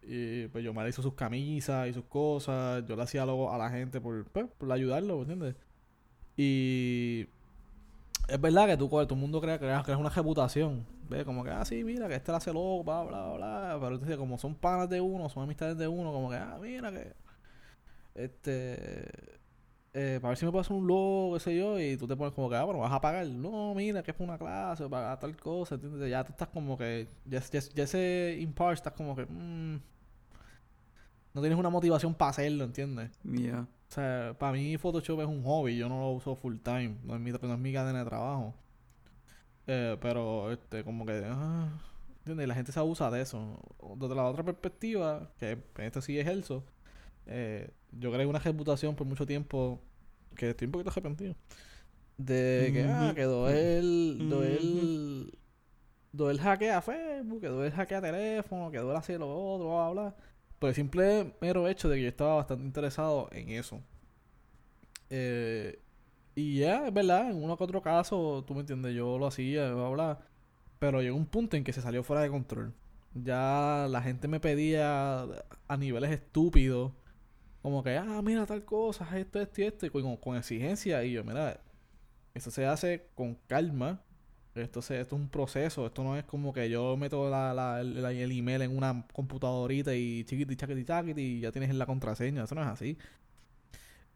Y 0.04 0.48
pues 0.48 0.63
yo 0.63 0.74
me 0.74 0.88
hizo 0.88 1.02
sus 1.02 1.15
camisas 1.15 1.88
y 1.89 1.93
sus 1.93 2.06
cosas. 2.06 2.86
Yo 2.86 2.96
le 2.96 3.02
hacía 3.02 3.24
algo 3.24 3.52
a 3.52 3.58
la 3.58 3.70
gente 3.70 4.00
por, 4.00 4.26
pues, 4.26 4.46
por 4.58 4.72
ayudarlo, 4.72 5.15
¿me 5.15 5.22
¿entiendes? 5.22 5.56
Y 6.38 7.28
es 8.28 8.39
verdad 8.39 8.67
que 8.67 8.78
tú, 8.78 8.88
todo 8.88 9.08
el 9.10 9.20
mundo 9.20 9.41
crea, 9.41 9.58
creas, 9.60 9.84
creas 9.84 10.00
una 10.00 10.10
reputación. 10.10 10.86
¿Ves? 11.10 11.24
Como 11.26 11.43
que, 11.43 11.50
ah, 11.52 11.63
sí, 11.65 11.84
mira, 11.84 12.08
que 12.08 12.15
este 12.15 12.32
la 12.32 12.38
hace 12.38 12.54
loco, 12.54 12.84
bla, 12.84 13.04
bla, 13.04 13.34
bla. 13.34 13.78
Pero 13.80 13.96
entonces, 13.96 14.17
como 14.17 14.38
son 14.38 14.56
panas 14.56 14.89
de 14.89 15.02
uno, 15.02 15.30
son 15.30 15.43
amistades 15.43 15.78
de 15.78 15.88
uno, 15.88 16.12
como 16.12 16.30
que, 16.30 16.38
ah, 16.38 16.58
mira, 16.62 16.91
que. 16.91 17.13
Este. 18.15 19.38
Eh, 19.93 20.20
para 20.22 20.30
ver 20.30 20.38
si 20.38 20.46
me 20.46 20.52
puedo 20.52 20.62
hacer 20.62 20.76
un 20.76 20.86
logo, 20.86 21.34
qué 21.34 21.39
sé 21.39 21.58
yo, 21.58 21.80
y 21.80 21.98
tú 21.98 22.08
te 22.08 22.15
pones 22.15 22.34
como 22.34 22.50
que, 22.50 22.56
ah, 22.56 22.63
bueno, 22.63 22.80
vas 22.80 22.91
a 22.91 23.02
pagar. 23.02 23.26
No, 23.28 23.74
mira, 23.74 24.04
que 24.04 24.12
es 24.12 24.17
para 24.17 24.30
una 24.30 24.38
clase, 24.38 24.84
o 24.84 24.89
para 24.89 25.17
tal 25.17 25.36
cosa, 25.38 25.76
¿entiendes? 25.76 26.10
Ya 26.10 26.24
tú 26.24 26.34
estás 26.34 26.50
como 26.50 26.78
que. 26.78 27.08
Ya, 27.26 27.39
ya, 27.39 27.60
ya 27.60 27.84
ese 27.84 28.38
impart 28.39 28.74
estás 28.74 28.93
como 28.93 29.15
que. 29.15 29.26
mm, 29.26 29.80
no 31.34 31.41
tienes 31.41 31.60
una 31.60 31.70
motivación 31.70 32.15
para 32.15 32.32
hacerlo, 32.32 32.63
¿entiendes? 32.63 33.12
Yeah. 33.24 33.62
O 33.62 33.93
sea, 33.93 34.36
para 34.38 34.54
mí 34.54 34.78
Photoshop 34.78 35.22
es 35.22 35.28
un 35.28 35.43
hobby, 35.43 35.78
yo 35.78 35.88
no 35.88 36.00
lo 36.00 36.10
uso 36.12 36.36
full 36.36 36.58
time, 36.58 36.96
no 37.04 37.15
es 37.15 37.22
mi, 37.22 37.32
no 37.32 37.54
es 37.54 37.60
mi 37.60 37.74
cadena 37.74 38.00
de 38.00 38.06
trabajo. 38.06 38.54
Eh, 39.67 39.97
pero, 40.01 40.51
este, 40.51 40.84
como 40.84 41.06
que, 41.06 41.21
ah, 41.25 41.69
¿entiendes? 42.19 42.45
Y 42.45 42.47
la 42.47 42.56
gente 42.56 42.71
se 42.71 42.80
abusa 42.80 43.12
de 43.12 43.21
eso. 43.21 43.60
Desde 43.97 44.15
la 44.15 44.23
otra 44.25 44.43
perspectiva, 44.43 45.30
que 45.39 45.51
en 45.51 45.84
este 45.84 46.01
sí 46.01 46.17
ejerzo, 46.19 46.63
eh, 47.25 47.69
yo 47.91 48.12
creé 48.12 48.25
una 48.25 48.39
reputación 48.39 48.95
por 48.95 49.06
mucho 49.06 49.25
tiempo, 49.25 49.82
que 50.36 50.51
estoy 50.51 50.65
un 50.67 50.71
poquito 50.71 50.89
arrepentido, 50.91 51.36
de 52.17 52.69
que, 52.73 52.84
ah, 52.89 53.06
Ujú. 53.08 53.15
que 53.15 53.23
Doel, 53.23 54.17
Ujú. 54.21 54.30
Doel, 54.30 55.38
Doel 56.13 56.39
hackea 56.39 56.82
Facebook, 56.82 57.41
que 57.41 57.47
Doel 57.47 57.71
hackea 57.73 58.01
teléfono, 58.01 58.71
que 58.71 58.77
Doel 58.80 58.95
hace 58.97 59.17
lo 59.19 59.30
otro, 59.30 59.67
bla, 59.67 59.89
bla, 59.89 60.01
bla. 60.12 60.15
Por 60.60 60.69
el 60.69 60.75
simple 60.75 61.34
mero 61.41 61.67
hecho 61.67 61.89
de 61.89 61.97
que 61.97 62.03
yo 62.03 62.08
estaba 62.08 62.36
bastante 62.36 62.63
interesado 62.65 63.27
en 63.32 63.49
eso. 63.49 63.82
Eh, 65.10 65.80
y 66.38 66.60
ya, 66.60 66.88
es 66.88 66.93
verdad, 66.93 67.32
en 67.32 67.43
uno 67.43 67.58
que 67.58 67.63
otro 67.65 67.82
caso, 67.82 68.43
tú 68.47 68.54
me 68.56 68.62
entiendes, 68.62 68.95
yo 68.95 69.17
lo 69.19 69.28
hacía, 69.28 69.73
bla, 69.73 69.89
bla. 69.89 70.19
Pero 70.80 71.02
llegó 71.02 71.17
un 71.17 71.26
punto 71.28 71.58
en 71.58 71.63
que 71.63 71.73
se 71.73 71.82
salió 71.82 72.04
fuera 72.04 72.21
de 72.23 72.30
control. 72.30 72.73
Ya 73.15 73.88
la 73.89 74.02
gente 74.04 74.28
me 74.28 74.39
pedía 74.39 75.23
a 75.67 75.78
niveles 75.78 76.12
estúpidos. 76.12 76.93
Como 77.62 77.84
que, 77.84 77.97
ah, 77.97 78.21
mira 78.23 78.45
tal 78.45 78.65
cosa, 78.65 79.08
esto, 79.19 79.39
esto 79.41 79.62
y 79.62 79.65
esto. 79.65 79.86
Y 79.88 79.89
con, 79.89 80.17
con 80.17 80.38
exigencia. 80.38 81.04
Y 81.06 81.13
yo, 81.13 81.23
mira, 81.23 81.60
eso 82.36 82.52
se 82.52 82.65
hace 82.67 83.08
con 83.15 83.36
calma. 83.47 84.02
Esto, 84.56 84.82
se, 84.82 85.00
esto 85.02 85.15
es 85.15 85.21
un 85.21 85.30
proceso. 85.30 85.86
Esto 85.88 86.04
no 86.04 86.17
es 86.17 86.26
como 86.26 86.54
que 86.54 86.69
yo 86.69 86.97
meto 86.97 87.30
la, 87.30 87.54
la- 87.54 87.82
el, 87.82 88.32
email 88.32 88.62
en 88.63 88.76
una 88.78 89.06
computadorita 89.13 89.95
y 89.95 90.23
chiquiti, 90.26 90.56
chaquiti, 90.56 90.86
chaquiti 90.86 91.21
y 91.21 91.39
ya 91.41 91.52
tienes 91.52 91.73
la 91.76 91.86
contraseña. 91.88 92.43
Eso 92.45 92.56
no 92.56 92.62
es 92.63 92.67
así. 92.67 92.97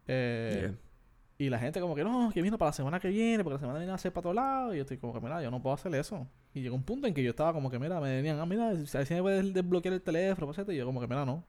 Eh, 0.06 0.70
Yeah. 0.70 0.91
Y 1.38 1.50
la 1.50 1.58
gente 1.58 1.80
como 1.80 1.94
que 1.94 2.04
no, 2.04 2.30
que 2.32 2.42
vino 2.42 2.58
para 2.58 2.68
la 2.70 2.72
semana 2.74 3.00
que 3.00 3.08
viene, 3.08 3.42
porque 3.42 3.54
la 3.54 3.60
semana 3.60 3.78
viene 3.78 3.92
a 3.92 3.98
ser 3.98 4.12
para 4.12 4.22
todos 4.22 4.36
lados. 4.36 4.74
Y 4.74 4.76
yo 4.76 4.82
estoy 4.82 4.98
como 4.98 5.12
que, 5.12 5.20
mira, 5.20 5.42
yo 5.42 5.50
no 5.50 5.60
puedo 5.62 5.74
hacer 5.74 5.94
eso. 5.94 6.26
Y 6.54 6.60
llegó 6.62 6.76
un 6.76 6.84
punto 6.84 7.06
en 7.06 7.14
que 7.14 7.22
yo 7.22 7.30
estaba 7.30 7.52
como 7.52 7.70
que, 7.70 7.78
mira, 7.78 8.00
me 8.00 8.14
venían, 8.16 8.38
ah, 8.38 8.46
mira, 8.46 8.76
si 8.76 9.04
si 9.06 9.14
me 9.14 9.22
puedes 9.22 9.52
desbloquear 9.52 9.94
el 9.94 10.02
teléfono, 10.02 10.46
pues, 10.46 10.58
esto", 10.58 10.72
y 10.72 10.76
yo 10.76 10.86
como 10.86 11.00
que, 11.00 11.08
mira, 11.08 11.24
no. 11.24 11.44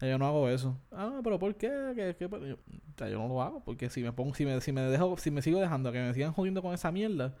Yo 0.00 0.18
no 0.18 0.26
hago 0.26 0.48
eso. 0.48 0.78
Ah, 0.92 1.20
pero 1.22 1.38
¿por 1.38 1.54
qué? 1.56 1.68
¿Qué, 1.94 2.16
qué? 2.18 2.28
Yo, 2.28 2.56
o 2.56 2.58
sea, 2.96 3.08
yo 3.08 3.18
no 3.18 3.28
lo 3.28 3.42
hago, 3.42 3.62
porque 3.62 3.90
si 3.90 4.02
me 4.02 4.12
pongo, 4.12 4.34
si 4.34 4.46
me, 4.46 4.58
si 4.60 4.72
me 4.72 4.80
dejo, 4.82 5.16
si 5.18 5.30
me 5.30 5.42
sigo 5.42 5.60
dejando 5.60 5.92
que 5.92 6.00
me 6.00 6.14
sigan 6.14 6.32
jodiendo 6.32 6.62
con 6.62 6.72
esa 6.72 6.90
mierda, 6.90 7.36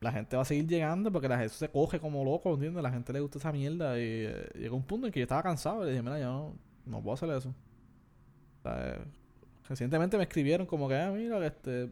la 0.00 0.12
gente 0.12 0.36
va 0.36 0.42
a 0.42 0.44
seguir 0.44 0.66
llegando 0.66 1.12
porque 1.12 1.28
la 1.28 1.38
gente 1.38 1.54
se 1.54 1.70
coge 1.70 2.00
como 2.00 2.24
loco, 2.24 2.52
¿entiendes? 2.54 2.82
La 2.82 2.90
gente 2.90 3.12
le 3.12 3.20
gusta 3.20 3.38
esa 3.38 3.52
mierda 3.52 3.98
y 3.98 4.02
eh, 4.26 4.48
llegó 4.56 4.76
un 4.76 4.84
punto 4.84 5.06
en 5.06 5.12
que 5.12 5.20
yo 5.20 5.24
estaba 5.24 5.42
cansado 5.42 5.82
y 5.82 5.86
le 5.86 5.90
dije, 5.92 6.02
mira, 6.02 6.18
yo 6.20 6.26
no, 6.26 6.56
no 6.86 7.02
puedo 7.02 7.14
hacer 7.14 7.30
eso. 7.30 7.50
O 7.50 8.62
sea, 8.62 8.94
eh, 8.94 8.98
recientemente 9.68 10.16
me 10.16 10.24
escribieron 10.24 10.66
como 10.66 10.88
que, 10.88 10.96
ah, 10.96 11.10
mira, 11.10 11.38
que 11.40 11.46
este 11.46 11.90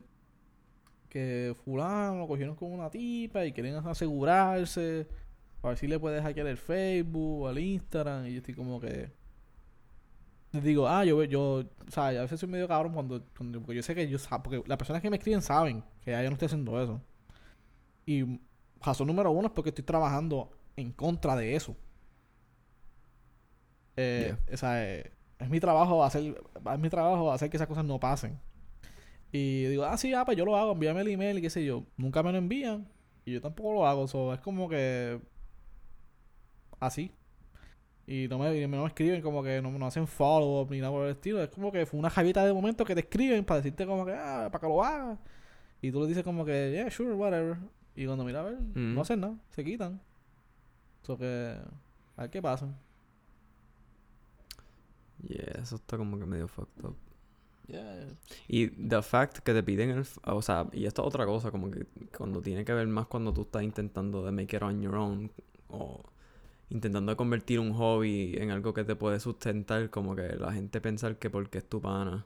que 1.09 1.55
fulano 1.65 2.19
lo 2.19 2.27
cogieron 2.29 2.57
con 2.57 2.73
una 2.73 2.91
tipa 2.91 3.45
y 3.47 3.53
quieren 3.53 3.75
asegurarse 3.77 5.07
a 5.63 5.69
ver 5.69 5.79
si 5.79 5.87
le 5.87 5.99
puedes 5.99 6.23
hackear 6.23 6.47
el 6.47 6.57
Facebook 6.57 7.43
o 7.43 7.51
el 7.51 7.59
Instagram 7.59 8.27
y 8.27 8.33
yo 8.33 8.39
estoy 8.39 8.55
como 8.55 8.81
que 8.81 9.11
les 10.53 10.63
digo, 10.65 10.89
ah, 10.89 11.05
yo, 11.05 11.23
yo, 11.25 11.65
o 11.87 11.91
sea, 11.91 12.09
a 12.09 12.13
veces 12.23 12.41
soy 12.41 12.49
medio 12.49 12.69
cabrón 12.69 12.93
cuando, 12.93 13.23
cuando- 13.37 13.61
porque 13.61 13.75
yo 13.77 13.83
sé 13.83 13.95
que 13.95 14.09
yo, 14.09 14.19
porque 14.43 14.63
las 14.67 14.79
personas 14.79 15.03
que 15.03 15.11
me 15.11 15.17
escriben 15.17 15.43
saben 15.43 15.83
que 16.03 16.13
ya 16.13 16.23
yo 16.23 16.31
no 16.31 16.35
estoy 16.35 16.47
haciendo 16.47 16.81
eso. 16.83 17.01
Y 18.07 18.41
razón 18.81 19.07
número 19.09 19.31
uno 19.33 19.49
es 19.49 19.53
porque 19.53 19.71
estoy 19.71 19.85
trabajando 19.85 20.51
en 20.77 20.93
contra 20.93 21.37
de 21.37 21.57
eso. 21.57 21.77
Eh, 23.97 24.35
o 24.53 24.57
sea, 24.57 24.85
eh, 24.85 25.13
es 25.39 25.49
mi 25.51 25.61
trabajo 25.61 26.03
hacer, 26.05 26.35
es 26.73 26.79
mi 26.79 26.89
trabajo 26.91 27.31
hacer 27.33 27.51
que 27.51 27.57
esas 27.57 27.69
cosas 27.69 27.85
no 27.85 27.99
pasen. 28.01 28.39
Y 29.33 29.65
digo, 29.65 29.85
ah, 29.85 29.97
sí, 29.99 30.15
ah, 30.15 30.25
pues 30.25 30.37
yo 30.37 30.45
lo 30.45 30.57
hago, 30.57 30.73
envíame 30.73 31.01
el 31.03 31.09
email 31.09 31.39
y 31.39 31.43
qué 31.43 31.51
sé 31.51 31.65
yo. 31.65 31.85
Nunca 31.97 32.23
me 32.23 32.33
lo 32.33 32.39
envían 32.39 32.89
y 33.25 33.33
yo 33.33 33.41
tampoco 33.41 33.73
lo 33.75 33.87
hago. 33.87 34.07
So, 34.09 34.33
es 34.33 34.41
como 34.41 34.69
que 34.69 35.21
así. 36.81 37.13
Y 38.07 38.29
no 38.29 38.39
me, 38.39 38.67
no 38.69 38.83
me 38.83 38.87
escriben 38.87 39.21
como 39.21 39.43
que 39.43 39.61
no, 39.61 39.71
no 39.73 39.87
hacen 39.87 40.07
follow 40.07 40.61
up 40.63 40.71
ni 40.71 40.79
nada 40.79 40.93
por 40.93 41.05
el 41.07 41.11
estilo. 41.13 41.43
Es 41.43 41.49
como 41.51 41.73
que 41.73 41.87
fue 41.87 41.99
una 41.99 42.09
javita 42.09 42.45
de 42.47 42.53
momento 42.53 42.85
que 42.85 42.95
te 42.95 43.01
escriben 43.01 43.45
para 43.45 43.59
decirte 43.61 43.85
como 43.85 44.07
que, 44.07 44.13
ah, 44.13 44.49
para 44.53 44.61
que 44.61 44.69
lo 44.69 44.83
hagas. 44.85 45.19
Y 45.83 45.91
tú 45.91 46.01
le 46.01 46.07
dices 46.07 46.23
como 46.23 46.45
que, 46.45 46.71
yeah, 46.73 46.91
sure, 46.91 47.13
whatever. 47.15 47.57
Y 47.97 48.07
cuando 48.07 48.25
mira 48.25 48.41
a 48.41 48.45
ver, 48.45 48.59
Mm. 48.75 48.95
no 48.95 49.01
hacen 49.03 49.21
nada, 49.21 49.35
se 49.51 49.65
quitan. 49.65 50.01
So 51.03 51.19
que, 51.19 51.57
a 52.17 52.21
ver 52.23 52.31
qué 52.31 52.41
pasa. 52.41 52.69
Yeah, 55.23 55.61
eso 55.63 55.77
está 55.77 55.97
como 55.97 56.19
que 56.19 56.27
medio 56.27 56.49
fucked 56.49 56.85
up. 56.85 56.95
Yeah. 57.69 58.07
Y 58.49 58.69
the 58.69 59.03
fact 59.03 59.39
que 59.39 59.53
te 59.53 59.63
piden 59.63 59.91
el... 59.91 60.07
O 60.25 60.41
sea, 60.43 60.69
y 60.73 60.87
esto 60.87 61.03
es 61.03 61.09
otra 61.09 61.27
cosa, 61.27 61.51
como 61.51 61.71
que 61.71 61.87
cuando 62.17 62.41
tiene 62.41 62.65
que 62.65 62.73
ver 62.73 62.87
más 62.87 63.07
cuando 63.07 63.33
tú 63.33 63.43
estás 63.43 63.63
intentando 63.65 64.25
de 64.25 64.31
make 64.31 64.57
it 64.57 64.63
on 64.63 64.81
your 64.83 64.95
own 64.95 65.33
o 65.69 66.05
intentando 66.71 67.17
convertir 67.17 67.59
un 67.61 67.73
hobby 67.73 68.37
en 68.39 68.51
algo 68.51 68.73
que 68.73 68.85
te 68.85 68.95
puede 68.95 69.19
sustentar, 69.21 69.91
como 69.91 70.15
que 70.15 70.37
la 70.37 70.53
gente 70.53 70.81
pensar 70.81 71.17
que 71.19 71.29
porque 71.31 71.59
es 71.59 71.69
tu 71.69 71.81
pana, 71.81 72.25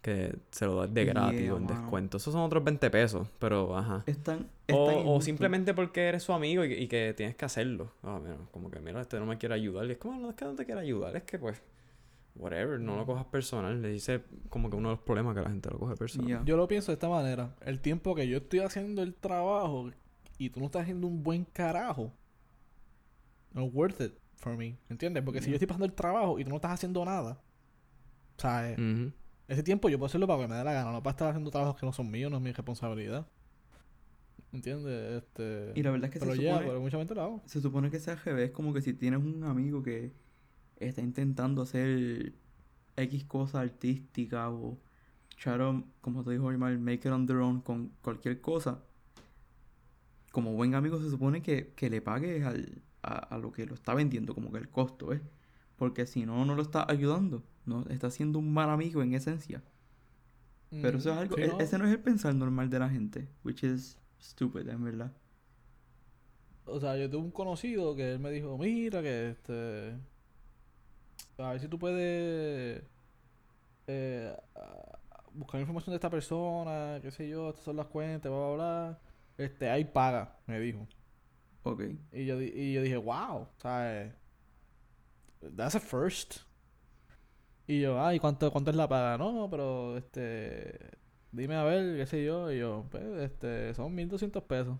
que 0.00 0.36
se 0.50 0.64
lo 0.66 0.76
das 0.76 0.94
de 0.94 1.04
Yeah, 1.04 1.12
gratis 1.12 1.50
o 1.50 1.56
en 1.56 1.64
mano. 1.64 1.80
descuento. 1.80 2.16
Esos 2.16 2.32
son 2.32 2.42
otros 2.42 2.62
20 2.64 2.90
pesos, 2.90 3.28
pero 3.38 3.76
ajá. 3.76 4.04
Es 4.06 4.22
tan, 4.22 4.48
es 4.66 4.74
O, 4.74 5.16
o 5.16 5.20
simplemente 5.20 5.74
porque 5.74 6.02
eres 6.08 6.22
su 6.22 6.32
amigo 6.32 6.64
y, 6.64 6.72
y 6.74 6.88
que 6.88 7.12
tienes 7.16 7.34
que 7.36 7.44
hacerlo. 7.44 7.92
Ah, 8.02 8.18
mira, 8.22 8.36
como 8.52 8.70
que, 8.70 8.80
mira, 8.80 9.00
este 9.02 9.18
no 9.18 9.26
me 9.26 9.36
quiere 9.36 9.54
ayudar. 9.54 9.86
Y 9.86 9.92
es 9.92 9.98
como, 9.98 10.18
no 10.20 10.30
es 10.30 10.36
que 10.36 10.44
no 10.44 10.54
te 10.54 10.64
quiere 10.64 10.80
ayudar, 10.80 11.14
es 11.16 11.24
que 11.24 11.38
pues, 11.38 11.60
whatever, 12.38 12.78
no 12.80 12.96
lo 12.96 13.06
cojas 13.06 13.26
personal. 13.26 13.80
Le 13.80 13.88
dice 13.90 14.22
como 14.48 14.70
que 14.70 14.76
uno 14.76 14.90
de 14.90 14.96
los 14.96 15.04
problemas 15.04 15.34
que 15.34 15.40
la 15.42 15.50
gente 15.50 15.70
lo 15.70 15.78
coge 15.78 15.96
personal. 15.96 16.26
Yeah. 16.26 16.44
Yo 16.44 16.56
lo 16.56 16.68
pienso 16.68 16.92
de 16.92 16.94
esta 16.94 17.08
manera. 17.08 17.54
El 17.60 17.80
tiempo 17.80 18.14
que 18.14 18.28
yo 18.28 18.38
estoy 18.38 18.60
haciendo 18.60 19.02
el 19.02 19.14
trabajo 19.14 19.90
y 20.38 20.50
tú 20.50 20.60
no 20.60 20.66
estás 20.66 20.82
haciendo 20.82 21.06
un 21.06 21.22
buen 21.22 21.44
carajo, 21.44 22.12
no 23.52 23.64
es 23.66 23.74
worth 23.74 24.00
it 24.00 24.12
for 24.36 24.56
me. 24.56 24.78
¿Entiendes? 24.88 25.22
Porque 25.22 25.40
si 25.40 25.48
yo 25.48 25.54
estoy 25.54 25.66
pasando 25.66 25.86
el 25.86 25.94
trabajo 25.94 26.38
y 26.38 26.44
tú 26.44 26.50
no 26.50 26.56
estás 26.56 26.72
haciendo 26.72 27.04
nada, 27.04 27.40
o 28.36 28.40
sea, 28.40 28.70
eh, 28.70 28.74
Ujú. 28.74 29.12
ese 29.48 29.62
tiempo 29.62 29.88
yo 29.88 29.98
puedo 29.98 30.06
hacerlo 30.06 30.26
para 30.26 30.42
que 30.42 30.48
me 30.48 30.56
dé 30.56 30.64
la 30.64 30.72
gana, 30.72 30.92
no 30.92 31.02
para 31.02 31.12
estar 31.12 31.28
haciendo 31.28 31.50
trabajos 31.50 31.80
que 31.80 31.86
no 31.86 31.92
son 31.92 32.10
míos, 32.10 32.30
no 32.30 32.36
es 32.36 32.42
mi 32.42 32.52
responsabilidad. 32.52 33.26
¿Entiendes? 34.52 35.22
Este... 35.22 35.72
Y 35.74 35.82
la 35.82 35.90
verdad 35.90 36.06
es 36.06 36.12
que 36.12 36.20
pero 36.20 36.34
se 36.34 36.42
ya, 36.42 36.52
supone, 36.52 36.68
pero 36.68 36.80
mucha 36.80 36.98
gente 36.98 37.14
lo 37.14 37.22
hago. 37.22 37.42
se 37.46 37.60
supone 37.60 37.90
que 37.90 37.98
sea 37.98 38.14
al 38.14 38.20
revés, 38.20 38.50
como 38.52 38.72
que 38.72 38.80
si 38.80 38.94
tienes 38.94 39.20
un 39.20 39.44
amigo 39.44 39.82
que 39.82 40.12
está 40.80 41.02
intentando 41.02 41.62
hacer 41.62 42.34
X 42.96 43.24
cosa 43.26 43.60
artística 43.62 44.50
o 44.50 44.78
to, 45.42 45.84
como 46.02 46.24
te 46.24 46.32
dijo 46.32 46.52
Imar, 46.52 46.78
make 46.78 47.08
it 47.08 47.12
on 47.14 47.26
their 47.26 47.38
own 47.40 47.60
con 47.62 47.90
cualquier 48.02 48.40
cosa, 48.40 48.80
como 50.32 50.52
buen 50.54 50.74
amigo 50.74 50.98
se 51.00 51.10
supone 51.10 51.42
que, 51.42 51.72
que 51.74 51.90
le 51.90 52.00
pagues 52.02 52.44
al, 52.44 52.82
a, 53.02 53.14
a 53.34 53.38
lo 53.38 53.52
que 53.52 53.66
lo 53.66 53.74
está 53.74 53.94
vendiendo, 53.94 54.34
como 54.34 54.52
que 54.52 54.58
el 54.58 54.68
costo, 54.68 55.12
¿eh? 55.12 55.22
Porque 55.76 56.06
si 56.06 56.26
no, 56.26 56.44
no 56.44 56.54
lo 56.54 56.62
está 56.62 56.86
ayudando. 56.90 57.42
No, 57.66 57.84
está 57.90 58.10
siendo 58.10 58.38
un 58.38 58.52
mal 58.54 58.70
amigo 58.70 59.02
en 59.02 59.14
esencia. 59.14 59.62
Pero 60.80 60.98
eso 60.98 61.10
es 61.10 61.16
Mm, 61.16 61.18
algo, 61.18 61.36
e- 61.38 61.56
ese 61.58 61.78
no 61.78 61.84
es 61.86 61.92
el 61.92 62.00
pensar 62.00 62.34
normal 62.34 62.70
de 62.70 62.78
la 62.78 62.88
gente, 62.90 63.28
which 63.44 63.62
is 63.64 63.98
stupid, 64.20 64.68
en 64.68 64.84
verdad. 64.84 65.12
O 66.66 66.78
sea, 66.80 66.96
yo 66.96 67.08
tuve 67.10 67.22
un 67.22 67.30
conocido 67.30 67.94
que 67.96 68.12
él 68.12 68.18
me 68.18 68.30
dijo, 68.30 68.58
mira 68.58 69.00
que 69.02 69.30
este... 69.30 69.96
A 71.38 71.50
ver 71.50 71.60
si 71.60 71.68
tú 71.68 71.78
puedes 71.78 72.82
eh, 73.86 74.36
buscar 75.32 75.60
información 75.60 75.92
de 75.92 75.96
esta 75.96 76.10
persona, 76.10 76.98
qué 77.02 77.10
sé 77.10 77.28
yo, 77.28 77.50
estas 77.50 77.64
son 77.64 77.76
las 77.76 77.86
cuentas, 77.86 78.30
bla, 78.32 78.40
bla, 78.46 78.54
bla. 78.54 78.98
Este, 79.38 79.68
ahí 79.68 79.84
paga, 79.84 80.38
me 80.46 80.58
dijo. 80.60 80.86
Ok. 81.62 81.82
Y 82.12 82.24
yo, 82.24 82.40
y 82.40 82.72
yo 82.72 82.82
dije, 82.82 82.96
wow, 82.96 83.48
¿sabes? 83.58 84.14
That's 85.56 85.74
a 85.74 85.80
first. 85.80 86.38
Y 87.66 87.80
yo, 87.80 88.00
ay, 88.02 88.18
¿cuánto, 88.18 88.50
cuánto 88.50 88.70
es 88.70 88.76
la 88.76 88.88
paga? 88.88 89.18
No, 89.18 89.48
pero, 89.50 89.96
este, 89.96 90.78
dime 91.32 91.56
a 91.56 91.64
ver, 91.64 91.96
qué 91.96 92.06
sé 92.06 92.24
yo. 92.24 92.50
Y 92.50 92.60
yo, 92.60 92.86
pues, 92.90 93.02
este, 93.22 93.74
son 93.74 93.94
1200 93.94 94.42
pesos. 94.44 94.78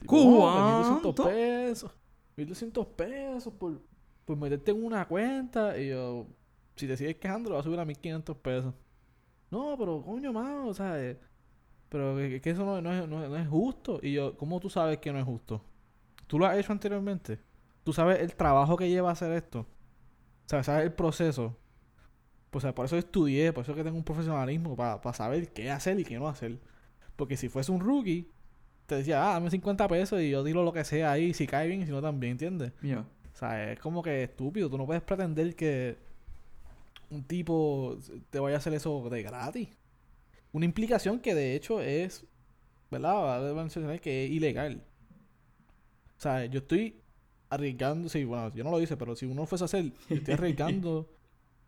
Tipo, 0.00 0.16
"Oh, 0.16 0.52
pues, 0.52 0.64
1200 0.64 1.14
¿Cuánto? 1.14 1.24
pesos. 1.24 1.92
1200 2.36 2.86
pesos 2.88 3.54
por, 3.54 3.80
por 4.24 4.36
meterte 4.36 4.70
en 4.72 4.84
una 4.84 5.06
cuenta. 5.06 5.78
Y 5.78 5.88
yo, 5.90 6.26
si 6.76 6.86
te 6.86 6.96
sigues 6.96 7.16
quejando, 7.16 7.50
lo 7.50 7.56
vas 7.56 7.64
a 7.64 7.68
subir 7.68 7.80
a 7.80 7.84
1500 7.84 8.36
pesos. 8.38 8.74
No, 9.50 9.76
pero 9.78 10.02
coño, 10.02 10.32
mano, 10.32 10.74
¿sabes? 10.74 11.16
Pero 11.88 12.16
que, 12.16 12.40
que 12.40 12.50
eso 12.50 12.64
no, 12.64 12.80
no 12.82 12.92
es, 12.92 13.08
no, 13.08 13.36
es- 13.36 13.48
justo. 13.48 14.00
Y 14.02 14.12
yo, 14.14 14.36
¿cómo 14.36 14.60
tú 14.60 14.70
sabes 14.70 14.98
que 14.98 15.12
no 15.12 15.18
es 15.18 15.24
justo? 15.24 15.62
¿Tú 16.26 16.38
lo 16.38 16.46
has 16.46 16.58
hecho 16.58 16.72
anteriormente? 16.72 17.40
¿Tú 17.84 17.92
sabes 17.92 18.20
el 18.20 18.34
trabajo 18.34 18.76
que 18.76 18.88
lleva 18.88 19.10
a 19.10 19.12
hacer 19.12 19.32
esto? 19.32 19.66
¿Sabes? 20.46 20.66
¿Sabes 20.66 20.84
el 20.86 20.92
proceso? 20.92 21.56
Pues, 22.50 22.64
o 22.64 22.66
sea, 22.68 22.74
por 22.74 22.86
eso 22.86 22.96
estudié, 22.96 23.52
por 23.52 23.64
eso 23.64 23.74
que 23.74 23.82
tengo 23.84 23.96
un 23.96 24.04
profesionalismo 24.04 24.76
para 24.76 25.12
saber 25.12 25.52
qué 25.52 25.70
hacer 25.70 25.98
y 26.00 26.04
qué 26.04 26.16
no 26.18 26.28
hacer. 26.28 26.60
Porque 27.16 27.36
si 27.36 27.48
fuese 27.48 27.72
un 27.72 27.80
rookie, 27.80 28.30
te 28.86 28.96
decía, 28.96 29.28
ah, 29.30 29.34
dame 29.34 29.50
50 29.50 29.88
pesos 29.88 30.20
y 30.20 30.30
yo 30.30 30.44
tiro 30.44 30.62
lo 30.64 30.72
que 30.72 30.84
sea 30.84 31.12
ahí, 31.12 31.34
si 31.34 31.46
cae 31.46 31.68
bien 31.68 31.82
y 31.82 31.86
si 31.86 31.92
no 31.92 32.02
también, 32.02 32.32
¿entiendes? 32.32 32.72
Ya. 32.82 33.06
O 33.34 33.36
sea, 33.36 33.72
es 33.72 33.80
como 33.80 34.00
que 34.02 34.22
estúpido. 34.22 34.70
Tú 34.70 34.78
no 34.78 34.86
puedes 34.86 35.02
pretender 35.02 35.56
que 35.56 35.96
un 37.10 37.24
tipo 37.24 37.98
te 38.30 38.38
vaya 38.38 38.56
a 38.56 38.58
hacer 38.58 38.74
eso 38.74 39.08
de 39.10 39.22
gratis. 39.22 39.68
Una 40.52 40.64
implicación 40.64 41.18
que 41.18 41.34
de 41.34 41.56
hecho 41.56 41.80
es, 41.80 42.24
¿verdad? 42.90 43.52
Mencionar 43.54 44.00
que 44.00 44.24
es 44.24 44.30
ilegal. 44.30 44.84
O 46.16 46.20
sea, 46.20 46.44
yo 46.46 46.60
estoy 46.60 47.00
arriesgando, 47.50 48.08
sí, 48.08 48.24
bueno, 48.24 48.54
yo 48.54 48.62
no 48.62 48.70
lo 48.70 48.80
hice, 48.80 48.96
pero 48.96 49.16
si 49.16 49.26
uno 49.26 49.46
fuese 49.46 49.64
a 49.64 49.66
hacer, 49.66 49.92
yo 50.08 50.16
estoy 50.16 50.34
arriesgando 50.34 51.10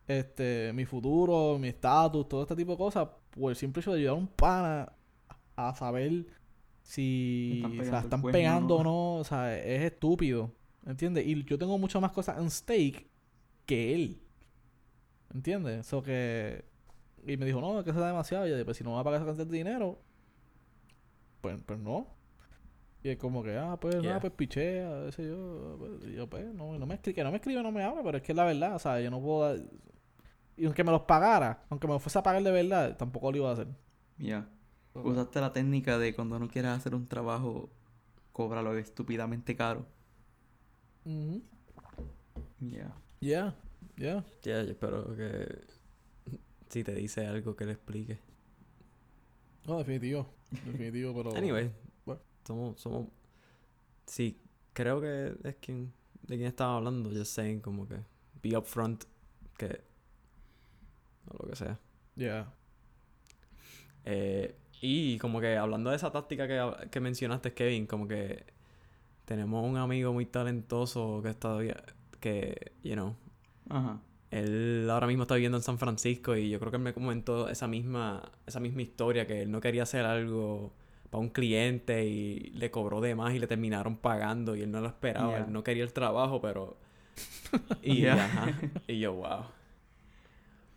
este 0.06 0.72
mi 0.72 0.84
futuro, 0.84 1.58
mi 1.58 1.68
estatus, 1.68 2.28
todo 2.28 2.42
este 2.42 2.54
tipo 2.54 2.72
de 2.72 2.78
cosas, 2.78 3.08
por 3.30 3.50
el 3.50 3.56
simple 3.56 3.80
hecho 3.80 3.92
de 3.92 3.98
ayudar 3.98 4.14
a 4.14 4.18
un 4.18 4.28
pana 4.28 4.92
a 5.56 5.74
saber 5.74 6.26
si 6.82 7.60
Están 7.64 7.72
se 7.72 7.78
pegando 7.78 7.90
la 7.90 8.00
están 8.00 8.22
pegando 8.22 8.76
o 8.76 8.84
no, 8.84 9.14
o 9.16 9.24
sea, 9.24 9.58
es 9.58 9.82
estúpido, 9.82 10.52
¿entiendes? 10.86 11.26
Y 11.26 11.44
yo 11.44 11.58
tengo 11.58 11.76
muchas 11.78 12.00
más 12.00 12.12
cosas 12.12 12.38
en 12.38 12.50
stake 12.50 13.06
que 13.66 13.94
él, 13.94 14.22
¿entiendes? 15.34 15.80
Eso 15.86 16.02
que... 16.02 16.64
Y 17.26 17.36
me 17.36 17.44
dijo, 17.44 17.60
no, 17.60 17.78
es 17.78 17.84
que 17.84 17.90
eso 17.90 18.00
da 18.00 18.06
demasiado. 18.08 18.46
Y 18.46 18.50
yo 18.50 18.54
dije, 18.56 18.64
pues 18.64 18.76
si 18.76 18.84
no 18.84 18.90
me 18.90 18.94
va 18.96 19.00
a 19.00 19.04
pagar 19.04 19.20
esa 19.20 19.26
cantidad 19.26 19.46
de 19.46 19.56
dinero, 19.58 19.98
pues, 21.40 21.58
pues 21.66 21.78
no. 21.78 22.06
Y 23.02 23.08
es 23.10 23.18
como 23.18 23.42
que, 23.42 23.56
ah, 23.56 23.76
pues 23.80 23.94
Yeah. 23.96 24.02
nada, 24.04 24.20
pues 24.20 24.32
pichea, 24.32 25.04
qué 25.06 25.12
sé 25.12 25.26
yo. 25.28 25.76
Pues, 25.78 25.90
y 26.10 26.14
yo, 26.14 26.28
pues, 26.28 26.44
no, 26.54 26.78
no 26.78 26.86
me 26.86 26.94
escribe, 26.94 27.14
que 27.16 27.24
no 27.24 27.30
me 27.30 27.36
escribe, 27.38 27.62
no 27.62 27.72
me 27.72 27.82
habla, 27.82 28.02
pero 28.02 28.18
es 28.18 28.22
que 28.22 28.32
es 28.32 28.36
la 28.36 28.44
verdad, 28.44 28.76
o 28.76 28.78
sea, 28.78 29.00
yo 29.00 29.10
no 29.10 29.20
puedo 29.20 29.42
dar- 29.54 29.64
Y 30.56 30.64
aunque 30.66 30.84
me 30.84 30.90
los 30.92 31.02
pagara, 31.02 31.64
aunque 31.68 31.86
me 31.86 31.92
los 31.94 32.02
fuese 32.02 32.18
a 32.18 32.22
pagar 32.22 32.42
de 32.42 32.50
verdad, 32.50 32.96
tampoco 32.96 33.30
lo 33.32 33.38
iba 33.38 33.50
a 33.50 33.52
hacer. 33.52 33.68
Ya. 34.18 34.48
Usaste 34.94 35.40
la 35.40 35.52
técnica 35.52 35.98
de 35.98 36.14
cuando 36.14 36.38
no 36.38 36.48
quieras 36.48 36.78
hacer 36.78 36.94
un 36.94 37.06
trabajo, 37.06 37.70
cóbralo 38.32 38.76
estúpidamente 38.78 39.54
caro. 39.56 39.86
Ujú. 41.06 41.40
Ya. 42.60 42.92
Yeah, 43.20 43.54
yeah. 43.96 44.24
Ya, 44.42 44.62
yo 44.64 44.70
espero 44.72 45.16
que 45.16 45.64
si 46.68 46.82
te 46.82 46.94
dice 46.94 47.26
algo 47.26 47.54
que 47.54 47.64
le 47.64 47.72
explique. 47.72 48.18
No, 49.66 49.78
definitivo. 49.78 50.26
Definitivo, 50.50 51.14
pero. 51.14 51.36
Anyway, 51.36 51.70
bueno. 52.04 52.20
somos, 52.44 52.80
somos... 52.80 53.08
Sí, 54.06 54.40
creo 54.72 55.00
que 55.00 55.36
es 55.44 55.56
quien... 55.56 55.92
De 56.22 56.36
quién 56.36 56.48
estaba 56.48 56.76
hablando, 56.76 57.10
just 57.10 57.32
saying 57.32 57.60
como 57.60 57.86
que... 57.86 57.98
Be 58.42 58.56
upfront, 58.56 59.04
que... 59.56 59.80
O 61.28 61.42
lo 61.42 61.50
que 61.50 61.56
sea. 61.56 61.78
Yeah. 62.16 62.52
Eh, 64.04 64.56
y 64.80 65.18
como 65.18 65.40
que 65.40 65.56
hablando 65.56 65.90
de 65.90 65.96
esa 65.96 66.10
táctica 66.10 66.46
que, 66.46 66.88
que 66.90 67.00
mencionaste, 67.00 67.54
Kevin, 67.54 67.86
como 67.86 68.06
que 68.06 68.55
tenemos 69.26 69.62
un 69.68 69.76
amigo 69.76 70.12
muy 70.14 70.24
talentoso 70.24 71.20
que 71.22 71.28
está 71.28 71.48
todavía, 71.50 71.76
que, 72.20 72.72
you 72.82 72.94
know, 72.94 73.14
Ajá. 73.68 74.00
él 74.30 74.88
ahora 74.90 75.06
mismo 75.06 75.24
está 75.24 75.34
viviendo 75.34 75.58
en 75.58 75.62
San 75.62 75.78
Francisco 75.78 76.34
y 76.36 76.48
yo 76.48 76.58
creo 76.58 76.70
que 76.70 76.78
él 76.78 76.82
me 76.82 76.94
comentó 76.94 77.48
esa 77.50 77.68
misma, 77.68 78.22
esa 78.46 78.58
misma 78.60 78.82
historia, 78.82 79.26
que 79.26 79.42
él 79.42 79.50
no 79.50 79.60
quería 79.60 79.82
hacer 79.82 80.04
algo 80.06 80.72
para 81.10 81.20
un 81.20 81.28
cliente 81.28 82.04
y 82.06 82.50
le 82.54 82.70
cobró 82.70 83.00
de 83.00 83.14
más 83.14 83.34
y 83.34 83.38
le 83.38 83.46
terminaron 83.46 83.96
pagando 83.96 84.56
y 84.56 84.62
él 84.62 84.70
no 84.70 84.80
lo 84.80 84.86
esperaba, 84.88 85.28
Yeah. 85.30 85.44
él 85.46 85.52
no 85.52 85.62
quería 85.62 85.84
el 85.84 85.92
trabajo, 85.92 86.40
pero... 86.40 86.76
Y, 87.82 88.00
Yeah. 88.02 88.24
ajá, 88.24 88.58
y 88.88 88.98
yo, 89.00 89.12
wow. 89.14 89.44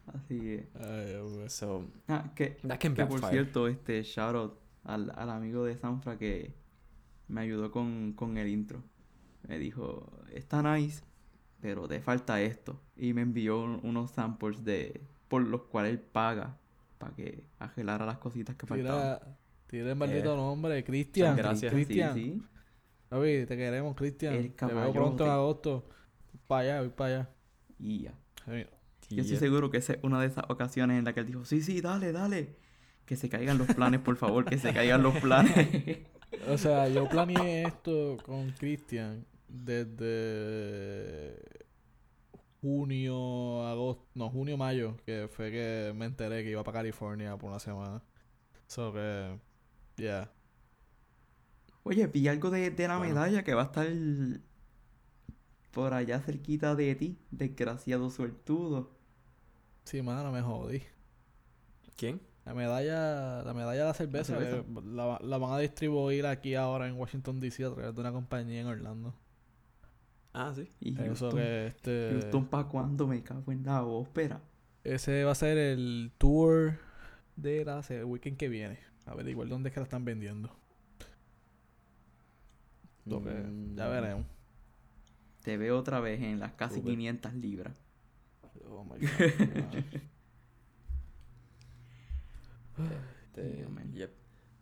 Así 0.07 0.39
que. 0.39 0.67
Ay. 0.79 1.49
So, 1.49 1.85
Ah, 2.07 2.31
que, 2.35 2.57
that 2.67 2.79
can 2.79 2.95
que 2.95 3.05
por 3.05 3.23
cierto, 3.25 3.67
este 3.67 4.01
shout 4.03 4.35
out 4.35 4.53
al, 4.83 5.11
al 5.15 5.29
amigo 5.29 5.63
de 5.65 5.77
Sanfra 5.77 6.17
que 6.17 6.51
me 7.29 7.41
ayudó 7.41 7.71
con, 7.71 8.13
con 8.13 8.37
el 8.37 8.47
intro. 8.49 8.83
Me 9.47 9.57
dijo, 9.57 10.11
está 10.33 10.61
nice, 10.61 11.01
pero 11.61 11.87
te 11.87 12.01
falta 12.01 12.41
esto. 12.41 12.81
Y 12.97 13.13
me 13.13 13.21
envió 13.21 13.61
un- 13.61 13.79
unos 13.83 14.11
samples 14.11 14.63
de 14.65 15.01
por 15.29 15.41
los 15.43 15.61
cuales 15.63 15.93
él 15.93 15.99
paga 15.99 16.57
para 16.97 17.15
que 17.15 17.43
agelara 17.59 18.05
las 18.05 18.17
cositas 18.17 18.55
que 18.55 18.67
faltaban. 18.67 19.19
Tira, 19.67 19.89
el 19.89 19.95
maldito 19.95 20.33
Eh, 20.33 20.37
nombre, 20.37 20.83
Cristian. 20.83 21.35
gracias. 21.37 21.71
Cristian. 21.71 22.13
Sí, 22.15 22.41
sí. 22.41 23.45
Te 23.45 23.57
queremos, 23.57 23.95
Cristian. 23.95 24.33
El 24.33 24.51
Te 24.53 24.65
veo 24.65 24.91
pronto 24.91 25.23
en 25.25 25.31
agosto. 25.31 25.87
Para 26.47 26.61
allá, 26.61 26.79
voy 26.81 26.89
para 26.89 27.15
allá. 27.15 27.29
Y 27.79 27.99
ya. 28.03 28.13
Ay, 28.47 28.67
Yo 29.09 29.21
estoy 29.21 29.23
Yeah. 29.31 29.39
seguro 29.39 29.69
que 29.71 29.77
esa 29.77 29.93
es 29.93 29.99
una 30.03 30.19
de 30.21 30.27
esas 30.27 30.43
ocasiones 30.49 30.99
en 30.99 31.05
la 31.05 31.13
que 31.13 31.21
él 31.21 31.25
dijo, 31.27 31.45
sí, 31.45 31.61
sí, 31.61 31.81
dale, 31.81 32.11
dale. 32.11 32.55
Que 33.05 33.15
se 33.15 33.29
caigan 33.29 33.57
los 33.57 33.67
planes, 33.67 34.01
por 34.01 34.15
favor, 34.17 34.45
que 34.45 34.57
se 34.59 34.71
caigan 34.73 35.01
los 35.03 35.15
planes. 35.17 35.55
O 36.47 36.57
sea, 36.57 36.87
yo 36.89 37.07
planeé 37.09 37.63
esto 37.63 38.17
con 38.23 38.51
Cristian 38.51 39.25
desde 39.47 41.39
junio, 42.61 43.65
agosto, 43.67 44.05
no, 44.15 44.29
junio, 44.29 44.57
mayo, 44.57 44.97
que 45.05 45.27
fue 45.31 45.51
que 45.51 45.93
me 45.95 46.05
enteré 46.05 46.43
que 46.43 46.51
iba 46.51 46.63
para 46.63 46.79
California 46.79 47.37
por 47.37 47.49
una 47.49 47.59
semana. 47.59 48.01
So 48.67 48.93
que, 48.93 49.39
yeah. 49.97 50.31
Oye, 51.83 52.07
vi 52.07 52.27
algo 52.27 52.49
de, 52.51 52.71
de 52.71 52.87
la 52.87 52.97
Bueno. 52.97 53.15
medalla 53.15 53.43
que 53.43 53.53
va 53.53 53.63
a 53.63 53.65
estar 53.65 53.87
por 55.71 55.93
allá 55.95 56.19
cerquita 56.21 56.75
de 56.75 56.93
ti, 56.95 57.17
desgraciado 57.31 58.09
suertudo. 58.11 58.91
Sí, 59.83 60.01
mano, 60.01 60.31
me 60.31 60.41
jodí. 60.41 60.81
¿Quién? 61.95 62.19
La 62.49 62.55
medalla, 62.55 63.43
la 63.43 63.53
medalla 63.53 63.81
de 63.81 63.85
la 63.85 63.93
cerveza, 63.93 64.33
cerveza. 64.39 64.63
que 64.63 64.81
la, 64.87 65.19
la 65.21 65.37
van 65.37 65.51
a 65.53 65.59
distribuir 65.59 66.25
aquí 66.25 66.55
ahora 66.55 66.87
en 66.87 66.95
Washington 66.95 67.39
DC 67.39 67.63
a 67.63 67.71
través 67.75 67.93
de 67.93 68.01
una 68.01 68.11
compañía 68.11 68.61
en 68.61 68.65
Orlando. 68.67 69.13
Ah, 70.33 70.51
sí. 70.55 70.67
Y 70.79 70.93
Eso 70.93 71.29
Houston, 71.29 71.35
que 71.35 71.67
este 71.67 72.09
Houston 72.13 72.47
¿pa' 72.47 72.67
cuándo? 72.67 73.05
Me 73.07 73.21
cago 73.21 73.51
en 73.51 73.63
la 73.63 73.83
ópera. 73.83 74.41
ese 74.83 75.23
va 75.25 75.31
a 75.33 75.35
ser 75.35 75.59
el 75.59 76.11
tour 76.17 76.79
de 77.35 77.63
la 77.65 77.83
el 77.89 78.05
weekend 78.05 78.37
que 78.37 78.49
viene. 78.49 78.79
A 79.05 79.13
ver 79.13 79.27
igual 79.27 79.47
dónde 79.49 79.69
es 79.69 79.73
que 79.75 79.79
la 79.79 79.83
están 79.85 80.03
vendiendo. 80.03 80.49
Que 83.05 83.13
ya 83.75 83.87
Mm, 83.87 83.91
veremos. 83.91 84.25
Te 85.43 85.55
veo 85.57 85.77
otra 85.77 85.99
vez 85.99 86.19
en 86.21 86.39
las 86.39 86.53
casi 86.53 86.75
Súper. 86.77 86.93
500 86.93 87.33
libras. 87.35 87.73
Oh 88.67 88.83
my 88.83 88.97
God. 88.99 89.83
Este, 92.81 93.67
man. 93.67 93.91
yep. 93.93 94.11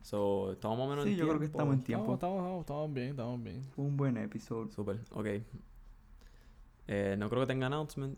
So, 0.02 0.54
estamos 0.54 0.78
más 0.78 0.88
o 0.88 0.90
menos 0.90 1.06
Sí, 1.06 1.12
en 1.12 1.18
yo 1.18 1.28
creo 1.28 1.40
que 1.40 1.46
estamos 1.46 1.74
en 1.74 1.84
tiempo. 1.84 2.14
estamos, 2.14 2.38
estamos, 2.40 2.62
estamos 2.62 2.94
bien, 2.94 3.10
estamos 3.10 3.44
bien. 3.44 3.64
Fue 3.76 3.86
un 3.86 3.98
buen 3.98 4.18
episodio. 4.18 4.72
Super, 4.72 5.00
ok. 5.12 5.28
Eh, 6.88 7.16
no 7.20 7.30
creo 7.30 7.42
que 7.42 7.48
tenga 7.48 7.68
announcement. 7.68 8.18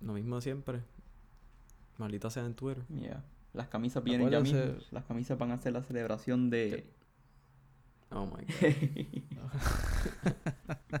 Lo 0.00 0.12
mismo 0.12 0.36
de 0.36 0.42
siempre. 0.42 0.82
Maldita 1.98 2.30
sea 2.30 2.44
en 2.44 2.54
Twitter. 2.54 2.84
Yeah. 2.88 3.22
Las 3.52 3.68
camisas 3.68 4.02
vienen 4.02 4.30
ya 4.30 4.40
mismo. 4.40 4.60
Las 4.90 5.04
camisas 5.04 5.38
van 5.38 5.50
a 5.50 5.54
hacer 5.54 5.72
la 5.72 5.82
celebración 5.82 6.50
de... 6.50 6.90
Oh 8.10 8.26
my 8.26 8.44
god. 8.44 9.50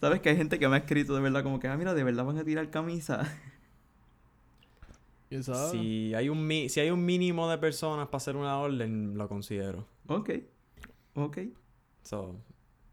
¿Sabes 0.00 0.20
que 0.20 0.28
hay 0.28 0.36
gente 0.36 0.60
que 0.60 0.68
me 0.68 0.76
ha 0.76 0.78
escrito 0.78 1.16
de 1.16 1.20
verdad 1.20 1.42
como 1.42 1.58
que, 1.58 1.66
ah, 1.66 1.76
mira, 1.76 1.94
de 1.94 2.04
verdad 2.04 2.24
van 2.24 2.38
a 2.38 2.44
tirar 2.44 2.70
camisa? 2.70 3.26
¿Quién 5.34 5.42
sabe? 5.42 5.70
Si 5.72 6.14
hay, 6.14 6.28
un 6.28 6.46
mi- 6.46 6.68
si 6.68 6.78
hay 6.78 6.90
un 6.90 7.04
mínimo 7.04 7.50
de 7.50 7.58
personas 7.58 8.06
para 8.06 8.18
hacer 8.18 8.36
una 8.36 8.56
orden, 8.60 9.18
lo 9.18 9.28
considero. 9.28 9.84
Ok. 10.06 10.30
Ok. 11.14 11.38
So, 12.04 12.36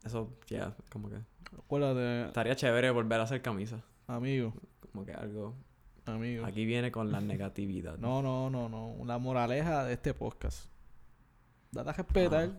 eso, 0.03 0.27
ya, 0.47 0.75
como 0.89 1.07
que... 1.11 1.17
Acuérdate, 1.55 2.25
Estaría 2.29 2.55
chévere 2.55 2.89
volver 2.89 3.19
a 3.19 3.23
hacer 3.25 3.43
camisas. 3.43 3.83
amigo, 4.07 4.55
Como 4.91 5.05
que 5.05 5.11
algo... 5.13 5.53
amigo. 6.07 6.43
Aquí 6.43 6.65
viene 6.65 6.91
con 6.91 7.11
la 7.11 7.21
negatividad. 7.21 7.99
No, 7.99 8.23
no, 8.23 8.49
no, 8.49 8.67
no. 8.69 8.95
La 9.05 9.19
moraleja 9.19 9.85
de 9.85 9.93
este 9.93 10.15
podcast. 10.15 10.65
Date 11.71 11.91
a 11.91 11.93
respetar. 11.93 12.49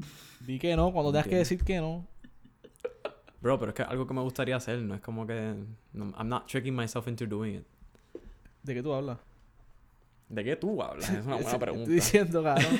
Ah. 0.00 0.04
Di 0.40 0.58
que 0.58 0.74
no, 0.74 0.92
cuando 0.92 1.12
tengas 1.12 1.28
que 1.28 1.36
decir 1.36 1.62
que 1.62 1.78
no. 1.78 2.04
Bro, 3.40 3.58
pero 3.58 3.70
es 3.70 3.74
que 3.74 3.82
es 3.82 3.88
algo 3.88 4.06
que 4.06 4.14
me 4.14 4.20
gustaría 4.20 4.56
hacer. 4.56 4.78
No 4.82 4.94
es 4.94 5.00
como 5.00 5.26
que... 5.26 5.54
no- 5.92 6.12
I'm 6.18 6.28
not 6.28 6.46
tricking 6.46 6.74
myself 6.76 7.08
into 7.08 7.26
doing 7.26 7.56
it. 7.56 7.64
¿De 8.62 8.74
qué 8.74 8.82
tú 8.82 8.92
hablas? 8.92 9.18
¿De 10.28 10.44
qué 10.44 10.56
tú 10.56 10.82
hablas? 10.82 11.08
Es 11.10 11.24
una 11.24 11.34
buena 11.36 11.40
Estoy 11.40 11.58
pregunta. 11.58 11.90
diciendo, 11.90 12.42
cabrón. 12.42 12.78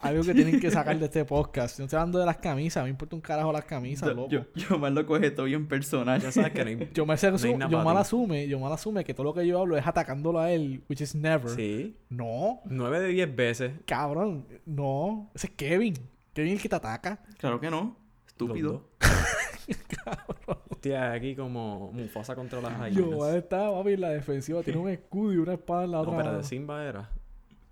algo 0.00 0.22
que 0.24 0.34
tienen 0.34 0.60
que 0.60 0.70
sacar 0.70 0.98
de 0.98 1.06
este 1.06 1.24
podcast. 1.24 1.78
No 1.78 1.86
estoy 1.86 1.96
hablando 1.96 2.18
de 2.18 2.26
las 2.26 2.36
camisas. 2.36 2.84
Me 2.84 2.90
importa 2.90 3.16
un 3.16 3.22
carajo 3.22 3.50
las 3.52 3.64
camisas, 3.64 4.08
Yo, 4.10 4.14
loco. 4.14 4.28
yo, 4.30 4.44
yo 4.54 4.78
más 4.78 4.92
lo 4.92 5.06
coge 5.06 5.30
todo 5.30 5.46
bien 5.46 5.66
personal. 5.66 6.20
Ya 6.20 6.30
sabes 6.32 6.52
que 6.52 6.64
no 6.64 6.68
hay... 6.70 6.90
Yo 6.94 7.06
me 7.06 7.16
sé- 7.16 7.30
No 7.30 7.70
yo 7.70 7.82
mal 7.82 7.96
asume, 7.96 8.46
yo 8.48 8.58
mal 8.60 8.72
asume 8.72 9.04
que 9.04 9.14
todo 9.14 9.24
lo 9.24 9.32
que 9.34 9.46
yo 9.46 9.58
hablo 9.60 9.76
es 9.78 9.86
atacándolo 9.86 10.38
a 10.40 10.50
él, 10.52 10.82
which 10.90 11.00
is 11.00 11.14
never. 11.14 11.48
Sí. 11.48 11.96
No, 12.10 12.60
9 12.66 13.00
de 13.00 13.08
10 13.08 13.34
veces. 13.36 13.72
cabrón, 13.86 14.46
no. 14.66 15.30
Ese 15.34 15.46
es 15.46 15.52
Kevin. 15.54 15.94
Kevin 16.34 16.50
es 16.52 16.56
el 16.58 16.62
que 16.62 16.68
te 16.68 16.76
ataca. 16.76 17.22
Claro 17.38 17.58
que 17.58 17.70
no. 17.70 17.96
Estúpido. 18.26 18.84
Dos. 20.46 20.56
Estoy 20.70 20.92
aquí 20.94 21.36
como 21.36 21.92
Mufasa 21.92 22.34
contra 22.34 22.60
las 22.60 22.72
Yo, 22.92 23.10
gallinas. 23.10 23.34
está, 23.36 23.70
papi, 23.70 23.92
en 23.92 24.00
la 24.00 24.08
defensiva. 24.10 24.62
Tiene 24.62 24.80
un 24.80 24.88
escudo 24.88 25.32
y 25.32 25.36
una 25.36 25.54
espada 25.54 25.84
en 25.84 25.90
la 25.92 25.96
No, 25.98 26.02
otra. 26.02 26.12
espérate, 26.14 26.36
mano. 26.36 26.48
Simba 26.48 26.84
era. 26.84 27.10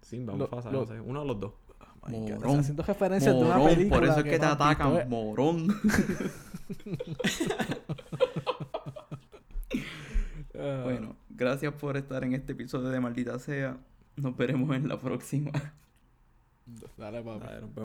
Simba, 0.01 0.33
Lo- 0.35 0.39
Mufasa, 0.45 0.71
lo- 0.71 0.81
no 0.81 0.87
sé. 0.87 1.01
Uno 1.01 1.21
de 1.23 1.27
los 1.27 1.41
dos. 1.41 1.53
God, 2.03 2.11
Morón. 2.13 2.35
está 2.37 2.59
haciendo 2.61 2.83
referencias 2.85 3.35
de 3.35 3.41
una 3.41 3.57
Morón, 3.59 3.75
película. 3.75 4.01
por 4.01 4.09
eso 4.09 4.19
es 4.19 4.25
que 4.25 4.31
te 4.31 4.39
no 4.39 4.45
has 4.47 4.51
visto, 4.59 4.65
atacan, 4.65 4.97
¿eh? 4.97 5.05
morón. 5.07 5.69
Bueno, 10.85 11.17
gracias 11.31 11.73
por 11.75 11.97
estar 11.97 12.23
en 12.25 12.35
este 12.35 12.53
episodio 12.53 12.89
de 12.89 13.01
Maldita 13.01 13.39
Sea. 13.39 13.79
Nos 14.17 14.37
veremos 14.37 14.75
en 14.77 14.89
la 14.89 14.99
próxima. 14.99 15.51
Dale, 16.99 17.23
papi. 17.23 17.41
Dale, 17.47 17.61
nos 17.63 17.75
vemos. 17.75 17.85